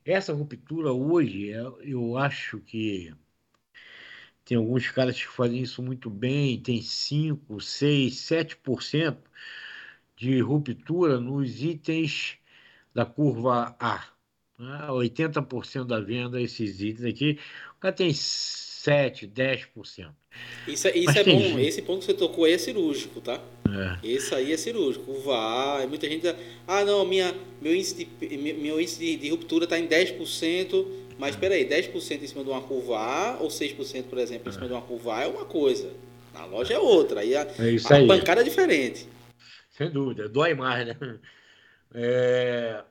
Essa 0.07 0.33
ruptura 0.33 0.93
hoje, 0.93 1.51
é, 1.51 1.59
eu 1.81 2.17
acho 2.17 2.59
que 2.59 3.13
tem 4.45 4.57
alguns 4.57 4.89
caras 4.89 5.17
que 5.17 5.27
fazem 5.27 5.61
isso 5.61 5.83
muito 5.83 6.09
bem, 6.09 6.61
tem 6.61 6.81
5, 6.81 7.59
6, 7.59 8.15
7% 8.15 9.17
de 10.15 10.39
ruptura 10.39 11.19
nos 11.19 11.61
itens 11.61 12.37
da 12.93 13.05
curva 13.05 13.75
A. 13.77 14.07
Né? 14.57 14.87
80% 14.87 15.83
da 15.85 15.99
venda, 15.99 16.41
esses 16.41 16.79
itens 16.79 17.03
aqui, 17.03 17.39
o 17.75 17.79
cara 17.81 17.93
tem 17.93 18.13
7, 18.87 19.27
10%. 19.27 20.07
Isso, 20.65 20.87
é, 20.87 20.97
isso 20.97 21.19
é 21.19 21.23
bom, 21.25 21.39
gente... 21.39 21.61
esse 21.61 21.81
ponto 21.81 21.99
que 21.99 22.05
você 22.05 22.13
tocou 22.13 22.45
aí 22.45 22.53
é 22.53 22.57
cirúrgico, 22.57 23.19
tá? 23.19 23.41
É. 23.69 24.07
Esse 24.07 24.33
aí 24.33 24.53
é 24.53 24.57
cirúrgico. 24.57 25.03
Curva 25.03 25.35
A, 25.35 25.87
muita 25.87 26.07
gente. 26.07 26.25
Ah, 26.65 26.85
não, 26.85 27.05
minha, 27.05 27.35
meu 27.61 27.75
índice 27.75 28.05
de, 28.05 28.37
meu 28.37 28.79
índice 28.79 28.97
de, 28.97 29.17
de 29.17 29.29
ruptura 29.29 29.65
está 29.65 29.77
em 29.77 29.85
10%, 29.85 30.87
mas 31.19 31.31
espera 31.31 31.55
aí, 31.55 31.67
10% 31.67 32.21
em 32.21 32.27
cima 32.27 32.45
de 32.45 32.49
uma 32.49 32.61
curva 32.61 32.97
A 32.97 33.37
ou 33.41 33.49
6%, 33.49 34.05
por 34.05 34.19
exemplo, 34.19 34.49
em 34.49 34.53
cima 34.53 34.67
de 34.67 34.71
uma 34.71 34.81
curva 34.81 35.17
A 35.17 35.23
é 35.23 35.27
uma 35.27 35.43
coisa. 35.43 35.91
Na 36.33 36.45
loja 36.45 36.73
é 36.73 36.79
outra. 36.79 37.19
Aí 37.19 37.35
a, 37.35 37.41
é 37.41 37.43
a 37.43 37.95
aí. 37.95 38.07
bancada 38.07 38.39
é 38.39 38.43
diferente. 38.45 39.05
Sem 39.71 39.91
dúvida, 39.91 40.29
dói 40.29 40.53
mais, 40.53 40.87
né? 40.87 40.97
É... 41.93 42.83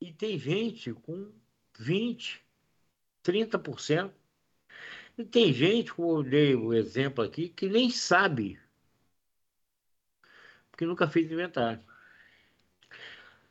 E 0.00 0.12
tem 0.12 0.36
gente 0.36 0.92
com 0.92 1.30
20%, 1.80 2.38
30%. 3.24 4.10
E 5.18 5.24
tem 5.24 5.52
gente, 5.52 5.92
como 5.92 6.20
eu 6.20 6.22
dei 6.22 6.54
o 6.54 6.72
exemplo 6.72 7.22
aqui, 7.22 7.48
que 7.50 7.68
nem 7.68 7.90
sabe, 7.90 8.58
porque 10.70 10.86
nunca 10.86 11.08
fez 11.08 11.30
inventário. 11.30 11.82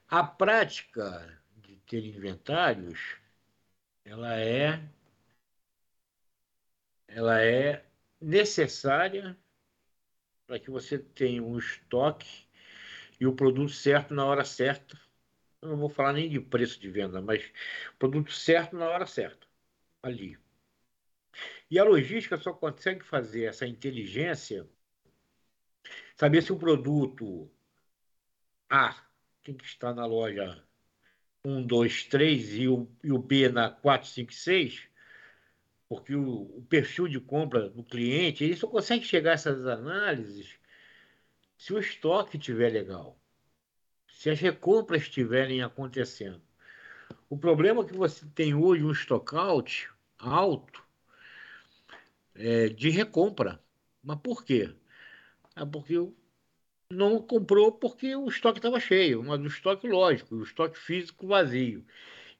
A 0.09 0.23
prática 0.23 1.39
de 1.57 1.75
ter 1.87 2.03
inventários, 2.05 3.17
ela 4.05 4.35
é, 4.39 4.81
ela 7.07 7.41
é 7.41 7.83
necessária 8.21 9.35
para 10.47 10.59
que 10.59 10.69
você 10.71 10.97
tenha 10.99 11.43
um 11.43 11.57
estoque 11.57 12.47
e 13.19 13.27
o 13.27 13.35
produto 13.35 13.71
certo 13.71 14.13
na 14.13 14.25
hora 14.25 14.45
certa. 14.45 14.99
Eu 15.61 15.69
não 15.69 15.77
vou 15.77 15.89
falar 15.89 16.13
nem 16.13 16.29
de 16.29 16.39
preço 16.39 16.79
de 16.79 16.89
venda, 16.89 17.21
mas 17.21 17.51
produto 17.99 18.31
certo 18.33 18.75
na 18.77 18.87
hora 18.89 19.05
certa, 19.07 19.47
ali. 20.03 20.37
E 21.69 21.79
a 21.79 21.83
logística 21.83 22.37
só 22.37 22.53
consegue 22.53 23.03
fazer 23.03 23.45
essa 23.45 23.65
inteligência, 23.65 24.67
saber 26.15 26.41
se 26.43 26.53
o 26.53 26.59
produto 26.59 27.49
A, 28.69 28.95
que 29.43 29.51
está 29.63 29.93
na 29.93 30.05
loja 30.05 30.63
1, 31.43 31.65
2, 31.65 32.05
3 32.05 32.53
e 32.55 32.67
o, 32.67 32.87
e 33.03 33.11
o 33.11 33.17
B 33.17 33.49
na 33.49 33.69
4, 33.69 34.07
5, 34.07 34.33
6, 34.33 34.87
porque 35.89 36.15
o, 36.15 36.57
o, 36.57 36.65
perfil 36.67 37.07
de 37.07 37.19
compra 37.19 37.69
do 37.69 37.83
cliente, 37.83 38.43
ele 38.43 38.55
só 38.55 38.67
consegue 38.67 39.05
chegar 39.05 39.31
a 39.31 39.33
essas 39.33 39.65
análises 39.65 40.55
se 41.57 41.73
o 41.73 41.79
estoque 41.79 42.37
estiver 42.37 42.71
legal, 42.71 43.17
se 44.07 44.29
as 44.29 44.39
recompras 44.39 45.03
estiverem 45.03 45.63
acontecendo. 45.63 46.41
O 47.29 47.37
problema 47.37 47.81
é 47.81 47.85
que 47.85 47.95
você 47.95 48.25
tem 48.35 48.53
hoje 48.53 48.83
um 48.83 48.91
stockout 48.91 49.89
alto 50.17 50.84
é, 52.35 52.69
de 52.69 52.89
recompra. 52.89 53.59
Mas 54.03 54.19
por 54.19 54.43
quê? 54.45 54.73
É 55.55 55.65
porque 55.65 55.95
não 56.89 57.21
comprou 57.21 57.71
porque 57.71 58.15
o 58.15 58.27
estoque 58.27 58.59
estava 58.59 58.79
cheio, 58.79 59.23
mas 59.23 59.39
o 59.41 59.47
estoque 59.47 59.87
lógico, 59.87 60.35
o 60.35 60.43
estoque 60.43 60.77
físico 60.77 61.27
vazio. 61.27 61.85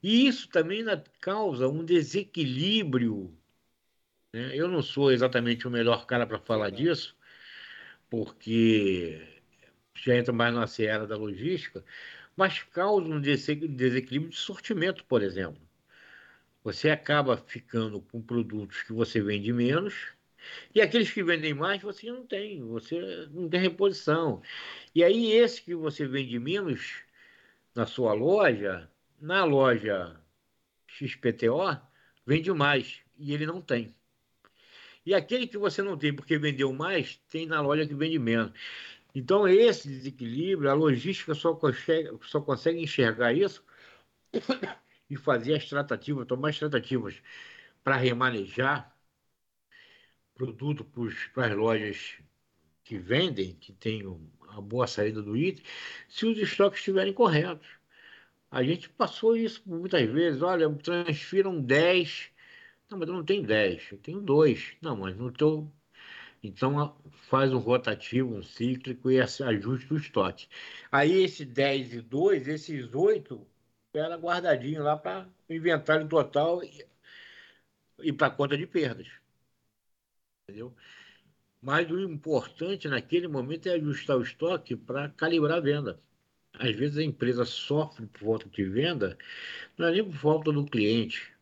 E 0.04 0.28
isso 0.28 0.50
também 0.50 0.86
causa 1.22 1.68
um 1.68 1.84
desequilíbrio. 1.84 3.36
Né? 4.34 4.56
Eu 4.56 4.68
não 4.68 4.82
sou 4.84 5.12
exatamente 5.12 5.68
o 5.68 5.72
melhor 5.72 6.06
cara 6.06 6.28
para 6.28 6.40
falar 6.40 6.70
disso, 6.70 7.18
porque 8.10 9.22
já 9.96 10.16
entra 10.16 10.34
mais 10.34 10.54
na 10.54 10.68
seara 10.68 11.08
da 11.08 11.18
logística, 11.18 11.84
mas 12.36 12.62
causa 12.64 13.08
um 13.08 13.20
desequilíbrio 13.22 14.30
de 14.30 14.38
sortimento, 14.38 15.06
por 15.06 15.24
exemplo. 15.24 15.62
Você 16.66 16.90
acaba 16.90 17.38
ficando 17.38 18.02
com 18.02 18.20
produtos 18.20 18.82
que 18.82 18.92
você 18.92 19.22
vende 19.22 19.54
menos, 19.54 20.08
e 20.74 20.82
aqueles 20.82 21.12
que 21.12 21.24
vendem 21.24 21.54
mais, 21.54 21.80
você 21.80 22.12
não 22.12 22.26
tem, 22.26 22.60
você 22.66 23.28
não 23.32 23.48
tem 23.48 23.60
reposição. 23.60 24.42
E 24.94 25.04
aí, 25.04 25.32
esse 25.32 25.62
que 25.62 25.76
você 25.76 26.08
vende 26.08 26.40
menos 26.40 27.04
na 27.76 27.86
sua 27.86 28.14
loja, 28.14 28.90
na 29.22 29.44
loja 29.44 30.20
XPTO, 30.88 31.80
vende 32.26 32.52
mais, 32.52 33.00
e 33.20 33.32
ele 33.32 33.46
não 33.46 33.62
tem. 33.62 33.94
E 35.06 35.14
aquele 35.14 35.46
que 35.46 35.60
você 35.60 35.84
não 35.84 35.96
tem 35.96 36.16
porque 36.16 36.36
vendeu 36.36 36.74
mais, 36.74 37.18
tem 37.30 37.46
na 37.46 37.62
loja 37.62 37.86
que 37.86 37.94
vende 37.94 38.18
menos. 38.18 38.52
Então, 39.14 39.48
esse 39.48 39.88
desequilíbrio, 39.88 40.72
a 40.72 40.74
logística 40.74 41.36
só 41.36 41.54
consegue, 41.54 42.10
só 42.24 42.42
consegue 42.42 42.82
enxergar 42.82 43.34
isso 43.34 43.64
e 45.10 45.16
fazer 45.16 45.56
as 45.56 45.66
tratativas, 45.68 46.28
tomar 46.28 46.50
as 46.50 46.60
tratativas 46.60 47.22
para 47.84 47.98
remanejar 47.98 48.96
produto 50.36 50.86
para 51.34 51.48
as 51.48 51.56
lojas 51.56 52.18
que 52.84 52.98
vendem, 52.98 53.56
que 53.56 53.74
tem 53.74 54.04
a 54.50 54.62
boa 54.62 54.88
saída 54.88 55.22
do 55.22 55.36
item, 55.36 55.64
se 56.08 56.26
os 56.26 56.38
estoques 56.38 56.80
estiverem 56.80 57.14
corretos. 57.14 57.68
A 58.52 58.64
gente 58.64 58.90
passou 58.90 59.36
isso 59.36 59.62
muitas 59.66 60.10
vezes, 60.10 60.42
olha, 60.42 60.70
transfiram 60.76 61.62
10. 61.62 62.32
Não, 62.90 62.98
mas 63.00 63.08
eu 63.10 63.16
não 63.16 63.26
tenho 63.26 63.44
10, 63.46 63.92
eu 63.92 63.98
tenho 63.98 64.22
2. 64.22 64.78
Não, 64.82 64.96
mas 64.98 65.16
não 65.18 65.30
estou. 65.30 65.72
Então 66.44 66.96
faz 67.30 67.52
um 67.54 67.58
rotativo, 67.60 68.36
um 68.36 68.44
cíclico 68.44 69.12
e 69.12 69.20
ajuste 69.20 69.94
o 69.94 69.98
estoque. 69.98 70.48
Aí 70.92 71.24
esse 71.24 71.46
10 71.46 71.94
e 71.96 72.02
2, 72.02 72.48
esses 72.48 72.94
8, 72.94 73.46
era 73.98 74.16
guardadinho 74.18 74.84
lá 74.84 74.98
para 74.98 75.28
inventário 75.50 76.08
total 76.08 76.64
e, 76.64 76.86
e 78.04 78.14
para 78.14 78.32
conta 78.32 78.58
de 78.58 78.68
perdas. 78.68 79.08
Entendeu? 80.44 80.76
Mas 81.62 81.90
o 81.90 82.00
importante 82.00 82.88
naquele 82.88 83.28
momento 83.28 83.68
é 83.68 83.74
ajustar 83.74 84.18
o 84.18 84.22
estoque 84.22 84.76
para 84.76 85.10
calibrar 85.10 85.58
a 85.58 85.62
venda. 85.62 86.00
Às 86.54 86.76
vezes 86.76 86.98
a 86.98 87.04
empresa 87.04 87.46
sofre 87.46 88.06
por 88.08 88.20
falta 88.20 88.50
de 88.50 88.64
venda, 88.66 89.18
não 89.78 89.88
é 89.88 89.92
nem 89.92 90.04
por 90.04 90.14
falta 90.16 90.52
do 90.52 90.66
cliente. 90.66 91.36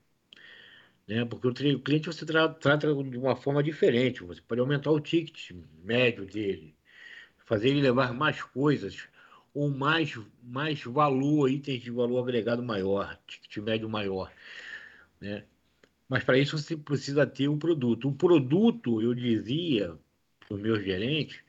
Né? 1.08 1.26
Porque 1.26 1.47
o 1.47 1.54
cliente 1.80 2.08
você 2.08 2.26
tra 2.26 2.47
trata 2.49 2.88
de 2.88 3.18
uma 3.18 3.36
forma 3.36 3.62
diferente. 3.64 4.24
Você 4.24 4.41
pode 4.41 4.62
aumentar 4.62 4.91
o 4.91 4.99
ticket 4.99 5.51
médio 5.84 6.26
dele, 6.26 6.76
fazer 7.45 7.70
ele 7.70 7.82
levar 7.82 8.14
mais 8.14 8.41
coisas, 8.41 9.08
ou 9.54 9.70
mais, 9.70 10.18
mais 10.41 10.84
valor, 10.84 11.49
itens 11.49 11.82
de 11.82 11.91
valor 11.91 12.24
agregado 12.24 12.64
maior, 12.64 13.18
ticket 13.28 13.58
médio 13.58 13.88
maior. 13.88 14.32
Né? 15.22 15.45
Mas 16.10 16.24
para 16.24 16.38
isso 16.38 16.58
você 16.58 16.76
precisa 16.76 17.26
ter 17.26 17.47
um 17.47 17.60
produto. 17.60 18.10
O 18.10 18.16
produto, 18.16 19.01
eu 19.01 19.14
dizia 19.14 19.97
para 20.39 20.56
os 20.56 20.62
meus 20.62 20.84
gerentes, 20.84 21.41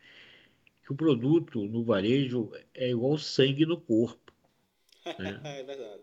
que 0.82 0.92
o 0.92 0.96
produto 0.96 1.64
no 1.64 1.82
varejo 1.82 2.52
é 2.74 2.90
igual 2.90 3.16
sangue 3.16 3.64
no 3.64 3.80
corpo. 3.80 4.32
Né? 5.18 5.40
é 5.44 5.62
verdade. 5.62 6.02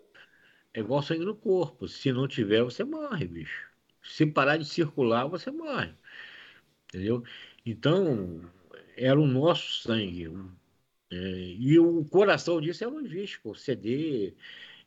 É 0.74 0.80
igual 0.80 1.04
sangue 1.04 1.26
no 1.26 1.36
corpo. 1.36 1.88
Se 1.88 2.12
não 2.12 2.28
tiver, 2.28 2.64
você 2.64 2.84
morre, 2.84 3.26
bicho. 3.26 3.70
Se 4.04 4.26
parar 4.26 4.58
de 4.58 4.66
circular, 4.66 5.28
você 5.28 5.52
morre. 5.52 5.93
Entendeu? 6.88 7.24
Então, 7.66 8.41
era 8.97 9.20
o 9.20 9.28
nosso 9.28 9.84
sangue. 9.84 10.30
É, 11.12 11.16
e 11.59 11.78
o 11.80 12.05
coração 12.05 12.62
disso 12.62 12.84
é 12.84 12.88
a 12.88 12.89
logística, 12.89 13.49
o 13.49 13.55
CD, 13.55 14.34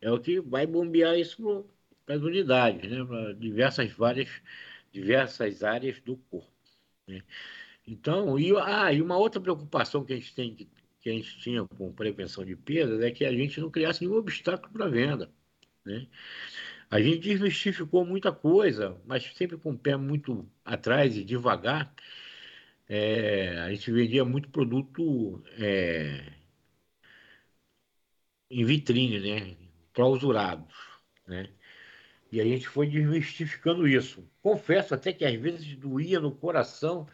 é 0.00 0.10
o 0.10 0.20
que 0.20 0.40
vai 0.40 0.66
bombear 0.66 1.18
isso 1.18 1.66
para 2.06 2.16
as 2.16 2.22
unidades, 2.22 2.90
né? 2.90 3.04
para 3.04 3.34
diversas, 3.34 3.92
várias, 3.92 4.30
diversas 4.92 5.62
áreas 5.62 6.00
do 6.00 6.16
corpo. 6.16 6.50
Né? 7.06 7.22
Então, 7.86 8.38
e, 8.38 8.52
ah, 8.56 8.92
e 8.92 9.02
uma 9.02 9.18
outra 9.18 9.40
preocupação 9.40 10.04
que 10.04 10.12
a 10.12 10.16
gente 10.16 10.34
tem 10.34 10.68
que 11.04 11.10
a 11.10 11.12
gente 11.12 11.38
tinha 11.38 11.62
com 11.66 11.92
prevenção 11.92 12.46
de 12.46 12.56
perdas 12.56 13.02
é 13.02 13.10
que 13.10 13.26
a 13.26 13.32
gente 13.32 13.60
não 13.60 13.70
criasse 13.70 14.00
nenhum 14.02 14.16
obstáculo 14.16 14.72
para 14.72 14.86
a 14.86 14.88
venda. 14.88 15.30
Né? 15.84 16.06
A 16.90 17.00
gente 17.00 17.18
desmistificou 17.18 18.06
muita 18.06 18.32
coisa, 18.32 18.96
mas 19.04 19.24
sempre 19.34 19.58
com 19.58 19.72
o 19.72 19.78
pé 19.78 19.96
muito 19.96 20.48
atrás 20.64 21.14
e 21.16 21.22
devagar. 21.22 21.92
É, 22.88 23.58
a 23.60 23.70
gente 23.70 23.90
vendia 23.92 24.24
muito 24.24 24.50
produto 24.50 25.42
é, 25.58 26.32
em 28.50 28.64
vitrine, 28.64 29.20
né? 29.20 29.56
clausurados. 29.92 30.74
Né? 31.26 31.48
E 32.32 32.40
a 32.40 32.44
gente 32.44 32.68
foi 32.68 32.86
desmistificando 32.88 33.86
isso. 33.88 34.28
Confesso 34.42 34.94
até 34.94 35.12
que 35.12 35.24
às 35.24 35.40
vezes 35.40 35.76
doía 35.76 36.20
no 36.20 36.32
coração 36.32 37.08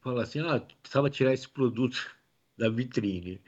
fala 0.00 0.22
assim, 0.22 0.40
ah, 0.40 0.60
precisava 0.82 1.10
tirar 1.10 1.32
esse 1.32 1.48
produto 1.48 1.96
da 2.56 2.68
vitrine. 2.68 3.40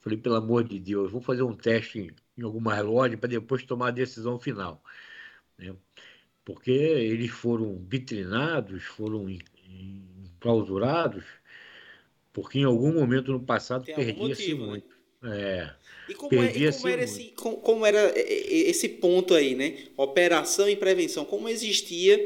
Falei, 0.00 0.18
pelo 0.18 0.34
amor 0.36 0.64
de 0.64 0.78
Deus, 0.78 1.12
vou 1.12 1.20
fazer 1.20 1.42
um 1.42 1.54
teste 1.54 2.14
em 2.36 2.42
alguma 2.42 2.80
loja 2.80 3.16
para 3.16 3.28
depois 3.28 3.64
tomar 3.64 3.88
a 3.88 3.92
decisão 3.92 4.38
final. 4.38 4.82
Né? 5.58 5.74
Porque 6.44 6.70
eles 6.72 7.30
foram 7.30 7.78
vitrinados, 7.88 8.82
foram 8.84 9.28
clausurados, 10.42 11.24
porque 12.32 12.58
em 12.58 12.64
algum 12.64 12.92
momento 12.92 13.32
no 13.32 13.40
passado 13.40 13.84
perdia-se 13.84 14.54
né? 14.54 14.66
muito. 14.66 14.96
Né? 15.22 15.40
É. 15.40 15.70
E 16.08 16.14
como, 16.14 16.42
é, 16.42 16.56
e 16.56 16.72
como, 16.72 16.88
era 16.88 17.04
esse, 17.04 17.24
como, 17.36 17.56
como, 17.58 17.86
era 17.86 18.12
esse 18.16 18.88
ponto 18.88 19.34
aí, 19.34 19.54
né? 19.54 19.84
Operação 19.96 20.68
e 20.68 20.74
prevenção, 20.74 21.24
como 21.24 21.48
existia 21.48 22.18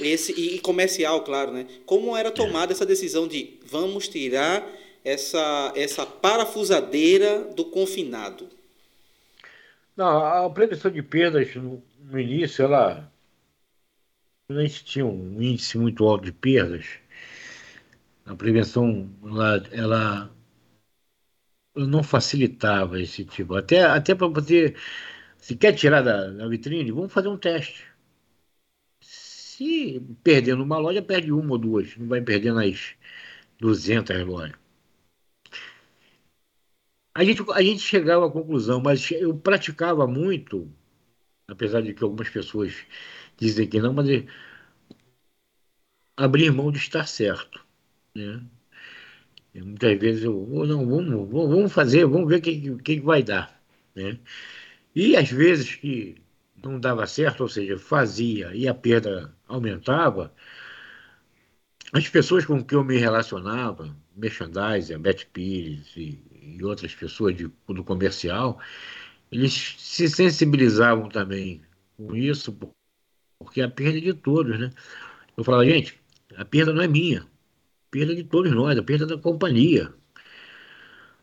esse 0.00 0.32
e 0.32 0.58
comercial, 0.58 1.22
claro, 1.22 1.52
né? 1.52 1.66
Como 1.86 2.16
era 2.16 2.32
tomada 2.32 2.72
essa 2.72 2.84
decisão 2.84 3.28
de 3.28 3.60
vamos 3.64 4.08
tirar 4.08 4.68
essa 5.04 5.72
essa 5.76 6.04
parafusadeira 6.04 7.44
do 7.54 7.64
confinado? 7.66 8.48
Não, 9.96 10.24
a 10.24 10.50
prevenção 10.50 10.90
de 10.90 11.02
perdas 11.02 11.54
no, 11.54 11.80
no 12.00 12.18
início 12.18 12.64
ela 12.64 13.12
a 14.48 14.62
gente 14.62 14.84
tinha 14.84 15.06
um 15.06 15.40
índice 15.40 15.78
muito 15.78 16.04
alto 16.04 16.24
de 16.24 16.32
perdas. 16.32 16.84
A 18.26 18.34
prevenção 18.34 19.08
ela, 19.24 19.62
ela 19.70 20.30
não 21.76 22.02
facilitava 22.02 23.00
esse 23.00 23.24
tipo. 23.24 23.54
Até, 23.54 23.82
até 23.84 24.14
para 24.14 24.26
você, 24.28 24.74
se 25.38 25.56
quer 25.56 25.74
tirar 25.74 26.02
da, 26.02 26.30
da 26.30 26.48
vitrine, 26.48 26.92
vamos 26.92 27.12
fazer 27.12 27.28
um 27.28 27.38
teste. 27.38 27.84
Se 29.00 30.00
perder 30.24 30.56
numa 30.56 30.78
loja, 30.78 31.02
perde 31.02 31.30
uma 31.30 31.52
ou 31.52 31.58
duas, 31.58 31.94
não 31.96 32.08
vai 32.08 32.20
perder 32.20 32.52
nas 32.52 32.94
200 33.60 34.24
lojas. 34.26 34.56
A 37.14 37.24
gente, 37.24 37.42
a 37.52 37.62
gente 37.62 37.80
chegava 37.80 38.26
à 38.26 38.30
conclusão, 38.30 38.80
mas 38.80 39.10
eu 39.10 39.36
praticava 39.36 40.06
muito, 40.06 40.70
apesar 41.48 41.82
de 41.82 41.94
que 41.94 42.04
algumas 42.04 42.30
pessoas 42.30 42.74
dizem 43.38 43.68
que 43.68 43.80
não, 43.80 43.92
mas 43.94 44.08
abrir 46.16 46.50
mão 46.50 46.72
de 46.72 46.78
estar 46.78 47.06
certo. 47.06 47.62
Né? 48.14 48.42
E 49.54 49.60
muitas 49.60 49.98
vezes 49.98 50.24
eu, 50.24 50.48
oh, 50.50 50.64
não, 50.66 50.86
vamos, 50.88 51.30
vamos 51.30 51.72
fazer, 51.72 52.06
vamos 52.06 52.28
ver 52.28 52.38
o 52.38 52.42
que, 52.42 52.76
que 52.96 53.00
vai 53.00 53.22
dar. 53.22 53.60
Né? 53.94 54.18
E 54.94 55.16
às 55.16 55.30
vezes 55.30 55.74
que 55.74 56.16
não 56.62 56.78
dava 56.78 57.06
certo, 57.06 57.42
ou 57.42 57.48
seja, 57.48 57.78
fazia 57.78 58.54
e 58.54 58.68
a 58.68 58.74
perda 58.74 59.34
aumentava, 59.46 60.32
as 61.92 62.08
pessoas 62.08 62.46
com 62.46 62.64
que 62.64 62.74
eu 62.74 62.84
me 62.84 62.96
relacionava, 62.96 63.94
merchandising, 64.16 64.98
Beth 64.98 65.26
Pires 65.32 65.94
e, 65.96 66.22
e 66.40 66.64
outras 66.64 66.94
pessoas 66.94 67.36
de, 67.36 67.50
do 67.68 67.84
comercial, 67.84 68.58
eles 69.30 69.76
se 69.78 70.08
sensibilizavam 70.08 71.08
também 71.08 71.60
com 71.96 72.16
isso, 72.16 72.56
porque 73.38 73.60
a 73.60 73.68
perda 73.68 73.98
é 73.98 74.00
de 74.00 74.14
todos, 74.14 74.58
né? 74.58 74.70
Eu 75.36 75.44
falava, 75.44 75.66
gente, 75.66 75.98
a 76.36 76.44
perda 76.44 76.72
não 76.72 76.82
é 76.82 76.88
minha, 76.88 77.26
perda 77.92 78.14
de 78.16 78.24
todos 78.24 78.50
nós, 78.52 78.76
a 78.78 78.82
perda 78.82 79.06
da 79.06 79.18
companhia. 79.18 79.94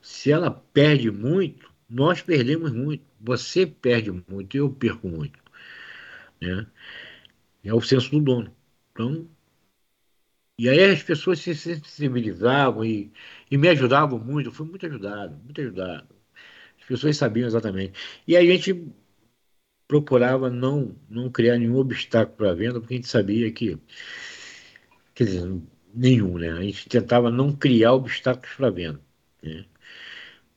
Se 0.01 0.31
ela 0.31 0.51
perde 0.51 1.11
muito, 1.11 1.69
nós 1.89 2.21
perdemos 2.21 2.71
muito. 2.71 3.03
Você 3.19 3.65
perde 3.65 4.11
muito, 4.11 4.55
eu 4.55 4.69
perco 4.71 5.07
muito. 5.09 5.39
Né? 6.41 6.67
É 7.63 7.73
o 7.73 7.81
senso 7.81 8.11
do 8.11 8.21
dono. 8.21 8.55
Então, 8.91 9.27
e 10.57 10.69
aí 10.69 10.83
as 10.91 11.01
pessoas 11.03 11.39
se 11.39 11.55
sensibilizavam 11.55 12.85
e, 12.85 13.11
e 13.49 13.57
me 13.57 13.67
ajudavam 13.69 14.19
muito. 14.19 14.49
Eu 14.49 14.53
fui 14.53 14.67
muito 14.67 14.85
ajudado, 14.85 15.37
muito 15.43 15.61
ajudado. 15.61 16.07
As 16.79 16.85
pessoas 16.87 17.17
sabiam 17.17 17.47
exatamente. 17.47 17.93
E 18.27 18.37
a 18.37 18.41
gente 18.41 18.93
procurava 19.87 20.49
não, 20.49 20.95
não 21.09 21.31
criar 21.31 21.57
nenhum 21.57 21.77
obstáculo 21.77 22.37
para 22.37 22.51
a 22.51 22.53
venda, 22.53 22.79
porque 22.79 22.93
a 22.95 22.97
gente 22.97 23.07
sabia 23.07 23.51
que, 23.51 23.77
quer 25.15 25.25
dizer, 25.25 25.61
nenhum, 25.93 26.37
né? 26.37 26.51
A 26.51 26.61
gente 26.61 26.87
tentava 26.87 27.29
não 27.31 27.51
criar 27.51 27.93
obstáculos 27.93 28.55
para 28.55 28.67
a 28.67 28.71
venda. 28.71 28.99
Né? 29.41 29.65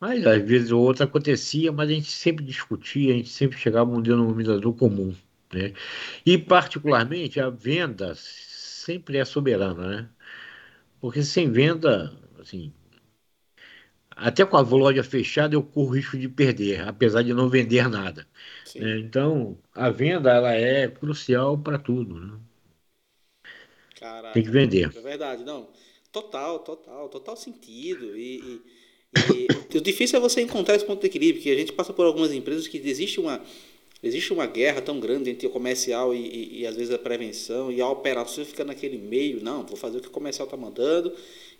Mas 0.01 0.27
às 0.27 0.43
vezes 0.43 0.73
ou 0.73 0.83
outra 0.83 1.05
acontecia, 1.05 1.71
mas 1.73 1.89
a 1.89 1.93
gente 1.93 2.11
sempre 2.11 2.45
discutia, 2.45 3.15
a 3.15 3.17
gente 3.17 3.31
sempre 3.31 3.59
chegava 3.59 3.91
a 3.91 3.95
um 3.97 4.03
denominador 4.03 4.75
comum. 4.75 5.15
Né? 5.53 5.73
E, 6.27 6.39
particularmente, 6.39 7.39
a 7.41 7.51
venda 7.51 8.15
sempre 8.17 9.19
é 9.19 9.25
soberana, 9.25 9.87
né? 9.87 10.09
Porque 11.01 11.23
sem 11.23 11.51
venda, 11.51 12.13
assim, 12.41 12.73
até 14.17 14.45
com 14.45 14.57
a 14.57 14.61
loja 14.61 15.03
fechada 15.03 15.55
eu 15.55 15.63
corro 15.63 15.95
risco 15.95 16.17
de 16.17 16.29
perder, 16.29 16.87
apesar 16.87 17.23
de 17.23 17.35
não 17.35 17.49
vender 17.49 17.89
nada. 17.89 18.27
Né? 18.77 18.99
Então, 18.99 19.59
a 19.75 19.91
venda 19.91 20.31
ela 20.31 20.53
é 20.53 20.89
crucial 20.89 21.59
para 21.59 21.79
tudo. 21.79 22.21
Né? 22.21 22.33
Caraca, 24.03 24.35
Tem 24.35 24.43
que 24.43 24.51
vender. 24.51 24.91
É 24.95 25.01
verdade, 25.01 25.45
não. 25.45 25.69
Total, 26.11 26.59
total, 26.59 27.09
total 27.09 27.37
sentido. 27.37 28.17
E, 28.17 28.61
e, 29.17 29.47
e 29.73 29.79
o 29.79 29.81
difícil 29.81 30.19
é 30.19 30.21
você 30.21 30.41
encontrar 30.41 30.75
esse 30.75 30.85
ponto 30.85 31.01
de 31.01 31.07
equilíbrio, 31.07 31.41
que 31.41 31.51
a 31.51 31.55
gente 31.55 31.73
passa 31.73 31.93
por 31.93 32.05
algumas 32.05 32.33
empresas 32.33 32.67
que 32.67 32.77
existe 32.79 33.21
uma, 33.21 33.41
existe 34.03 34.33
uma 34.33 34.47
guerra 34.47 34.83
tão 34.83 34.99
grande 34.99 35.31
entre 35.31 35.47
o 35.47 35.51
comercial 35.51 36.13
e, 36.13 36.19
e, 36.19 36.61
e 36.61 36.67
às 36.67 36.75
vezes 36.75 36.93
a 36.93 36.99
prevenção, 36.99 37.71
e 37.71 37.81
a 37.81 37.89
operação 37.89 38.45
fica 38.45 38.65
naquele 38.65 38.99
meio, 38.99 39.43
não, 39.43 39.65
vou 39.65 39.77
fazer 39.77 39.99
o 39.99 40.01
que 40.01 40.09
o 40.09 40.11
comercial 40.13 40.47
está 40.47 40.57
mandando, 40.57 41.15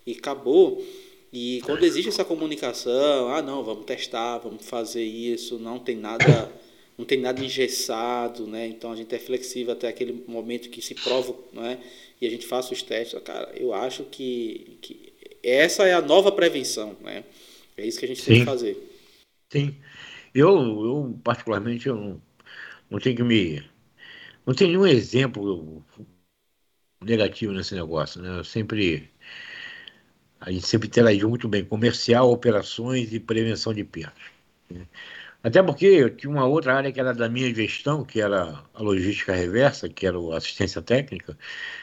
e 0.05 0.11
acabou. 0.11 0.85
E 1.31 1.61
quando 1.65 1.83
existe 1.83 2.09
essa 2.09 2.25
comunicação, 2.25 3.29
ah 3.29 3.41
não, 3.41 3.63
vamos 3.63 3.85
testar, 3.85 4.37
vamos 4.39 4.65
fazer 4.65 5.03
isso, 5.03 5.57
não 5.57 5.79
tem 5.79 5.95
nada 5.95 6.51
não 6.97 7.05
tem 7.05 7.19
nada 7.19 7.43
engessado, 7.43 8.45
né? 8.45 8.67
Então 8.67 8.91
a 8.91 8.95
gente 8.95 9.13
é 9.13 9.19
flexível 9.19 9.73
até 9.73 9.87
aquele 9.87 10.23
momento 10.27 10.69
que 10.69 10.81
se 10.81 10.95
prova, 10.95 11.35
né? 11.51 11.79
E 12.21 12.27
a 12.27 12.29
gente 12.29 12.45
faz 12.45 12.69
os 12.71 12.81
testes, 12.81 13.19
cara. 13.23 13.51
Eu 13.55 13.73
acho 13.73 14.03
que, 14.05 14.77
que 14.81 15.13
essa 15.41 15.85
é 15.85 15.93
a 15.93 16.01
nova 16.01 16.31
prevenção, 16.31 16.95
né? 17.01 17.23
É 17.75 17.85
isso 17.85 17.99
que 17.99 18.05
a 18.05 18.07
gente 18.07 18.21
Sim. 18.21 18.31
tem 18.31 18.39
que 18.39 18.45
fazer. 18.45 18.77
Sim. 19.51 19.75
Eu, 20.33 20.49
eu 20.49 21.19
particularmente, 21.23 21.87
eu 21.87 21.95
não, 21.95 22.21
não 22.89 22.99
tenho 22.99 23.15
que 23.15 23.23
me. 23.23 23.63
Não 24.45 24.53
tenho 24.53 24.71
nenhum 24.71 24.85
exemplo 24.85 25.83
negativo 27.01 27.53
nesse 27.53 27.75
negócio, 27.75 28.21
né? 28.21 28.39
Eu 28.39 28.43
sempre. 28.43 29.09
A 30.39 30.51
gente 30.51 30.67
sempre 30.67 30.87
interagiu 30.87 31.29
muito 31.29 31.47
bem, 31.47 31.63
comercial, 31.63 32.29
operações 32.29 33.13
e 33.13 33.19
prevenção 33.19 33.73
de 33.73 33.83
perdas. 33.83 34.23
Né? 34.69 34.85
Até 35.43 35.61
porque 35.61 36.09
tinha 36.11 36.31
uma 36.31 36.45
outra 36.45 36.75
área 36.75 36.91
que 36.91 36.99
era 36.99 37.13
da 37.13 37.27
minha 37.27 37.53
gestão, 37.53 38.05
que 38.05 38.21
era 38.21 38.63
a 38.73 38.81
logística 38.81 39.33
reversa, 39.33 39.89
que 39.89 40.07
era 40.07 40.17
a 40.17 40.37
assistência 40.37 40.81
técnica, 40.81 41.37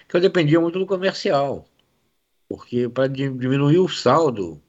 que 0.09 0.17
eu 0.17 0.21
dependia 0.21 0.59
muito 0.59 0.79
do 0.79 0.87
comercial. 0.87 1.69
Porque 2.49 2.89
para 2.89 3.07
diminuir 3.07 3.79
o 3.79 3.89
saldo, 3.89 4.61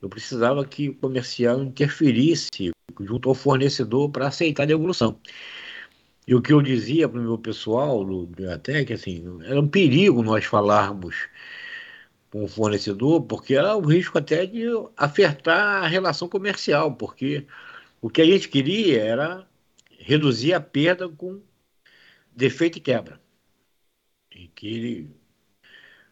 eu 0.00 0.08
precisava 0.08 0.64
que 0.64 0.88
o 0.88 0.94
comercial 0.94 1.62
interferisse 1.62 2.70
junto 2.98 3.28
ao 3.28 3.34
fornecedor 3.34 4.10
para 4.10 4.28
aceitar 4.28 4.62
a 4.62 4.66
devolução. 4.66 5.20
E 6.26 6.34
o 6.34 6.42
que 6.42 6.52
eu 6.52 6.62
dizia 6.62 7.08
para 7.08 7.20
o 7.20 7.22
meu 7.22 7.38
pessoal 7.38 8.04
do 8.04 8.28
que 8.86 8.92
assim, 8.92 9.24
era 9.44 9.60
um 9.60 9.68
perigo 9.68 10.22
nós 10.22 10.44
falarmos 10.44 11.28
com 12.30 12.44
o 12.44 12.48
fornecedor, 12.48 13.22
porque 13.22 13.54
era 13.54 13.76
o 13.76 13.80
risco 13.80 14.18
até 14.18 14.46
de 14.46 14.64
afetar 14.96 15.84
a 15.84 15.86
relação 15.86 16.28
comercial, 16.28 16.94
porque 16.94 17.46
o 18.00 18.08
que 18.10 18.22
a 18.22 18.24
gente 18.24 18.48
queria 18.48 19.02
era 19.02 19.48
reduzir 19.98 20.52
a 20.54 20.60
perda 20.60 21.08
com 21.08 21.40
defeito 22.34 22.78
e 22.78 22.80
quebra. 22.80 23.20
E 24.34 24.48
que 24.48 24.68
ele 24.68 25.10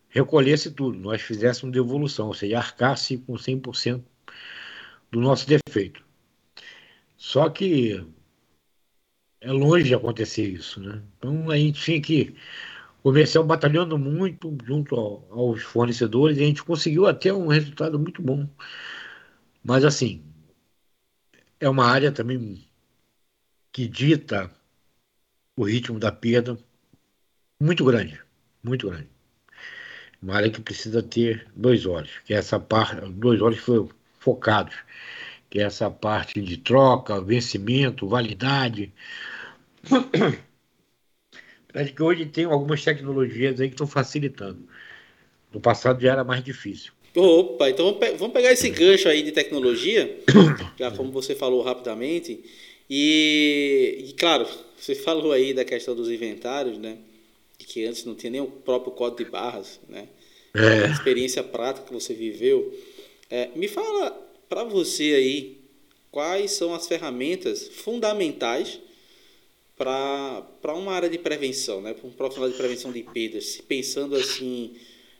recolhesse 0.08 0.70
tudo, 0.70 0.98
nós 0.98 1.22
fizéssemos 1.22 1.72
devolução, 1.72 2.28
ou 2.28 2.34
seja, 2.34 2.58
arcasse 2.58 3.18
com 3.18 3.34
100% 3.34 4.02
do 5.10 5.20
nosso 5.20 5.46
defeito. 5.46 6.04
Só 7.16 7.48
que 7.48 8.04
é 9.40 9.52
longe 9.52 9.84
de 9.84 9.94
acontecer 9.94 10.44
isso, 10.48 10.80
né? 10.80 11.02
Então 11.18 11.50
a 11.50 11.56
gente 11.56 11.80
tinha 11.80 12.00
que 12.00 12.34
comercial 13.02 13.44
batalhando 13.44 13.96
muito 13.98 14.56
junto 14.64 14.96
ao, 14.96 15.28
aos 15.30 15.62
fornecedores 15.62 16.38
e 16.38 16.42
a 16.42 16.46
gente 16.46 16.64
conseguiu 16.64 17.06
até 17.06 17.32
um 17.32 17.46
resultado 17.46 17.98
muito 17.98 18.20
bom. 18.20 18.48
Mas 19.62 19.84
assim, 19.84 20.24
é 21.60 21.68
uma 21.68 21.86
área 21.86 22.12
também 22.12 22.64
que 23.72 23.86
dita 23.86 24.50
o 25.56 25.64
ritmo 25.64 25.98
da 25.98 26.12
perda 26.12 26.58
muito 27.60 27.84
grande, 27.84 28.20
muito 28.62 28.88
grande. 28.88 29.08
Uma 30.22 30.36
área 30.36 30.50
que 30.50 30.60
precisa 30.60 31.02
ter 31.02 31.46
dois 31.54 31.86
olhos, 31.86 32.10
que 32.24 32.34
é 32.34 32.36
essa 32.36 32.58
parte, 32.58 33.00
dois 33.12 33.40
olhos 33.40 33.60
focados, 34.18 34.74
que 35.48 35.60
é 35.60 35.62
essa 35.62 35.90
parte 35.90 36.40
de 36.40 36.56
troca, 36.56 37.20
vencimento, 37.20 38.08
validade. 38.08 38.92
Acho 41.74 41.92
que 41.92 42.02
hoje 42.02 42.26
tem 42.26 42.46
algumas 42.46 42.82
tecnologias 42.82 43.60
aí 43.60 43.68
que 43.68 43.74
estão 43.74 43.86
facilitando. 43.86 44.66
No 45.52 45.60
passado 45.60 46.00
já 46.00 46.12
era 46.12 46.24
mais 46.24 46.42
difícil. 46.42 46.92
Opa, 47.16 47.70
então 47.70 47.98
vamos 48.18 48.34
pegar 48.34 48.52
esse 48.52 48.68
gancho 48.68 49.08
aí 49.08 49.22
de 49.22 49.32
tecnologia, 49.32 50.18
já 50.78 50.90
como 50.90 51.10
você 51.10 51.34
falou 51.34 51.62
rapidamente, 51.62 52.44
e, 52.90 54.04
e 54.08 54.12
claro, 54.12 54.46
você 54.78 54.94
falou 54.94 55.32
aí 55.32 55.54
da 55.54 55.64
questão 55.64 55.94
dos 55.94 56.10
inventários, 56.10 56.78
né? 56.78 56.98
Que 57.58 57.86
antes 57.86 58.04
não 58.04 58.14
tinha 58.14 58.30
nem 58.30 58.40
o 58.40 58.46
próprio 58.46 58.92
código 58.92 59.24
de 59.24 59.30
barras, 59.30 59.80
né? 59.88 60.08
É. 60.54 60.84
A 60.84 60.90
experiência 60.90 61.42
prática 61.42 61.86
que 61.86 61.92
você 61.92 62.14
viveu. 62.14 62.72
É, 63.28 63.48
me 63.56 63.66
fala 63.66 64.10
para 64.48 64.62
você 64.62 65.14
aí 65.14 65.56
quais 66.10 66.52
são 66.52 66.72
as 66.74 66.86
ferramentas 66.86 67.68
fundamentais 67.68 68.78
para 69.76 70.74
uma 70.74 70.92
área 70.92 71.10
de 71.10 71.18
prevenção, 71.18 71.82
né? 71.82 71.92
para 71.92 72.06
um 72.06 72.12
profissional 72.12 72.50
de 72.50 72.56
prevenção 72.56 72.90
de 72.90 73.02
perdas, 73.02 73.60
pensando 73.68 74.16
assim, 74.16 74.74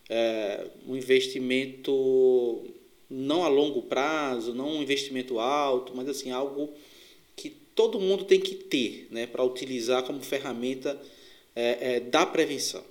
é, 0.09 0.66
um 0.86 0.96
investimento 0.96 2.64
não 3.09 3.44
a 3.44 3.48
longo 3.48 3.82
prazo, 3.82 4.54
não 4.54 4.78
um 4.78 4.82
investimento 4.82 5.38
alto, 5.38 5.94
mas 5.94 6.09
assim 6.09 6.30
algo 6.30 6.72
que 7.36 7.50
todo 7.50 8.00
mundo 8.00 8.24
tem 8.24 8.40
que 8.40 8.54
ter, 8.54 9.09
né, 9.11 9.26
para 9.26 9.44
utilizar 9.44 10.02
como 10.02 10.20
ferramenta 10.22 11.00
é, 11.54 11.96
é, 11.96 12.00
da 12.00 12.26
prevenção. 12.26 12.84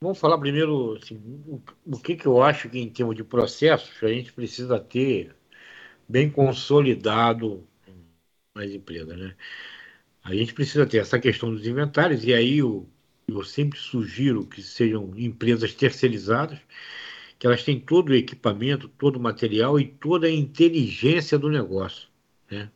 Vamos 0.00 0.18
falar 0.18 0.38
primeiro 0.38 0.98
assim, 1.02 1.16
o, 1.46 1.62
o 1.86 1.98
que, 1.98 2.14
que 2.14 2.26
eu 2.26 2.42
acho 2.42 2.68
que 2.68 2.78
em 2.78 2.90
termos 2.90 3.16
de 3.16 3.24
processos 3.24 3.90
a 4.02 4.08
gente 4.08 4.32
precisa 4.32 4.78
ter 4.78 5.34
bem 6.06 6.30
consolidado 6.30 7.66
nas 8.54 8.70
empresas, 8.70 9.16
né? 9.16 9.34
A 10.22 10.34
gente 10.34 10.54
precisa 10.54 10.86
ter 10.86 10.98
essa 10.98 11.18
questão 11.18 11.50
dos 11.50 11.66
inventários, 11.66 12.24
e 12.24 12.32
aí 12.32 12.58
eu, 12.58 12.88
eu 13.28 13.42
sempre 13.44 13.78
sugiro 13.78 14.46
que 14.46 14.62
sejam 14.62 15.12
empresas 15.16 15.74
terceirizadas, 15.74 16.58
que 17.38 17.46
elas 17.46 17.62
têm 17.64 17.80
todo 17.80 18.10
o 18.10 18.14
equipamento, 18.14 18.88
todo 18.88 19.16
o 19.16 19.20
material 19.20 19.78
e 19.80 19.86
toda 19.86 20.26
a 20.26 20.30
inteligência 20.30 21.38
do 21.38 21.48
negócio. 21.48 22.08
Né? 22.50 22.70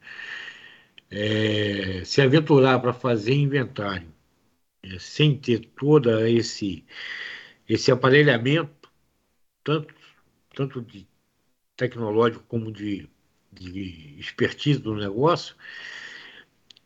É, 1.10 2.04
se 2.04 2.20
aventurar 2.20 2.78
para 2.80 2.92
fazer 2.92 3.34
inventário 3.34 4.08
é, 4.82 4.98
sem 4.98 5.38
ter 5.38 5.60
todo 5.76 6.10
esse, 6.26 6.84
esse 7.68 7.90
aparelhamento, 7.90 8.90
tanto, 9.64 9.94
tanto 10.54 10.82
de 10.82 11.06
tecnológico 11.76 12.44
como 12.48 12.72
de 12.72 13.08
de 13.52 14.14
expertise 14.18 14.78
do 14.78 14.94
negócio, 14.94 15.56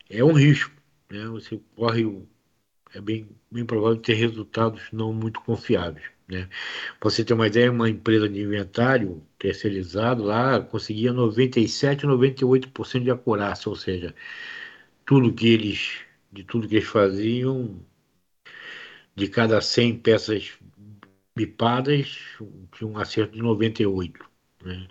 é 0.09 0.23
um 0.25 0.33
risco. 0.33 0.75
Né? 1.11 1.27
Você 1.27 1.61
corre, 1.75 2.05
é 2.95 3.01
bem, 3.01 3.29
bem 3.51 3.65
provável 3.65 3.97
ter 3.99 4.15
resultados 4.15 4.83
não 4.93 5.13
muito 5.13 5.41
confiáveis. 5.41 6.05
Né? 6.29 6.49
Para 7.01 7.11
você 7.11 7.25
ter 7.25 7.35
uma 7.35 7.47
ideia, 7.47 7.71
uma 7.71 7.89
empresa 7.91 8.29
de 8.29 8.41
inventário 8.41 9.23
terceirizado 9.39 10.23
lá 10.23 10.61
conseguia 10.61 11.13
97, 11.13 12.07
98% 12.07 13.03
de 13.03 13.11
acurácia, 13.11 13.69
ou 13.69 13.77
seja, 13.77 14.15
tudo 15.05 15.33
que 15.33 15.49
eles, 15.49 16.01
de 16.33 16.45
tudo 16.45 16.69
que 16.69 16.77
eles 16.77 16.89
faziam, 16.89 17.81
de 19.15 19.29
cada 19.29 19.61
100 19.61 19.99
peças 19.99 20.53
bipadas, 21.35 22.19
tinha 22.77 22.89
um 22.89 22.99
acerto 22.99 23.35
de 23.35 23.43
98. 23.43 24.25
Né? 24.65 24.87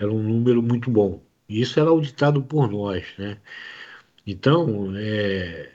era 0.00 0.10
um 0.10 0.22
número 0.22 0.62
muito 0.62 0.90
bom. 0.90 1.22
Isso 1.48 1.78
era 1.78 1.90
auditado 1.90 2.42
por 2.42 2.70
nós, 2.70 3.04
né? 3.18 3.38
Então, 4.26 4.94
é, 4.96 5.70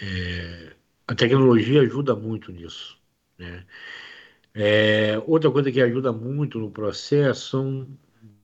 é, 0.00 0.72
a 1.06 1.14
tecnologia 1.14 1.82
ajuda 1.82 2.14
muito 2.14 2.52
nisso, 2.52 2.98
né? 3.38 3.64
É, 4.54 5.22
outra 5.26 5.50
coisa 5.50 5.70
que 5.70 5.80
ajuda 5.80 6.12
muito 6.12 6.58
no 6.58 6.70
processo 6.70 7.50
são 7.50 7.88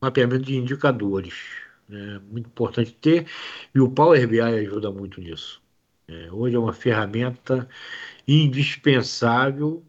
mapeamento 0.00 0.44
de 0.44 0.56
indicadores. 0.56 1.34
Né? 1.88 2.20
Muito 2.30 2.46
importante 2.46 2.92
ter, 2.92 3.26
e 3.74 3.80
o 3.80 3.90
Power 3.90 4.28
BI 4.28 4.40
ajuda 4.40 4.90
muito 4.92 5.20
nisso. 5.20 5.62
É, 6.06 6.30
hoje 6.30 6.56
é 6.56 6.58
uma 6.58 6.72
ferramenta 6.72 7.68
indispensável 8.28 9.84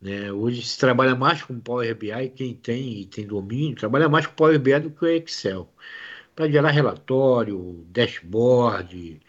né? 0.00 0.30
Hoje 0.32 0.62
se 0.62 0.78
trabalha 0.78 1.14
mais 1.14 1.42
com 1.42 1.58
Power 1.58 1.94
BI, 1.96 2.28
quem 2.30 2.54
tem 2.54 3.00
e 3.00 3.06
tem 3.06 3.26
domínio, 3.26 3.76
trabalha 3.76 4.08
mais 4.08 4.26
com 4.26 4.34
Power 4.34 4.58
BI 4.58 4.78
do 4.80 4.90
que 4.90 5.04
o 5.04 5.08
Excel. 5.08 5.68
Para 6.34 6.50
gerar 6.50 6.70
relatório, 6.70 7.84
dashboard, 7.90 9.20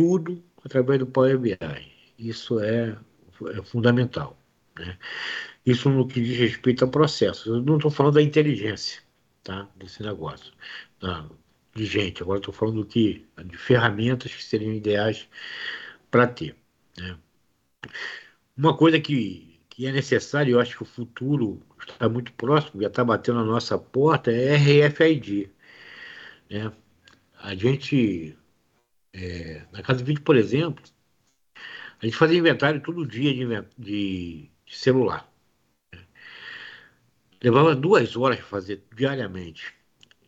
tudo 0.00 0.42
através 0.64 0.98
do 0.98 1.06
Power 1.06 1.38
BI. 1.38 1.58
Isso 2.18 2.60
é, 2.60 2.96
é 3.54 3.62
fundamental. 3.62 4.38
Né? 4.78 4.96
Isso 5.64 5.90
no 5.90 6.06
que 6.06 6.20
diz 6.20 6.38
respeito 6.38 6.84
a 6.84 6.88
processos. 6.88 7.46
Eu 7.46 7.60
não 7.60 7.76
estou 7.76 7.90
falando 7.90 8.14
da 8.14 8.22
inteligência 8.22 9.02
tá? 9.42 9.68
desse 9.76 10.02
negócio, 10.02 10.52
tá? 10.98 11.26
de 11.74 11.84
gente. 11.84 12.22
Agora 12.22 12.38
estou 12.38 12.54
falando 12.54 12.84
que, 12.84 13.26
de 13.44 13.56
ferramentas 13.56 14.34
que 14.34 14.42
seriam 14.42 14.72
ideais 14.72 15.28
para 16.10 16.26
ter. 16.26 16.56
Né? 16.98 17.16
Uma 18.56 18.76
coisa 18.76 18.98
que 18.98 19.50
que 19.80 19.86
é 19.86 19.92
necessário, 19.92 20.52
eu 20.52 20.60
acho 20.60 20.76
que 20.76 20.82
o 20.82 20.86
futuro 20.86 21.62
está 21.88 22.06
muito 22.06 22.34
próximo, 22.34 22.82
já 22.82 22.88
está 22.88 23.02
batendo 23.02 23.38
na 23.38 23.46
nossa 23.46 23.78
porta, 23.78 24.30
é 24.30 24.54
RFID. 24.54 25.48
Né? 26.50 26.70
A 27.38 27.54
gente, 27.54 28.36
é, 29.12 29.62
na 29.72 29.82
Casa 29.82 30.04
20, 30.04 30.20
por 30.20 30.36
exemplo, 30.36 30.82
a 32.00 32.06
gente 32.06 32.16
fazia 32.16 32.38
inventário 32.38 32.80
todo 32.80 33.06
dia 33.06 33.34
de, 33.34 33.46
de, 33.78 34.50
de 34.64 34.76
celular. 34.76 35.30
Né? 35.92 36.00
Levava 37.42 37.74
duas 37.74 38.16
horas 38.16 38.38
para 38.38 38.46
fazer 38.46 38.82
diariamente. 38.94 39.74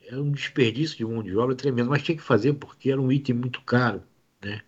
Era 0.07 0.20
um 0.20 0.30
desperdício 0.33 0.97
de 0.97 1.05
mão 1.05 1.22
de 1.22 1.37
obra 1.37 1.55
tremendo, 1.55 1.91
mas 1.91 2.03
tinha 2.03 2.16
que 2.16 2.22
fazer 2.22 2.55
porque 2.55 2.91
era 2.91 3.01
um 3.01 3.11
item 3.11 3.37
muito 3.37 3.62
caro. 3.62 4.03
Né? 4.43 4.61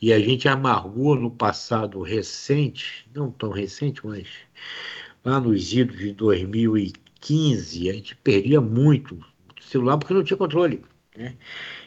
e 0.00 0.12
a 0.12 0.18
gente 0.18 0.48
amargou 0.48 1.16
no 1.16 1.30
passado 1.30 2.00
recente, 2.02 3.08
não 3.14 3.30
tão 3.30 3.50
recente, 3.50 4.06
mas 4.06 4.28
lá 5.24 5.40
nos 5.40 5.72
idos 5.72 5.98
de 5.98 6.12
2015, 6.12 7.90
a 7.90 7.92
gente 7.92 8.16
perdia 8.16 8.60
muito 8.60 9.18
celular 9.60 9.96
porque 9.98 10.14
não 10.14 10.22
tinha 10.22 10.36
controle. 10.36 10.84
Né? 11.16 11.36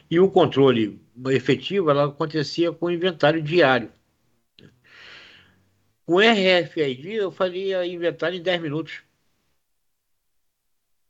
E 0.10 0.20
o 0.20 0.30
controle 0.30 1.00
efetivo 1.28 1.90
ela 1.90 2.06
acontecia 2.06 2.72
com 2.72 2.88
o 2.88 2.92
inventário 2.92 3.42
diário. 3.42 3.92
Com 6.06 6.20
RFID 6.20 7.14
eu 7.14 7.32
fazia 7.32 7.86
inventário 7.86 8.38
em 8.38 8.42
10 8.42 8.62
minutos 8.62 9.04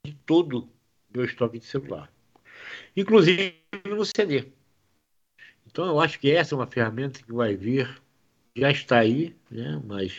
de 0.06 0.14
todo 0.26 0.64
o 0.64 0.70
meu 1.14 1.24
estoque 1.24 1.60
de 1.60 1.66
celular, 1.66 2.12
inclusive 2.96 3.56
no 3.86 4.04
CD. 4.06 4.52
Então, 5.66 5.86
eu 5.86 6.00
acho 6.00 6.20
que 6.20 6.32
essa 6.32 6.56
é 6.56 6.58
uma 6.58 6.68
ferramenta 6.68 7.22
que 7.22 7.32
vai 7.32 7.56
vir, 7.56 8.02
já 8.56 8.72
está 8.72 9.00
aí, 9.00 9.36
né? 9.50 9.80
mas 9.86 10.18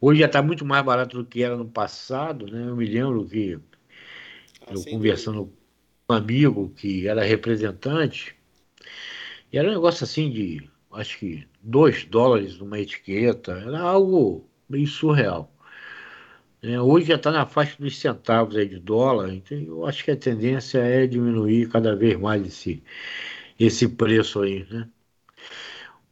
hoje 0.00 0.20
já 0.20 0.26
está 0.26 0.42
muito 0.42 0.64
mais 0.64 0.84
barato 0.84 1.16
do 1.16 1.24
que 1.24 1.42
era 1.42 1.56
no 1.56 1.68
passado. 1.68 2.46
Né? 2.46 2.68
Eu 2.68 2.76
me 2.76 2.84
lembro 2.84 3.24
que, 3.24 3.58
ah, 4.66 4.72
eu 4.72 4.84
conversando 4.84 5.46
com 5.46 5.52
um 5.52 5.57
amigo 6.08 6.70
que 6.70 7.06
era 7.08 7.22
representante, 7.24 8.36
e 9.52 9.58
era 9.58 9.68
um 9.68 9.72
negócio 9.72 10.04
assim 10.04 10.30
de, 10.30 10.68
acho 10.92 11.18
que, 11.18 11.46
2 11.62 12.04
dólares 12.04 12.58
numa 12.58 12.78
etiqueta, 12.80 13.52
era 13.52 13.80
algo 13.80 14.48
meio 14.68 14.86
surreal. 14.86 15.52
É, 16.62 16.80
hoje 16.80 17.06
já 17.06 17.14
está 17.16 17.30
na 17.30 17.46
faixa 17.46 17.76
dos 17.78 17.98
centavos 17.98 18.56
aí 18.56 18.68
de 18.68 18.78
dólar, 18.80 19.32
então 19.32 19.56
eu 19.58 19.86
acho 19.86 20.04
que 20.04 20.10
a 20.10 20.16
tendência 20.16 20.78
é 20.78 21.06
diminuir 21.06 21.68
cada 21.70 21.94
vez 21.94 22.18
mais 22.18 22.44
esse, 22.46 22.82
esse 23.58 23.88
preço 23.88 24.42
aí, 24.42 24.66
né? 24.70 24.88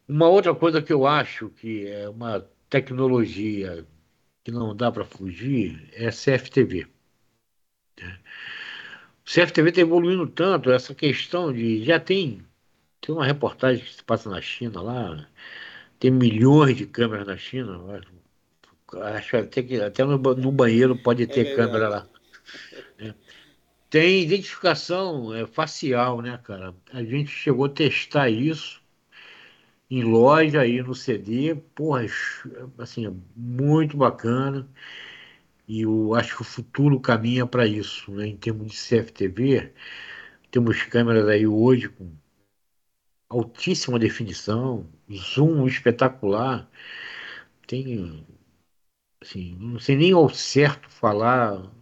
Uma 0.08 0.28
outra 0.28 0.54
coisa 0.54 0.82
que 0.82 0.92
eu 0.92 1.06
acho 1.06 1.48
que 1.50 1.86
é 1.86 2.08
uma 2.08 2.40
tecnologia 2.68 3.86
que 4.44 4.52
não 4.52 4.74
dá 4.76 4.92
para 4.92 5.04
fugir 5.04 5.88
é 5.94 6.10
CFTV. 6.12 6.86
O 9.26 9.30
CFTV 9.30 9.70
está 9.70 9.80
evoluindo 9.80 10.26
tanto, 10.28 10.70
essa 10.70 10.94
questão 10.94 11.52
de. 11.52 11.84
Já 11.84 11.98
tem, 11.98 12.42
tem 13.00 13.12
uma 13.12 13.26
reportagem 13.26 13.84
que 13.84 13.92
se 13.92 14.04
passa 14.04 14.30
na 14.30 14.40
China 14.40 14.80
lá, 14.80 15.28
tem 15.98 16.12
milhões 16.12 16.76
de 16.76 16.86
câmeras 16.86 17.26
na 17.26 17.36
China. 17.36 17.80
Acho 19.16 19.36
até 19.38 19.62
que 19.64 19.80
até 19.80 20.04
no, 20.04 20.16
no 20.16 20.52
banheiro 20.52 20.96
pode 20.96 21.24
é 21.24 21.26
ter 21.26 21.48
é 21.48 21.56
câmera 21.56 21.88
lá. 21.88 22.08
É. 22.98 23.12
Tem 23.90 24.22
identificação 24.22 25.34
é, 25.34 25.44
facial, 25.46 26.22
né, 26.22 26.38
cara? 26.44 26.72
A 26.92 27.02
gente 27.02 27.30
chegou 27.30 27.66
a 27.66 27.68
testar 27.68 28.30
isso 28.30 28.80
em 29.90 30.02
loja 30.04 30.60
aí 30.60 30.82
no 30.82 30.94
CD, 30.94 31.54
porra, 31.74 32.06
assim, 32.78 33.06
é 33.06 33.12
muito 33.34 33.96
bacana. 33.96 34.68
E 35.68 35.82
eu 35.82 36.14
acho 36.14 36.36
que 36.36 36.42
o 36.42 36.44
futuro 36.44 37.00
caminha 37.00 37.46
para 37.46 37.66
isso, 37.66 38.10
né? 38.12 38.26
Em 38.28 38.36
termos 38.36 38.70
de 38.70 38.76
CFTV, 38.76 39.72
temos 40.50 40.82
câmeras 40.84 41.26
aí 41.28 41.46
hoje 41.46 41.88
com 41.88 42.12
altíssima 43.28 43.98
definição, 43.98 44.88
zoom 45.12 45.66
espetacular. 45.66 46.70
Tem, 47.66 48.24
assim, 49.20 49.56
não 49.60 49.78
sei 49.80 49.96
nem 49.96 50.12
ao 50.12 50.28
certo 50.28 50.88
falar 50.90 51.72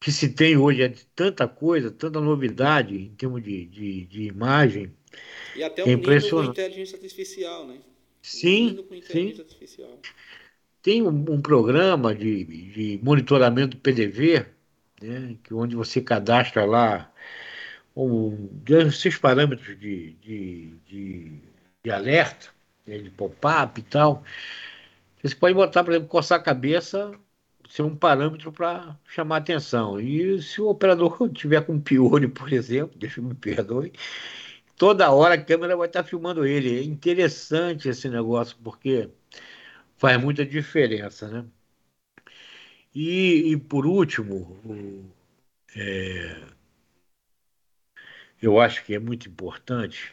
que 0.00 0.12
se 0.12 0.28
tem 0.28 0.54
hoje 0.56 0.82
é 0.82 0.88
de 0.88 1.06
tanta 1.06 1.48
coisa, 1.48 1.90
tanta 1.90 2.20
novidade 2.20 2.94
em 2.94 3.14
termos 3.14 3.42
de, 3.42 3.64
de, 3.64 4.04
de 4.04 4.22
imagem. 4.24 4.92
E 5.56 5.62
até 5.62 5.82
o 5.82 5.88
é 5.88 5.96
com 5.96 6.44
inteligência 6.44 6.96
artificial, 6.96 7.66
né? 7.66 7.80
Sim, 8.22 8.84
com 8.86 8.94
inteligência 8.94 9.42
sim. 9.42 9.48
Artificial. 9.48 9.98
Tem 10.84 11.02
um, 11.02 11.08
um 11.08 11.40
programa 11.40 12.14
de, 12.14 12.44
de 12.44 13.00
monitoramento 13.02 13.78
PDV, 13.78 14.44
né, 15.00 15.34
que 15.42 15.54
onde 15.54 15.74
você 15.74 16.02
cadastra 16.02 16.66
lá 16.66 17.10
um, 17.96 18.50
seus 18.92 19.16
parâmetros 19.16 19.80
de, 19.80 20.12
de, 20.20 20.74
de, 20.86 21.40
de 21.82 21.90
alerta, 21.90 22.48
né, 22.86 22.98
de 22.98 23.08
pop-up 23.10 23.80
e 23.80 23.84
tal. 23.84 24.22
Você 25.22 25.34
pode 25.34 25.54
botar, 25.54 25.82
por 25.84 25.92
exemplo, 25.92 26.08
coçar 26.10 26.38
a 26.38 26.42
cabeça, 26.42 27.18
ser 27.66 27.80
um 27.80 27.96
parâmetro 27.96 28.52
para 28.52 28.94
chamar 29.06 29.38
atenção. 29.38 29.98
E 29.98 30.42
se 30.42 30.60
o 30.60 30.68
operador 30.68 31.16
tiver 31.32 31.64
com 31.64 31.80
piolho, 31.80 32.28
por 32.30 32.52
exemplo, 32.52 32.98
deixa 32.98 33.20
eu 33.20 33.24
me 33.24 33.34
perdoe, 33.34 33.90
toda 34.76 35.10
hora 35.10 35.34
a 35.34 35.42
câmera 35.42 35.76
vai 35.76 35.86
estar 35.88 36.04
filmando 36.04 36.46
ele. 36.46 36.78
É 36.78 36.82
interessante 36.84 37.88
esse 37.88 38.08
negócio, 38.10 38.56
porque 38.62 39.10
faz 39.96 40.20
muita 40.20 40.44
diferença, 40.46 41.28
né? 41.28 41.44
E, 42.94 43.52
e 43.52 43.56
por 43.56 43.86
último, 43.86 44.36
o, 44.64 45.04
é, 45.76 46.44
eu 48.40 48.60
acho 48.60 48.84
que 48.84 48.94
é 48.94 48.98
muito 48.98 49.28
importante, 49.28 50.12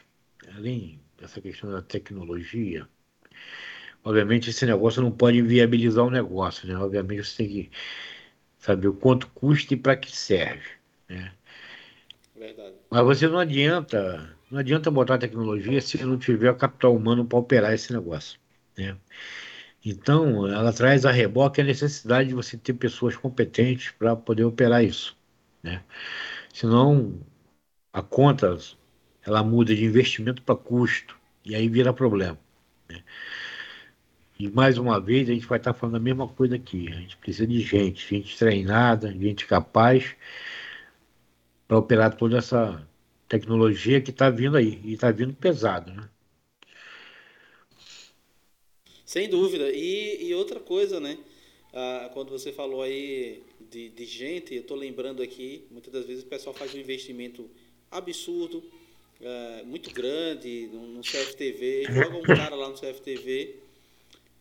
além 0.55 0.99
dessa 1.17 1.39
questão 1.41 1.71
da 1.71 1.81
tecnologia, 1.81 2.87
obviamente 4.03 4.49
esse 4.49 4.65
negócio 4.65 5.01
não 5.01 5.11
pode 5.11 5.37
inviabilizar 5.37 6.05
o 6.05 6.09
negócio, 6.09 6.67
né? 6.67 6.75
Obviamente 6.77 7.23
você 7.23 7.37
tem 7.37 7.47
que 7.49 7.71
saber 8.59 8.87
o 8.87 8.93
quanto 8.93 9.27
custa 9.29 9.73
e 9.73 9.77
para 9.77 9.95
que 9.97 10.15
serve, 10.15 10.69
né? 11.09 11.33
Verdade. 12.35 12.75
Mas 12.89 13.03
você 13.03 13.27
não 13.27 13.39
adianta, 13.39 14.35
não 14.49 14.59
adianta 14.59 14.91
botar 14.91 15.17
tecnologia 15.17 15.81
se 15.81 16.03
não 16.03 16.17
tiver 16.17 16.55
capital 16.57 16.95
humano 16.95 17.25
para 17.25 17.39
operar 17.39 17.73
esse 17.73 17.93
negócio, 17.93 18.39
né? 18.77 18.97
Então, 19.83 20.47
ela 20.47 20.71
traz 20.71 21.05
a 21.05 21.11
reboque 21.11 21.61
a 21.61 21.63
necessidade 21.63 22.29
de 22.29 22.35
você 22.35 22.57
ter 22.57 22.73
pessoas 22.73 23.15
competentes 23.15 23.91
para 23.91 24.15
poder 24.15 24.43
operar 24.43 24.83
isso, 24.83 25.17
né? 25.63 25.83
Senão, 26.53 27.19
a 27.93 28.01
conta 28.01 28.57
ela 29.25 29.43
muda 29.43 29.75
de 29.75 29.85
investimento 29.85 30.41
para 30.43 30.55
custo 30.55 31.17
e 31.45 31.55
aí 31.55 31.67
vira 31.69 31.93
problema. 31.93 32.37
Né? 32.89 33.03
E 34.39 34.49
mais 34.49 34.77
uma 34.77 34.99
vez 34.99 35.29
a 35.29 35.33
gente 35.33 35.45
vai 35.45 35.57
estar 35.59 35.73
falando 35.73 35.95
a 35.97 35.99
mesma 35.99 36.27
coisa 36.27 36.55
aqui. 36.55 36.87
A 36.89 36.95
gente 36.95 37.17
precisa 37.17 37.47
de 37.47 37.61
gente, 37.61 38.07
gente 38.09 38.37
treinada, 38.37 39.11
gente 39.11 39.45
capaz 39.45 40.15
para 41.67 41.77
operar 41.77 42.15
toda 42.15 42.37
essa 42.37 42.87
tecnologia 43.27 44.01
que 44.01 44.11
está 44.11 44.29
vindo 44.29 44.57
aí. 44.57 44.81
E 44.83 44.93
está 44.93 45.11
vindo 45.11 45.33
pesado, 45.33 45.93
né? 45.93 46.09
Sem 49.11 49.27
dúvida. 49.27 49.69
E, 49.73 50.25
e 50.25 50.33
outra 50.33 50.57
coisa, 50.57 50.97
né? 50.97 51.17
Ah, 51.73 52.09
quando 52.13 52.29
você 52.29 52.53
falou 52.53 52.81
aí 52.81 53.43
de, 53.69 53.89
de 53.89 54.05
gente, 54.05 54.55
eu 54.55 54.61
estou 54.61 54.77
lembrando 54.77 55.21
aqui, 55.21 55.65
muitas 55.69 55.91
das 55.91 56.05
vezes 56.05 56.23
o 56.23 56.27
pessoal 56.27 56.55
faz 56.55 56.73
um 56.73 56.77
investimento 56.77 57.49
absurdo, 57.91 58.63
ah, 59.21 59.63
muito 59.65 59.91
grande 59.91 60.69
no, 60.71 60.87
no 60.87 61.01
CFTV, 61.01 61.87
joga 61.91 62.15
um 62.15 62.21
cara 62.21 62.55
lá 62.55 62.69
no 62.69 62.75
CFTV 62.75 63.57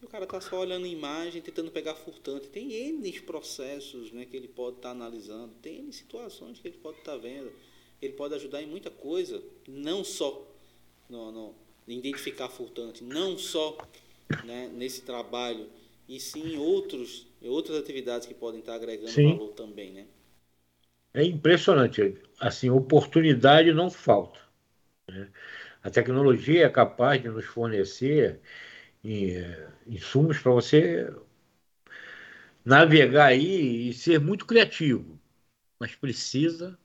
e 0.01 0.05
o 0.05 0.09
cara 0.09 0.23
está 0.23 0.41
só 0.41 0.61
olhando 0.61 0.87
imagem, 0.87 1.43
tentando 1.43 1.73
pegar 1.73 1.97
furtante. 1.97 2.47
Tem 2.47 2.73
N 2.73 3.21
processos 3.23 4.13
né, 4.13 4.25
que 4.25 4.37
ele 4.37 4.47
pode 4.47 4.77
estar 4.77 4.91
tá 4.91 4.95
analisando, 4.95 5.53
tem 5.61 5.81
N 5.81 5.93
situações 5.93 6.61
que 6.61 6.69
ele 6.69 6.79
pode 6.81 6.99
estar 6.99 7.15
tá 7.15 7.19
vendo. 7.19 7.51
Ele 8.01 8.13
pode 8.13 8.35
ajudar 8.37 8.63
em 8.63 8.67
muita 8.69 8.89
coisa, 8.89 9.43
não 9.67 10.05
só 10.05 10.47
no, 11.09 11.33
no 11.33 11.55
identificar 11.89 12.49
furtante, 12.49 13.03
não 13.03 13.37
só 13.37 13.77
né, 14.45 14.69
nesse 14.75 15.03
trabalho, 15.03 15.69
e 16.09 16.19
sim 16.19 16.55
em 16.55 16.59
outros, 16.59 17.27
outras 17.43 17.79
atividades 17.79 18.27
que 18.27 18.35
podem 18.35 18.61
estar 18.61 18.75
agregando 18.75 19.11
sim. 19.11 19.33
valor 19.33 19.53
também. 19.53 19.93
Né? 19.93 20.07
É 21.15 21.25
impressionante. 21.25 22.19
Assim, 22.39 22.71
oportunidade 22.71 23.73
não 23.73 23.91
falta. 23.91 24.41
Né? 25.09 25.29
A 25.83 25.91
tecnologia 25.91 26.67
é 26.67 26.69
capaz 26.69 27.23
de 27.23 27.29
nos 27.29 27.45
fornecer 27.45 28.41
insumos 29.87 30.39
para 30.39 30.53
você 30.53 31.11
navegar 32.65 33.27
aí 33.27 33.89
e 33.89 33.95
ser 33.95 34.21
muito 34.21 34.45
criativo, 34.47 35.19
mas 35.79 35.95
precisa 35.95 36.79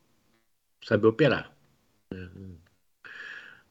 saber 0.82 1.08
operar. 1.08 1.56
Né? 2.12 2.30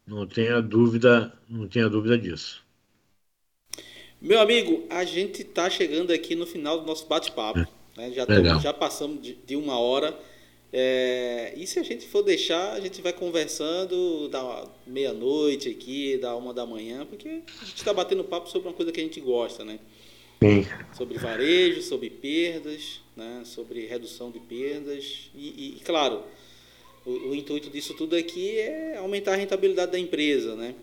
Não 0.07 0.27
tenha 0.27 0.61
dúvida, 0.61 1.33
não 1.49 1.67
tenha 1.67 1.89
dúvida 1.89 2.19
disso. 2.19 2.64
Meu 4.25 4.41
amigo, 4.41 4.87
a 4.89 5.05
gente 5.05 5.43
está 5.43 5.69
chegando 5.69 6.11
aqui 6.11 6.35
no 6.35 6.47
final 6.47 6.81
do 6.81 6.87
nosso 6.87 7.07
bate-papo. 7.07 7.59
É. 7.59 7.69
Né? 7.95 8.13
Já, 8.13 8.25
já 8.59 8.73
passamos 8.73 9.21
de, 9.23 9.35
de 9.35 9.55
uma 9.55 9.79
hora. 9.79 10.19
É, 10.73 11.53
e 11.59 11.67
se 11.67 11.79
a 11.79 11.83
gente 11.83 12.07
for 12.07 12.23
deixar, 12.23 12.73
a 12.73 12.81
gente 12.81 13.03
vai 13.03 13.13
conversando 13.13 14.31
da 14.31 14.67
meia-noite 14.87 15.69
aqui, 15.69 16.17
da 16.17 16.35
uma 16.35 16.55
da 16.55 16.65
manhã, 16.65 17.05
porque 17.05 17.29
a 17.29 17.65
gente 17.67 17.77
está 17.77 17.93
batendo 17.93 18.25
papo 18.25 18.49
sobre 18.49 18.67
uma 18.67 18.75
coisa 18.75 18.91
que 18.91 18.99
a 18.99 19.05
gente 19.05 19.21
gosta, 19.21 19.63
né? 19.63 19.79
Sim. 20.43 20.67
Sobre 20.97 21.19
varejo, 21.19 21.83
sobre 21.83 22.09
perdas, 22.09 23.03
né? 23.15 23.43
sobre 23.45 23.85
redução 23.85 24.31
de 24.31 24.41
perdas. 24.41 25.31
E, 25.35 25.77
e 25.77 25.81
claro, 25.85 26.23
o, 27.05 27.11
o, 27.11 27.35
intuito 27.35 27.69
disso 27.69 27.93
tudo 27.93 28.17
aqui 28.17 28.59
é 28.59 28.97
aumentar 28.97 29.35
a 29.35 29.37
rentabilidade 29.37 29.93
da 29.93 29.99
empresa, 29.99 30.57
né? 30.57 30.75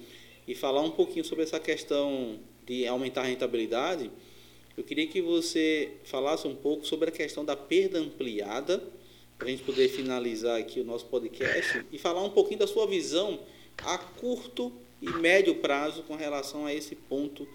E 0.48 0.54
falar 0.54 0.82
um 0.82 0.92
pouquinho 0.92 1.26
sobre 1.26 1.44
essa 1.44 1.60
questão 1.60 2.40
de 2.66 2.88
aumentar 2.88 3.22
a 3.22 3.26
rentabilidade, 3.26 4.12
eu 4.78 4.84
queria 4.84 5.08
que 5.08 5.22
você 5.22 5.94
falasse 6.06 6.48
um 6.48 6.56
pouco 6.56 6.86
sobre 6.86 7.10
a 7.10 7.12
questão 7.12 7.44
da 7.44 7.56
perda 7.56 8.00
ampliada 8.00 8.82
para 9.38 9.48
a 9.48 9.52
gente 9.52 9.64
poder 9.64 9.90
finalizar 9.90 10.60
aqui 10.60 10.80
o 10.80 10.84
nosso 10.84 11.06
podcast 11.08 11.86
e 11.92 11.98
falar 11.98 12.24
um 12.24 12.30
pouquinho 12.30 12.60
da 12.60 12.68
sua 12.68 12.88
visão 12.88 13.40
a 13.84 13.98
curto 13.98 14.72
e 15.02 15.10
médio 15.10 15.56
prazo 15.56 16.04
com 16.04 16.16
relação 16.16 16.66
a 16.66 16.74
esse 16.74 16.96
ponto 16.96 17.48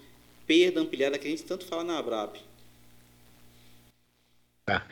perda 0.47 0.81
ampliada 0.81 1.19
que 1.19 1.27
a 1.27 1.31
gente 1.31 1.45
tanto 1.45 1.65
fala 1.65 1.85
na 1.85 1.99
Abrap. 1.99 2.37
Tá. 4.65 4.87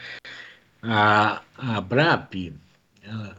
A, 0.82 1.42
a 1.56 1.76
Abrap, 1.78 2.52
ela, 3.02 3.36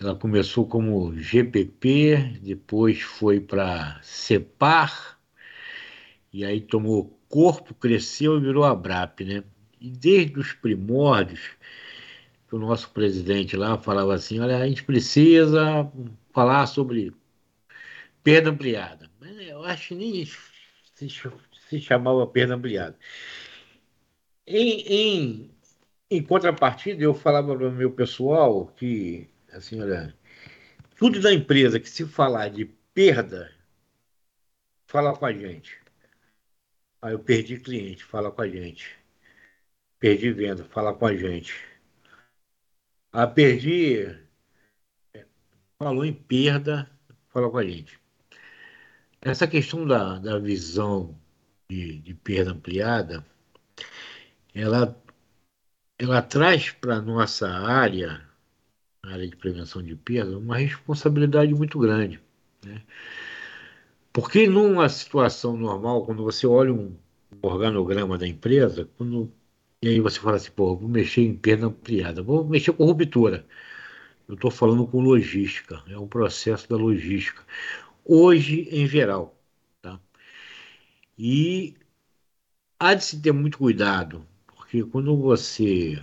ela 0.00 0.14
começou 0.14 0.66
como 0.66 1.14
GPP, 1.16 2.38
depois 2.42 3.00
foi 3.00 3.40
para 3.40 4.00
CEPAR, 4.02 5.15
e 6.36 6.44
aí 6.44 6.60
tomou 6.60 7.18
corpo, 7.30 7.72
cresceu 7.74 8.36
e 8.36 8.40
virou 8.40 8.64
Abrap, 8.64 9.24
né? 9.24 9.42
E 9.80 9.90
desde 9.90 10.38
os 10.38 10.52
primórdios, 10.52 11.40
que 12.46 12.54
o 12.54 12.58
nosso 12.58 12.90
presidente 12.90 13.56
lá 13.56 13.78
falava 13.78 14.14
assim: 14.14 14.38
olha, 14.38 14.58
a 14.58 14.68
gente 14.68 14.84
precisa 14.84 15.90
falar 16.34 16.66
sobre 16.66 17.14
perda 18.22 18.50
ampliada. 18.50 19.10
Mas 19.18 19.40
eu 19.40 19.64
acho 19.64 19.88
que 19.88 19.94
nem 19.94 20.26
se, 20.94 21.08
se 21.68 21.80
chamava 21.80 22.26
perda 22.26 22.54
ampliada. 22.54 22.98
Em, 24.46 24.80
em, 24.82 25.50
em 26.10 26.22
contrapartida, 26.22 27.02
eu 27.02 27.14
falava 27.14 27.56
para 27.56 27.68
o 27.68 27.72
meu 27.72 27.92
pessoal 27.92 28.66
que, 28.76 29.26
assim, 29.50 29.80
olha, 29.80 30.14
tudo 30.98 31.18
da 31.18 31.32
empresa 31.32 31.80
que 31.80 31.88
se 31.88 32.04
falar 32.06 32.50
de 32.50 32.66
perda, 32.92 33.50
fala 34.86 35.16
com 35.16 35.24
a 35.24 35.32
gente. 35.32 35.85
Aí 37.06 37.14
eu 37.14 37.18
perdi 37.20 37.58
cliente, 37.58 38.04
fala 38.04 38.30
com 38.30 38.42
a 38.42 38.48
gente. 38.48 38.98
Perdi 39.98 40.32
venda, 40.32 40.64
fala 40.64 40.92
com 40.94 41.06
a 41.06 41.16
gente 41.16 41.54
a 43.16 43.26
Perdi 43.26 44.14
falou 45.78 46.04
em 46.04 46.12
perda, 46.12 46.86
falou 47.28 47.50
com 47.50 47.56
a 47.56 47.64
gente. 47.64 47.98
Essa 49.22 49.48
questão 49.48 49.86
da, 49.86 50.18
da 50.18 50.38
visão 50.38 51.18
de, 51.66 51.98
de 52.00 52.12
perda 52.12 52.50
ampliada, 52.50 53.24
ela, 54.54 54.94
ela 55.98 56.20
traz 56.20 56.72
para 56.72 57.00
nossa 57.00 57.48
área, 57.48 58.22
área 59.02 59.26
de 59.26 59.34
prevenção 59.34 59.82
de 59.82 59.96
perda, 59.96 60.36
uma 60.36 60.58
responsabilidade 60.58 61.54
muito 61.54 61.78
grande. 61.78 62.20
Né? 62.62 62.82
Porque 64.16 64.48
numa 64.48 64.88
situação 64.88 65.58
normal, 65.58 66.06
quando 66.06 66.24
você 66.24 66.46
olha 66.46 66.72
um 66.72 66.96
organograma 67.42 68.16
da 68.16 68.26
empresa, 68.26 68.88
quando 68.96 69.30
e 69.82 69.88
aí 69.88 70.00
você 70.00 70.18
fala 70.18 70.36
assim, 70.36 70.50
vou 70.56 70.80
mexer 70.88 71.20
em 71.20 71.36
perda 71.36 71.66
ampliada, 71.66 72.22
vou 72.22 72.42
mexer 72.42 72.72
com 72.72 72.86
ruptura. 72.86 73.46
Eu 74.26 74.34
estou 74.34 74.50
falando 74.50 74.86
com 74.86 75.02
logística, 75.02 75.82
é 75.88 75.98
um 75.98 76.08
processo 76.08 76.66
da 76.66 76.76
logística. 76.76 77.44
Hoje, 78.04 78.68
em 78.70 78.86
geral. 78.86 79.36
Tá? 79.82 80.00
E 81.18 81.76
há 82.80 82.94
de 82.94 83.04
se 83.04 83.20
ter 83.20 83.32
muito 83.32 83.58
cuidado, 83.58 84.26
porque 84.46 84.82
quando 84.84 85.14
você. 85.16 86.02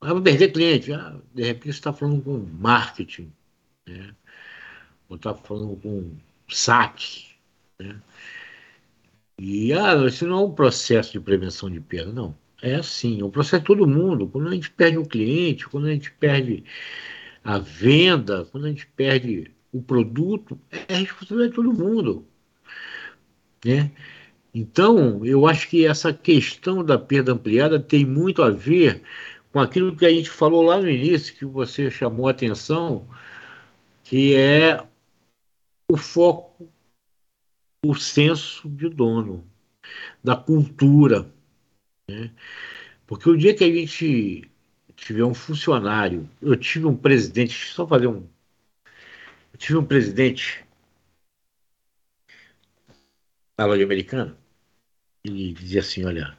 vai 0.00 0.22
perder 0.22 0.52
cliente, 0.52 0.92
ah, 0.92 1.20
de 1.34 1.42
repente 1.42 1.72
você 1.72 1.78
está 1.80 1.92
falando 1.92 2.22
com 2.22 2.38
marketing, 2.38 3.32
né? 3.86 4.14
ou 5.08 5.16
está 5.16 5.34
falando 5.34 5.76
com 5.80 6.16
saque. 6.48 7.26
Né? 7.78 7.96
E 9.38 9.72
ah, 9.72 9.94
isso 10.06 10.26
não 10.26 10.38
é 10.38 10.42
um 10.44 10.52
processo 10.52 11.12
de 11.12 11.20
prevenção 11.20 11.70
de 11.70 11.80
perda, 11.80 12.12
não. 12.12 12.36
É 12.62 12.76
assim, 12.76 13.20
é 13.20 13.24
um 13.24 13.30
processo 13.30 13.60
de 13.60 13.66
todo 13.66 13.86
mundo. 13.86 14.28
Quando 14.28 14.48
a 14.48 14.54
gente 14.54 14.70
perde 14.70 14.96
o 14.96 15.04
cliente, 15.04 15.68
quando 15.68 15.86
a 15.86 15.90
gente 15.90 16.10
perde 16.12 16.64
a 17.42 17.58
venda, 17.58 18.46
quando 18.50 18.66
a 18.66 18.68
gente 18.68 18.86
perde 18.86 19.50
o 19.72 19.82
produto, 19.82 20.58
é 20.70 20.94
responsabilidade 20.96 21.50
de 21.50 21.56
todo 21.56 21.72
mundo. 21.72 22.26
Né? 23.64 23.90
Então, 24.54 25.24
eu 25.24 25.46
acho 25.46 25.68
que 25.68 25.84
essa 25.84 26.12
questão 26.12 26.84
da 26.84 26.96
perda 26.96 27.32
ampliada 27.32 27.80
tem 27.80 28.06
muito 28.06 28.42
a 28.42 28.50
ver 28.50 29.02
com 29.52 29.60
aquilo 29.60 29.96
que 29.96 30.06
a 30.06 30.10
gente 30.10 30.30
falou 30.30 30.62
lá 30.62 30.80
no 30.80 30.88
início, 30.88 31.34
que 31.34 31.44
você 31.44 31.90
chamou 31.90 32.28
a 32.28 32.30
atenção, 32.30 33.06
que 34.04 34.34
é 34.34 34.80
o 35.90 35.96
foco, 35.96 36.70
o 37.84 37.94
senso 37.94 38.68
de 38.68 38.88
dono, 38.88 39.46
da 40.22 40.36
cultura. 40.36 41.30
Né? 42.08 42.30
Porque 43.06 43.28
o 43.28 43.36
dia 43.36 43.54
que 43.54 43.64
a 43.64 43.70
gente 43.70 44.50
tiver 44.96 45.24
um 45.24 45.34
funcionário, 45.34 46.28
eu 46.40 46.56
tive 46.56 46.86
um 46.86 46.96
presidente, 46.96 47.72
só 47.72 47.86
fazer 47.86 48.06
um. 48.06 48.26
Eu 49.52 49.58
tive 49.58 49.78
um 49.78 49.84
presidente 49.84 50.64
na 53.56 53.66
loja 53.66 53.84
americana, 53.84 54.36
ele 55.24 55.52
dizia 55.52 55.80
assim: 55.80 56.04
olha, 56.04 56.36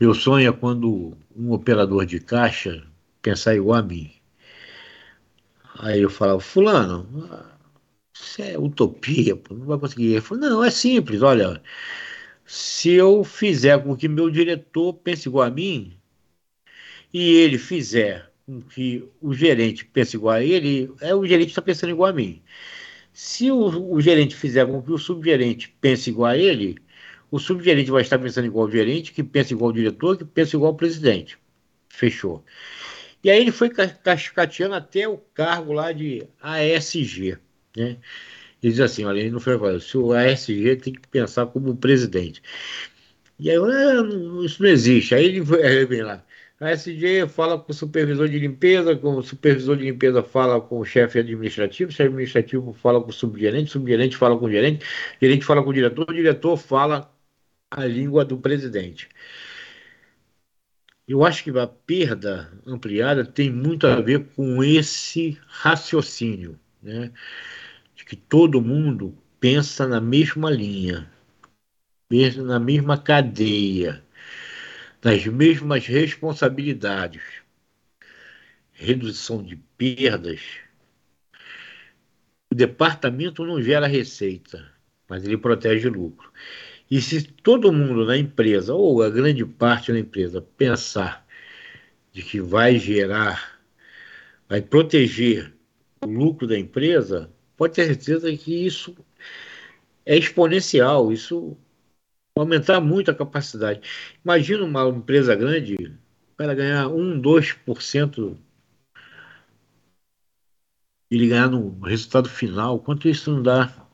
meu 0.00 0.14
sonho 0.14 0.48
é 0.48 0.52
quando 0.52 1.16
um 1.36 1.52
operador 1.52 2.06
de 2.06 2.20
caixa 2.20 2.86
pensar 3.22 3.54
igual 3.54 3.78
a 3.78 3.82
mim. 3.82 4.12
Aí 5.78 6.00
eu 6.02 6.10
falava, 6.10 6.40
fulano, 6.40 7.06
isso 8.24 8.42
é 8.42 8.58
utopia, 8.58 9.36
pô, 9.36 9.54
não 9.54 9.66
vai 9.66 9.78
conseguir. 9.78 10.12
Ele 10.12 10.20
falou, 10.20 10.48
não, 10.48 10.64
é 10.64 10.70
simples, 10.70 11.22
olha, 11.22 11.62
se 12.46 12.90
eu 12.92 13.24
fizer 13.24 13.82
com 13.82 13.96
que 13.96 14.08
meu 14.08 14.30
diretor 14.30 14.94
pense 14.94 15.28
igual 15.28 15.46
a 15.46 15.50
mim, 15.50 15.96
e 17.12 17.34
ele 17.36 17.58
fizer 17.58 18.30
com 18.46 18.60
que 18.60 19.04
o 19.20 19.34
gerente 19.34 19.84
pense 19.84 20.16
igual 20.16 20.36
a 20.36 20.42
ele, 20.42 20.92
é 21.00 21.14
o 21.14 21.26
gerente 21.26 21.50
está 21.50 21.62
pensando 21.62 21.90
igual 21.90 22.10
a 22.10 22.12
mim. 22.12 22.42
Se 23.12 23.50
o, 23.50 23.92
o, 23.92 24.00
gerente 24.00 24.34
fizer 24.36 24.66
com 24.66 24.82
que 24.82 24.92
o 24.92 24.98
subgerente 24.98 25.74
pense 25.80 26.10
igual 26.10 26.30
a 26.32 26.36
ele, 26.36 26.76
o 27.30 27.38
subgerente 27.38 27.90
vai 27.90 28.02
estar 28.02 28.18
pensando 28.18 28.46
igual 28.46 28.66
ao 28.66 28.72
gerente, 28.72 29.12
que 29.12 29.22
pensa 29.22 29.52
igual 29.52 29.70
ao 29.70 29.74
diretor, 29.74 30.16
que 30.16 30.24
pensa 30.24 30.56
igual 30.56 30.72
ao 30.72 30.76
presidente. 30.76 31.38
Fechou. 31.88 32.44
E 33.22 33.30
aí 33.30 33.40
ele 33.40 33.52
foi 33.52 33.70
cascateando 33.70 34.74
até 34.74 35.06
o 35.08 35.18
cargo 35.18 35.72
lá 35.72 35.92
de 35.92 36.26
ASG. 36.40 37.38
Né? 37.76 37.98
Diz 38.62 38.80
assim: 38.80 39.04
olha, 39.04 39.20
ele 39.20 39.30
não 39.30 39.40
foi 39.40 39.54
agora, 39.54 39.80
se 39.80 39.96
o 39.98 40.12
ASG 40.12 40.76
tem 40.76 40.92
que 40.94 41.08
pensar 41.08 41.46
como 41.46 41.76
presidente. 41.76 42.42
E 43.38 43.50
aí, 43.50 43.56
ah, 43.56 44.44
isso 44.44 44.62
não 44.62 44.70
existe. 44.70 45.14
Aí 45.14 45.24
ele, 45.24 45.38
ele 45.38 45.86
vem 45.86 46.02
lá. 46.02 46.24
A 46.60 46.72
SG 46.72 47.26
fala 47.26 47.58
com 47.58 47.72
o 47.72 47.74
supervisor 47.74 48.28
de 48.28 48.38
limpeza, 48.38 48.94
com 48.94 49.16
o 49.16 49.22
supervisor 49.22 49.76
de 49.78 49.84
limpeza 49.84 50.22
fala 50.22 50.60
com 50.60 50.78
o 50.78 50.84
chefe 50.84 51.18
administrativo, 51.18 51.88
o 51.90 51.92
chefe 51.92 52.08
administrativo 52.08 52.72
fala 52.74 53.00
com 53.02 53.08
o 53.08 53.12
subgerente, 53.12 53.70
o 53.70 53.72
subgerente 53.72 54.14
fala 54.16 54.38
com 54.38 54.44
o 54.44 54.50
gerente, 54.50 54.84
o 54.84 55.24
gerente 55.24 55.44
fala 55.46 55.62
com 55.62 55.70
o 55.70 55.72
diretor, 55.72 56.10
o 56.10 56.12
diretor 56.14 56.56
fala 56.58 57.10
a 57.70 57.86
língua 57.86 58.26
do 58.26 58.36
presidente. 58.38 59.08
Eu 61.08 61.24
acho 61.24 61.42
que 61.44 61.50
a 61.58 61.66
perda 61.66 62.52
ampliada 62.66 63.24
tem 63.24 63.50
muito 63.50 63.86
a 63.86 64.00
ver 64.00 64.26
com 64.36 64.62
esse 64.62 65.38
raciocínio, 65.46 66.58
né? 66.82 67.10
Que 68.10 68.16
todo 68.16 68.60
mundo 68.60 69.16
pensa 69.38 69.86
na 69.86 70.00
mesma 70.00 70.50
linha, 70.50 71.08
na 72.42 72.58
mesma 72.58 72.98
cadeia 72.98 74.02
nas 75.00 75.24
mesmas 75.26 75.86
responsabilidades, 75.86 77.22
redução 78.72 79.44
de 79.44 79.54
perdas, 79.78 80.40
o 82.52 82.54
departamento 82.56 83.44
não 83.44 83.62
gera 83.62 83.86
receita, 83.86 84.68
mas 85.08 85.24
ele 85.24 85.38
protege 85.38 85.88
lucro. 85.88 86.32
E 86.90 87.00
se 87.00 87.22
todo 87.22 87.72
mundo 87.72 88.04
na 88.04 88.16
empresa, 88.16 88.74
ou 88.74 89.04
a 89.04 89.08
grande 89.08 89.44
parte 89.44 89.92
da 89.92 90.00
empresa, 90.00 90.42
pensar 90.42 91.24
de 92.12 92.24
que 92.24 92.40
vai 92.40 92.76
gerar, 92.76 93.60
vai 94.48 94.60
proteger 94.60 95.54
o 96.04 96.08
lucro 96.08 96.48
da 96.48 96.58
empresa, 96.58 97.30
pode 97.60 97.74
ter 97.74 97.84
certeza 97.84 98.34
que 98.34 98.64
isso 98.64 98.96
é 100.06 100.16
exponencial, 100.16 101.12
isso 101.12 101.58
aumentar 102.34 102.80
muito 102.80 103.10
a 103.10 103.14
capacidade. 103.14 103.82
Imagina 104.24 104.64
uma 104.64 104.88
empresa 104.88 105.34
grande, 105.34 105.76
para 106.38 106.54
ganhar 106.54 106.88
1, 106.88 107.20
2% 107.20 108.38
e 111.10 111.16
ele 111.16 111.28
ganhar 111.28 111.50
no 111.50 111.78
resultado 111.80 112.30
final, 112.30 112.78
quanto 112.78 113.06
isso 113.06 113.30
não 113.30 113.42
dá? 113.42 113.86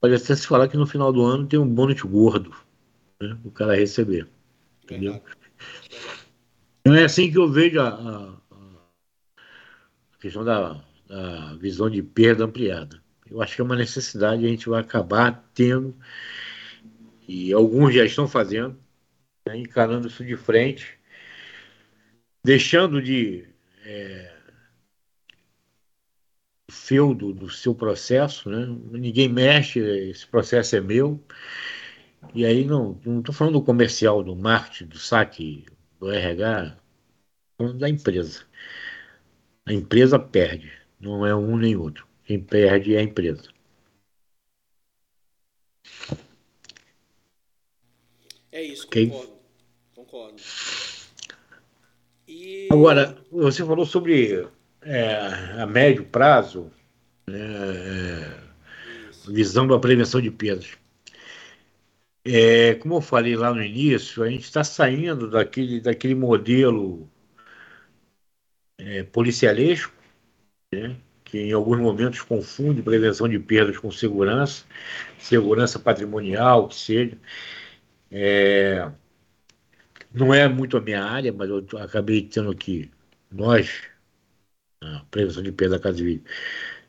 Pode 0.00 0.16
até 0.16 0.34
se 0.34 0.48
falar 0.48 0.66
que 0.66 0.76
no 0.76 0.88
final 0.88 1.12
do 1.12 1.24
ano 1.24 1.46
tem 1.46 1.60
um 1.60 1.68
bônus 1.68 2.02
gordo 2.02 2.50
né, 3.22 3.38
o 3.44 3.52
cara 3.52 3.76
receber. 3.76 4.28
Entendeu? 4.82 5.22
Então 6.80 6.92
é 6.92 7.04
assim 7.04 7.30
que 7.30 7.38
eu 7.38 7.48
vejo 7.48 7.80
a, 7.80 7.88
a, 7.88 8.34
a 10.12 10.18
questão 10.18 10.42
da, 10.42 10.82
da 11.10 11.56
visão 11.56 11.90
de 11.90 12.02
perda 12.02 12.44
ampliada. 12.44 13.02
Eu 13.28 13.42
acho 13.42 13.56
que 13.56 13.60
é 13.60 13.64
uma 13.64 13.76
necessidade, 13.76 14.46
a 14.46 14.48
gente 14.48 14.68
vai 14.68 14.80
acabar 14.80 15.50
tendo 15.52 15.96
e 17.26 17.52
alguns 17.52 17.94
já 17.94 18.04
estão 18.04 18.28
fazendo, 18.28 18.78
né, 19.46 19.56
encarando 19.56 20.06
isso 20.06 20.24
de 20.24 20.36
frente, 20.36 20.98
deixando 22.44 23.02
de 23.02 23.44
é, 23.84 24.36
feudo 26.70 27.32
do 27.32 27.50
seu 27.50 27.74
processo, 27.74 28.48
né? 28.48 28.66
ninguém 28.92 29.28
mexe, 29.28 29.80
esse 29.80 30.26
processo 30.26 30.76
é 30.76 30.80
meu. 30.80 31.20
E 32.34 32.44
aí 32.44 32.64
não 32.64 33.00
estou 33.18 33.34
falando 33.34 33.54
do 33.54 33.64
comercial, 33.64 34.22
do 34.22 34.36
marketing, 34.36 34.86
do 34.86 34.98
saque, 34.98 35.66
do 35.98 36.10
RH, 36.10 36.76
falando 37.58 37.78
da 37.78 37.88
empresa. 37.88 38.44
A 39.66 39.72
empresa 39.72 40.18
perde, 40.18 40.79
não 41.00 41.26
é 41.26 41.34
um 41.34 41.56
nem 41.56 41.76
outro. 41.76 42.06
Quem 42.24 42.38
perde 42.38 42.94
é 42.94 42.98
a 42.98 43.02
empresa. 43.02 43.48
É 48.52 48.62
isso, 48.62 48.86
okay. 48.86 49.08
concordo. 49.08 49.32
Concordo. 49.94 50.42
E... 52.28 52.68
Agora, 52.70 53.16
você 53.30 53.64
falou 53.64 53.86
sobre 53.86 54.48
é, 54.82 55.16
a 55.60 55.66
médio 55.66 56.04
prazo, 56.04 56.70
né, 57.26 57.38
é, 57.38 58.40
visão 59.28 59.66
da 59.66 59.78
prevenção 59.78 60.20
de 60.20 60.30
perdas. 60.30 60.78
É, 62.24 62.74
como 62.74 62.96
eu 62.96 63.00
falei 63.00 63.34
lá 63.34 63.52
no 63.52 63.62
início, 63.62 64.22
a 64.22 64.28
gente 64.28 64.44
está 64.44 64.62
saindo 64.62 65.30
daquele, 65.30 65.80
daquele 65.80 66.14
modelo 66.14 67.10
é, 68.78 69.02
policialesco, 69.04 69.92
né, 70.72 70.96
que 71.24 71.38
em 71.38 71.52
alguns 71.52 71.78
momentos 71.78 72.22
confunde 72.22 72.82
prevenção 72.82 73.28
de 73.28 73.38
perdas 73.38 73.78
com 73.78 73.90
segurança, 73.90 74.64
segurança 75.18 75.78
patrimonial, 75.78 76.68
que 76.68 76.76
seja. 76.76 77.18
É, 78.10 78.90
não 80.12 80.32
é 80.34 80.48
muito 80.48 80.76
a 80.76 80.80
minha 80.80 81.02
área, 81.04 81.32
mas 81.32 81.48
eu 81.48 81.64
acabei 81.78 82.22
tendo 82.22 82.54
que, 82.54 82.90
nós, 83.30 83.82
a 84.82 85.04
prevenção 85.10 85.42
de 85.42 85.52
perda 85.52 85.76
da 85.78 85.82
casa 85.82 85.98
de 85.98 86.22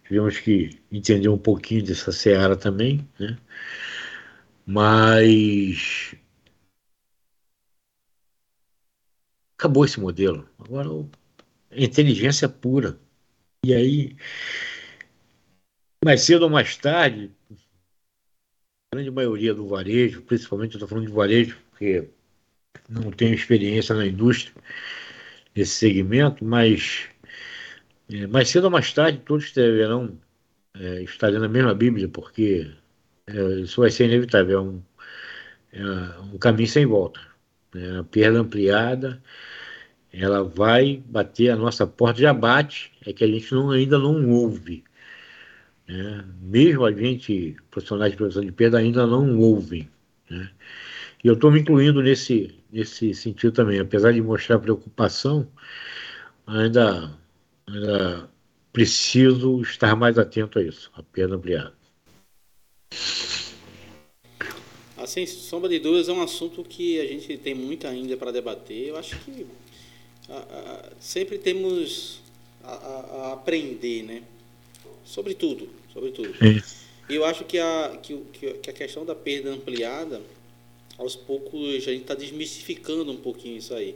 tivemos 0.06 0.40
que 0.40 0.80
entender 0.92 1.30
um 1.30 1.38
pouquinho 1.38 1.84
dessa 1.86 2.12
seara 2.12 2.56
também, 2.58 3.08
né? 3.20 3.38
Mas 4.66 6.16
acabou 9.58 9.86
esse 9.86 10.00
modelo. 10.00 10.48
Agora 10.60 10.90
é 11.72 11.84
inteligência 11.84 12.50
pura. 12.50 13.00
E 13.66 13.74
aí, 13.76 14.16
mais 16.06 16.22
cedo 16.22 16.44
ou 16.44 16.50
mais 16.50 16.78
tarde, 16.78 17.32
grande 18.94 19.12
maioria 19.12 19.54
do 19.54 19.68
varejo, 19.68 20.22
principalmente 20.22 20.74
eu 20.74 20.78
estou 20.78 20.88
falando 20.88 21.08
de 21.08 21.14
varejo, 21.14 21.58
porque 21.70 22.10
não 22.90 23.12
tenho 23.12 23.36
experiência 23.36 23.96
na 23.96 24.06
indústria, 24.08 24.54
nesse 25.56 25.74
segmento, 25.76 26.44
mas 26.46 27.10
É, 28.10 28.28
mais 28.28 28.50
cedo 28.50 28.66
ou 28.66 28.72
mais 28.72 28.92
tarde, 28.94 29.20
todos 29.26 29.52
deverão 29.54 30.20
é, 30.76 31.04
estar 31.04 31.32
na 31.32 31.48
mesma 31.50 31.74
Bíblia, 31.76 32.10
porque 32.10 32.72
é, 33.28 33.34
isso 33.62 33.82
vai 33.82 33.92
ser 33.92 34.06
inevitável. 34.06 34.60
É 34.60 34.62
um, 34.62 34.84
é 35.74 36.20
um 36.34 36.38
caminho 36.38 36.68
sem 36.68 36.86
volta. 36.86 37.20
Né? 37.74 38.00
A 38.00 38.04
perda 38.04 38.40
ampliada, 38.40 39.22
ela 40.14 40.44
vai 40.44 41.02
bater 41.06 41.50
a 41.50 41.56
nossa 41.56 41.88
porta, 41.88 42.20
já 42.20 42.34
bate, 42.34 42.92
é 43.06 43.14
que 43.14 43.24
a 43.24 43.28
gente 43.28 43.54
não, 43.54 43.72
ainda 43.72 43.98
não 43.98 44.30
ouve. 44.30 44.84
Né? 45.88 46.26
Mesmo 46.42 46.86
a 46.86 46.92
gente, 46.92 47.56
profissionais 47.70 48.12
de 48.12 48.18
prevenção 48.18 48.44
de 48.44 48.52
perda, 48.52 48.78
ainda 48.78 49.08
não 49.08 49.40
ouvem. 49.40 49.90
Né? 50.30 50.50
E 51.24 51.28
eu 51.28 51.36
estou 51.36 51.52
me 51.52 51.62
incluindo 51.62 52.02
nesse, 52.02 52.54
nesse 52.72 53.14
sentido 53.14 53.54
também, 53.54 53.80
apesar 53.80 54.12
de 54.12 54.22
mostrar 54.22 54.60
preocupação, 54.60 55.48
ainda 56.46 57.18
era 57.68 58.30
preciso 58.74 59.62
estar 59.62 59.96
mais 59.96 60.18
atento 60.18 60.60
a 60.60 60.64
isso, 60.64 60.92
a 60.94 61.04
perda 61.04 61.36
ampliada. 61.36 61.74
Assim, 64.98 65.26
sombra 65.26 65.68
de 65.68 65.80
dúvidas 65.80 66.10
é 66.10 66.14
um 66.14 66.22
assunto 66.22 66.64
que 66.64 67.00
a 67.00 67.08
gente 67.08 67.38
tem 67.38 67.56
muito 67.56 67.88
ainda 67.88 68.16
para 68.16 68.32
debater. 68.32 68.90
Eu 68.90 68.98
acho 68.98 69.18
que 69.20 69.46
sempre 71.00 71.38
temos 71.38 72.22
a, 72.64 72.74
a, 72.74 73.34
aprender, 73.34 74.04
né? 74.04 74.24
Sobre 75.06 75.34
tudo, 75.34 75.70
sobre 75.94 76.12
tudo. 76.12 76.34
E 77.10 77.16
eu 77.16 77.26
acho 77.26 77.44
que 77.44 77.58
a, 77.58 78.00
que, 78.02 78.18
que 78.62 78.70
a 78.70 78.74
questão 78.74 79.06
da 79.06 79.14
perda 79.14 79.50
ampliada, 79.50 80.22
aos 80.98 81.16
poucos 81.16 81.88
a 81.88 81.92
gente 81.92 82.04
está 82.04 82.16
desmistificando 82.16 83.12
um 83.12 83.18
pouquinho 83.18 83.58
isso 83.58 83.74
aí. 83.74 83.96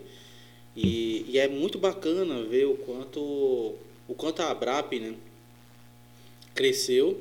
E, 0.76 1.24
e, 1.28 1.38
é 1.38 1.48
muito 1.48 1.78
bacana 1.78 2.42
ver 2.42 2.66
o 2.66 2.76
quanto, 2.76 3.20
o 4.06 4.14
quanto 4.14 4.42
a 4.42 4.50
Abrap 4.50 4.92
né, 5.00 5.14
cresceu, 6.54 7.18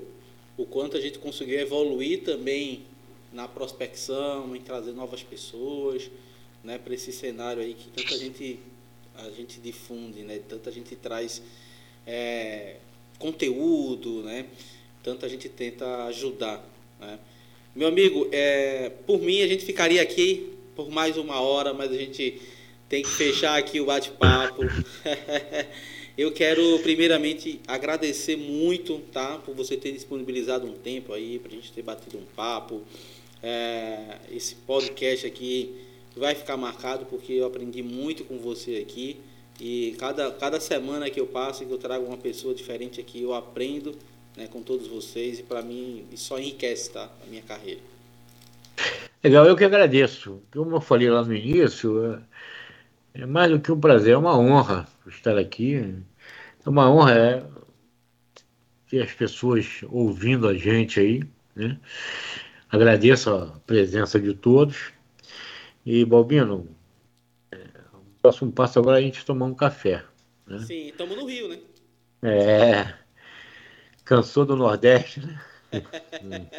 o 0.57 0.65
quanto 0.65 0.97
a 0.97 0.99
gente 0.99 1.19
conseguiu 1.19 1.57
evoluir 1.59 2.23
também 2.23 2.83
na 3.31 3.47
prospecção, 3.47 4.53
em 4.55 4.61
trazer 4.61 4.91
novas 4.91 5.23
pessoas 5.23 6.09
né, 6.65 6.77
para 6.77 6.93
esse 6.95 7.13
cenário 7.13 7.61
aí 7.61 7.73
que 7.73 7.89
tanta 7.89 8.17
gente, 8.17 8.59
a 9.17 9.29
gente 9.31 9.59
difunde, 9.59 10.21
né, 10.21 10.39
tanta 10.47 10.71
gente 10.71 10.95
traz 10.95 11.41
é, 12.05 12.77
conteúdo, 13.17 14.23
né, 14.23 14.45
tanta 15.03 15.27
gente 15.29 15.49
tenta 15.49 16.05
ajudar. 16.05 16.63
Né. 16.99 17.19
Meu 17.75 17.87
amigo, 17.87 18.27
é, 18.31 18.91
por 19.05 19.21
mim 19.21 19.41
a 19.41 19.47
gente 19.47 19.65
ficaria 19.65 20.01
aqui 20.01 20.53
por 20.75 20.89
mais 20.89 21.17
uma 21.17 21.39
hora, 21.39 21.73
mas 21.73 21.91
a 21.91 21.97
gente 21.97 22.41
tem 22.87 23.01
que 23.03 23.09
fechar 23.09 23.57
aqui 23.57 23.79
o 23.79 23.85
bate-papo. 23.85 24.61
Eu 26.17 26.31
quero 26.31 26.79
primeiramente 26.79 27.59
agradecer 27.67 28.37
muito, 28.37 28.99
tá, 29.11 29.37
por 29.37 29.53
você 29.53 29.75
ter 29.75 29.91
disponibilizado 29.91 30.65
um 30.65 30.73
tempo 30.73 31.11
aí 31.11 31.39
para 31.39 31.51
a 31.51 31.55
gente 31.55 31.73
ter 31.73 31.81
batido 31.81 32.17
um 32.17 32.23
papo. 32.35 32.83
É, 33.43 34.17
esse 34.31 34.55
podcast 34.55 35.27
aqui 35.27 35.75
vai 36.15 36.35
ficar 36.35 36.57
marcado 36.57 37.05
porque 37.05 37.33
eu 37.33 37.45
aprendi 37.45 37.83
muito 37.83 38.23
com 38.23 38.37
você 38.37 38.77
aqui 38.77 39.19
e 39.59 39.95
cada, 39.99 40.31
cada 40.31 40.59
semana 40.59 41.09
que 41.09 41.19
eu 41.19 41.27
passo 41.27 41.63
e 41.63 41.65
que 41.65 41.71
eu 41.71 41.77
trago 41.77 42.05
uma 42.05 42.17
pessoa 42.17 42.53
diferente 42.53 42.99
aqui 42.99 43.21
eu 43.21 43.33
aprendo 43.33 43.95
né, 44.35 44.47
com 44.47 44.61
todos 44.61 44.87
vocês 44.87 45.39
e 45.39 45.43
para 45.43 45.61
mim 45.61 46.05
isso 46.11 46.25
só 46.25 46.39
enriquece 46.39 46.91
tá, 46.91 47.09
a 47.23 47.29
minha 47.29 47.41
carreira. 47.41 47.81
Legal, 49.23 49.45
eu 49.45 49.55
que 49.55 49.63
agradeço. 49.63 50.41
Como 50.53 50.75
eu 50.75 50.81
falei 50.81 51.09
lá 51.09 51.23
no 51.23 51.33
início, 51.33 52.13
é 52.13 52.21
é 53.17 53.25
mais 53.25 53.49
do 53.49 53.61
que 53.61 53.71
um 53.71 53.79
prazer, 53.79 54.13
é 54.13 54.17
uma 54.17 54.37
honra 54.37 54.85
estar 55.07 55.37
aqui. 55.37 55.95
É 56.65 56.69
uma 56.69 56.91
honra 56.91 57.13
é, 57.13 57.43
ter 58.89 59.01
as 59.01 59.13
pessoas 59.13 59.85
ouvindo 59.89 60.49
a 60.49 60.53
gente 60.53 60.99
aí. 60.99 61.23
Né? 61.55 61.79
Agradeço 62.69 63.29
a 63.29 63.45
presença 63.65 64.19
de 64.19 64.33
todos. 64.33 64.91
E, 65.85 66.03
Balbino, 66.03 66.67
é, 67.51 67.57
o 67.93 68.21
próximo 68.21 68.51
passo 68.51 68.79
agora 68.79 68.99
é 68.99 69.01
a 69.01 69.05
gente 69.05 69.25
tomar 69.25 69.45
um 69.45 69.53
café. 69.53 70.03
Né? 70.47 70.59
Sim, 70.59 70.87
estamos 70.87 71.15
no 71.15 71.25
Rio, 71.25 71.49
né? 71.49 71.59
É. 72.23 72.93
Cansou 74.03 74.45
do 74.45 74.55
Nordeste, 74.55 75.21
né? 75.21 75.39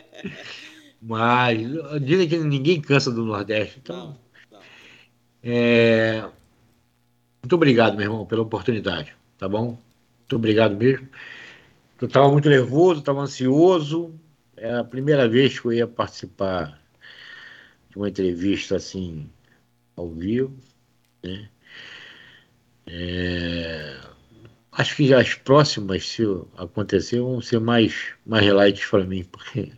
Mas 1.02 1.58
dizem 2.02 2.28
que 2.28 2.38
ninguém 2.38 2.80
cansa 2.80 3.10
do 3.10 3.24
Nordeste. 3.24 3.80
Então, 3.82 4.16
não, 4.50 4.58
não. 4.58 4.60
É, 5.42 6.28
muito 7.42 7.54
obrigado, 7.54 7.96
meu 7.96 8.04
irmão, 8.04 8.26
pela 8.26 8.42
oportunidade, 8.42 9.14
tá 9.38 9.48
bom? 9.48 9.78
Muito 10.20 10.36
obrigado 10.36 10.76
mesmo. 10.76 11.08
Eu 12.00 12.08
estava 12.08 12.28
muito 12.28 12.48
nervoso, 12.48 13.00
estava 13.00 13.20
ansioso. 13.20 14.14
É 14.56 14.74
a 14.74 14.84
primeira 14.84 15.28
vez 15.28 15.58
que 15.58 15.66
eu 15.66 15.72
ia 15.72 15.86
participar 15.86 16.80
uma 17.96 18.08
entrevista 18.08 18.76
assim, 18.76 19.28
ao 19.96 20.08
vivo. 20.10 20.56
Né? 21.22 21.48
É... 22.86 23.98
Acho 24.72 24.96
que 24.96 25.14
as 25.14 25.34
próximas, 25.34 26.06
se 26.06 26.22
acontecer, 26.56 27.20
vão 27.20 27.40
ser 27.40 27.58
mais, 27.58 28.12
mais 28.26 28.44
highlights 28.44 28.86
para 28.86 29.04
mim, 29.04 29.24
porque 29.24 29.72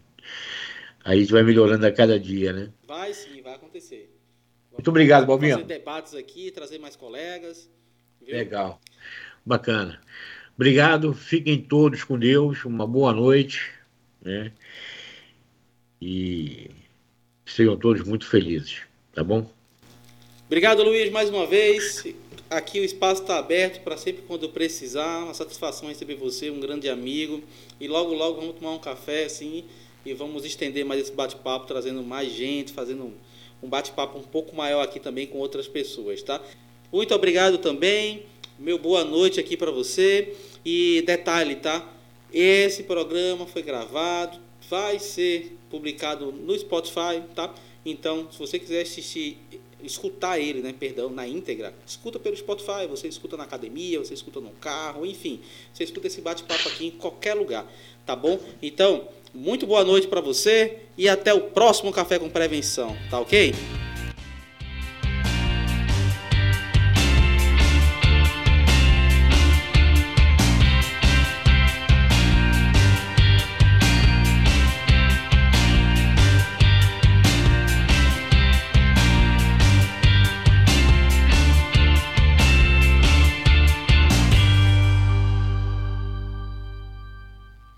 aí 1.05 1.19
a 1.19 1.20
gente 1.20 1.32
vai 1.32 1.45
melhorando 1.45 1.86
a 1.86 1.93
cada 1.93 2.19
dia, 2.19 2.53
né? 2.53 2.73
Vai 2.86 3.15
sim, 3.15 3.40
vai 3.40 3.55
acontecer. 3.55 4.12
Muito 4.73 4.90
obrigado, 4.90 5.27
Balbinho. 5.27 5.55
Fazer 5.55 5.66
debates 5.66 6.15
aqui, 6.15 6.51
trazer 6.51 6.78
mais 6.78 6.97
colegas. 6.97 7.70
Viu? 8.20 8.36
Legal. 8.36 8.81
Bacana. 9.47 10.01
Obrigado. 10.57 11.15
Fiquem 11.15 11.62
todos 11.62 12.03
com 12.03 12.19
Deus. 12.19 12.65
Uma 12.65 12.86
boa 12.86 13.12
noite. 13.12 13.73
Né? 14.20 14.53
E 16.01 16.70
sejam 17.52 17.76
todos 17.76 18.06
muito 18.06 18.26
felizes. 18.26 18.82
Tá 19.12 19.24
bom? 19.24 19.48
Obrigado, 20.46 20.82
Luiz, 20.82 21.10
mais 21.10 21.28
uma 21.28 21.46
vez. 21.46 22.04
Aqui 22.48 22.80
o 22.80 22.84
espaço 22.84 23.22
está 23.22 23.38
aberto 23.38 23.82
para 23.82 23.96
sempre 23.96 24.22
quando 24.26 24.48
precisar. 24.48 25.24
Uma 25.24 25.34
satisfação 25.34 25.88
receber 25.88 26.14
você, 26.14 26.50
um 26.50 26.60
grande 26.60 26.88
amigo. 26.88 27.42
E 27.78 27.86
logo, 27.86 28.14
logo 28.14 28.40
vamos 28.40 28.56
tomar 28.56 28.72
um 28.72 28.78
café 28.78 29.24
assim 29.24 29.64
e 30.06 30.14
vamos 30.14 30.44
estender 30.44 30.84
mais 30.84 31.02
esse 31.02 31.12
bate-papo, 31.12 31.66
trazendo 31.66 32.02
mais 32.02 32.32
gente, 32.32 32.72
fazendo 32.72 33.12
um 33.62 33.68
bate-papo 33.68 34.18
um 34.18 34.22
pouco 34.22 34.56
maior 34.56 34.82
aqui 34.82 34.98
também 34.98 35.26
com 35.26 35.38
outras 35.38 35.68
pessoas, 35.68 36.22
tá? 36.22 36.40
Muito 36.90 37.14
obrigado 37.14 37.58
também. 37.58 38.22
Meu 38.58 38.78
boa 38.78 39.04
noite 39.04 39.38
aqui 39.38 39.56
para 39.56 39.70
você. 39.70 40.34
E 40.64 41.02
detalhe, 41.04 41.56
tá? 41.56 41.86
Esse 42.32 42.84
programa 42.84 43.46
foi 43.46 43.62
gravado, 43.62 44.38
vai 44.70 44.98
ser 44.98 45.57
publicado 45.70 46.32
no 46.32 46.59
Spotify, 46.59 47.23
tá? 47.35 47.55
Então, 47.85 48.28
se 48.31 48.39
você 48.39 48.59
quiser 48.59 48.82
assistir, 48.82 49.39
escutar 49.82 50.39
ele, 50.39 50.61
né, 50.61 50.74
perdão, 50.78 51.11
na 51.11 51.27
íntegra, 51.27 51.74
escuta 51.86 52.19
pelo 52.19 52.36
Spotify, 52.36 52.86
você 52.89 53.09
escuta 53.09 53.36
na 53.36 53.45
academia, 53.45 53.99
você 53.99 54.15
escuta 54.15 54.40
no 54.40 54.51
carro, 54.51 55.07
enfim, 55.07 55.40
você 55.73 55.85
escuta 55.85 56.07
esse 56.07 56.20
bate-papo 56.20 56.69
aqui 56.69 56.86
em 56.86 56.90
qualquer 56.90 57.35
lugar, 57.35 57.66
tá 58.05 58.15
bom? 58.15 58.39
Então, 58.61 59.09
muito 59.32 59.66
boa 59.66 59.85
noite 59.85 60.09
para 60.09 60.20
você 60.20 60.81
e 60.97 61.09
até 61.09 61.32
o 61.32 61.40
próximo 61.40 61.93
Café 61.93 62.19
com 62.19 62.28
Prevenção, 62.28 62.97
tá 63.11 63.20
ok? 63.20 63.53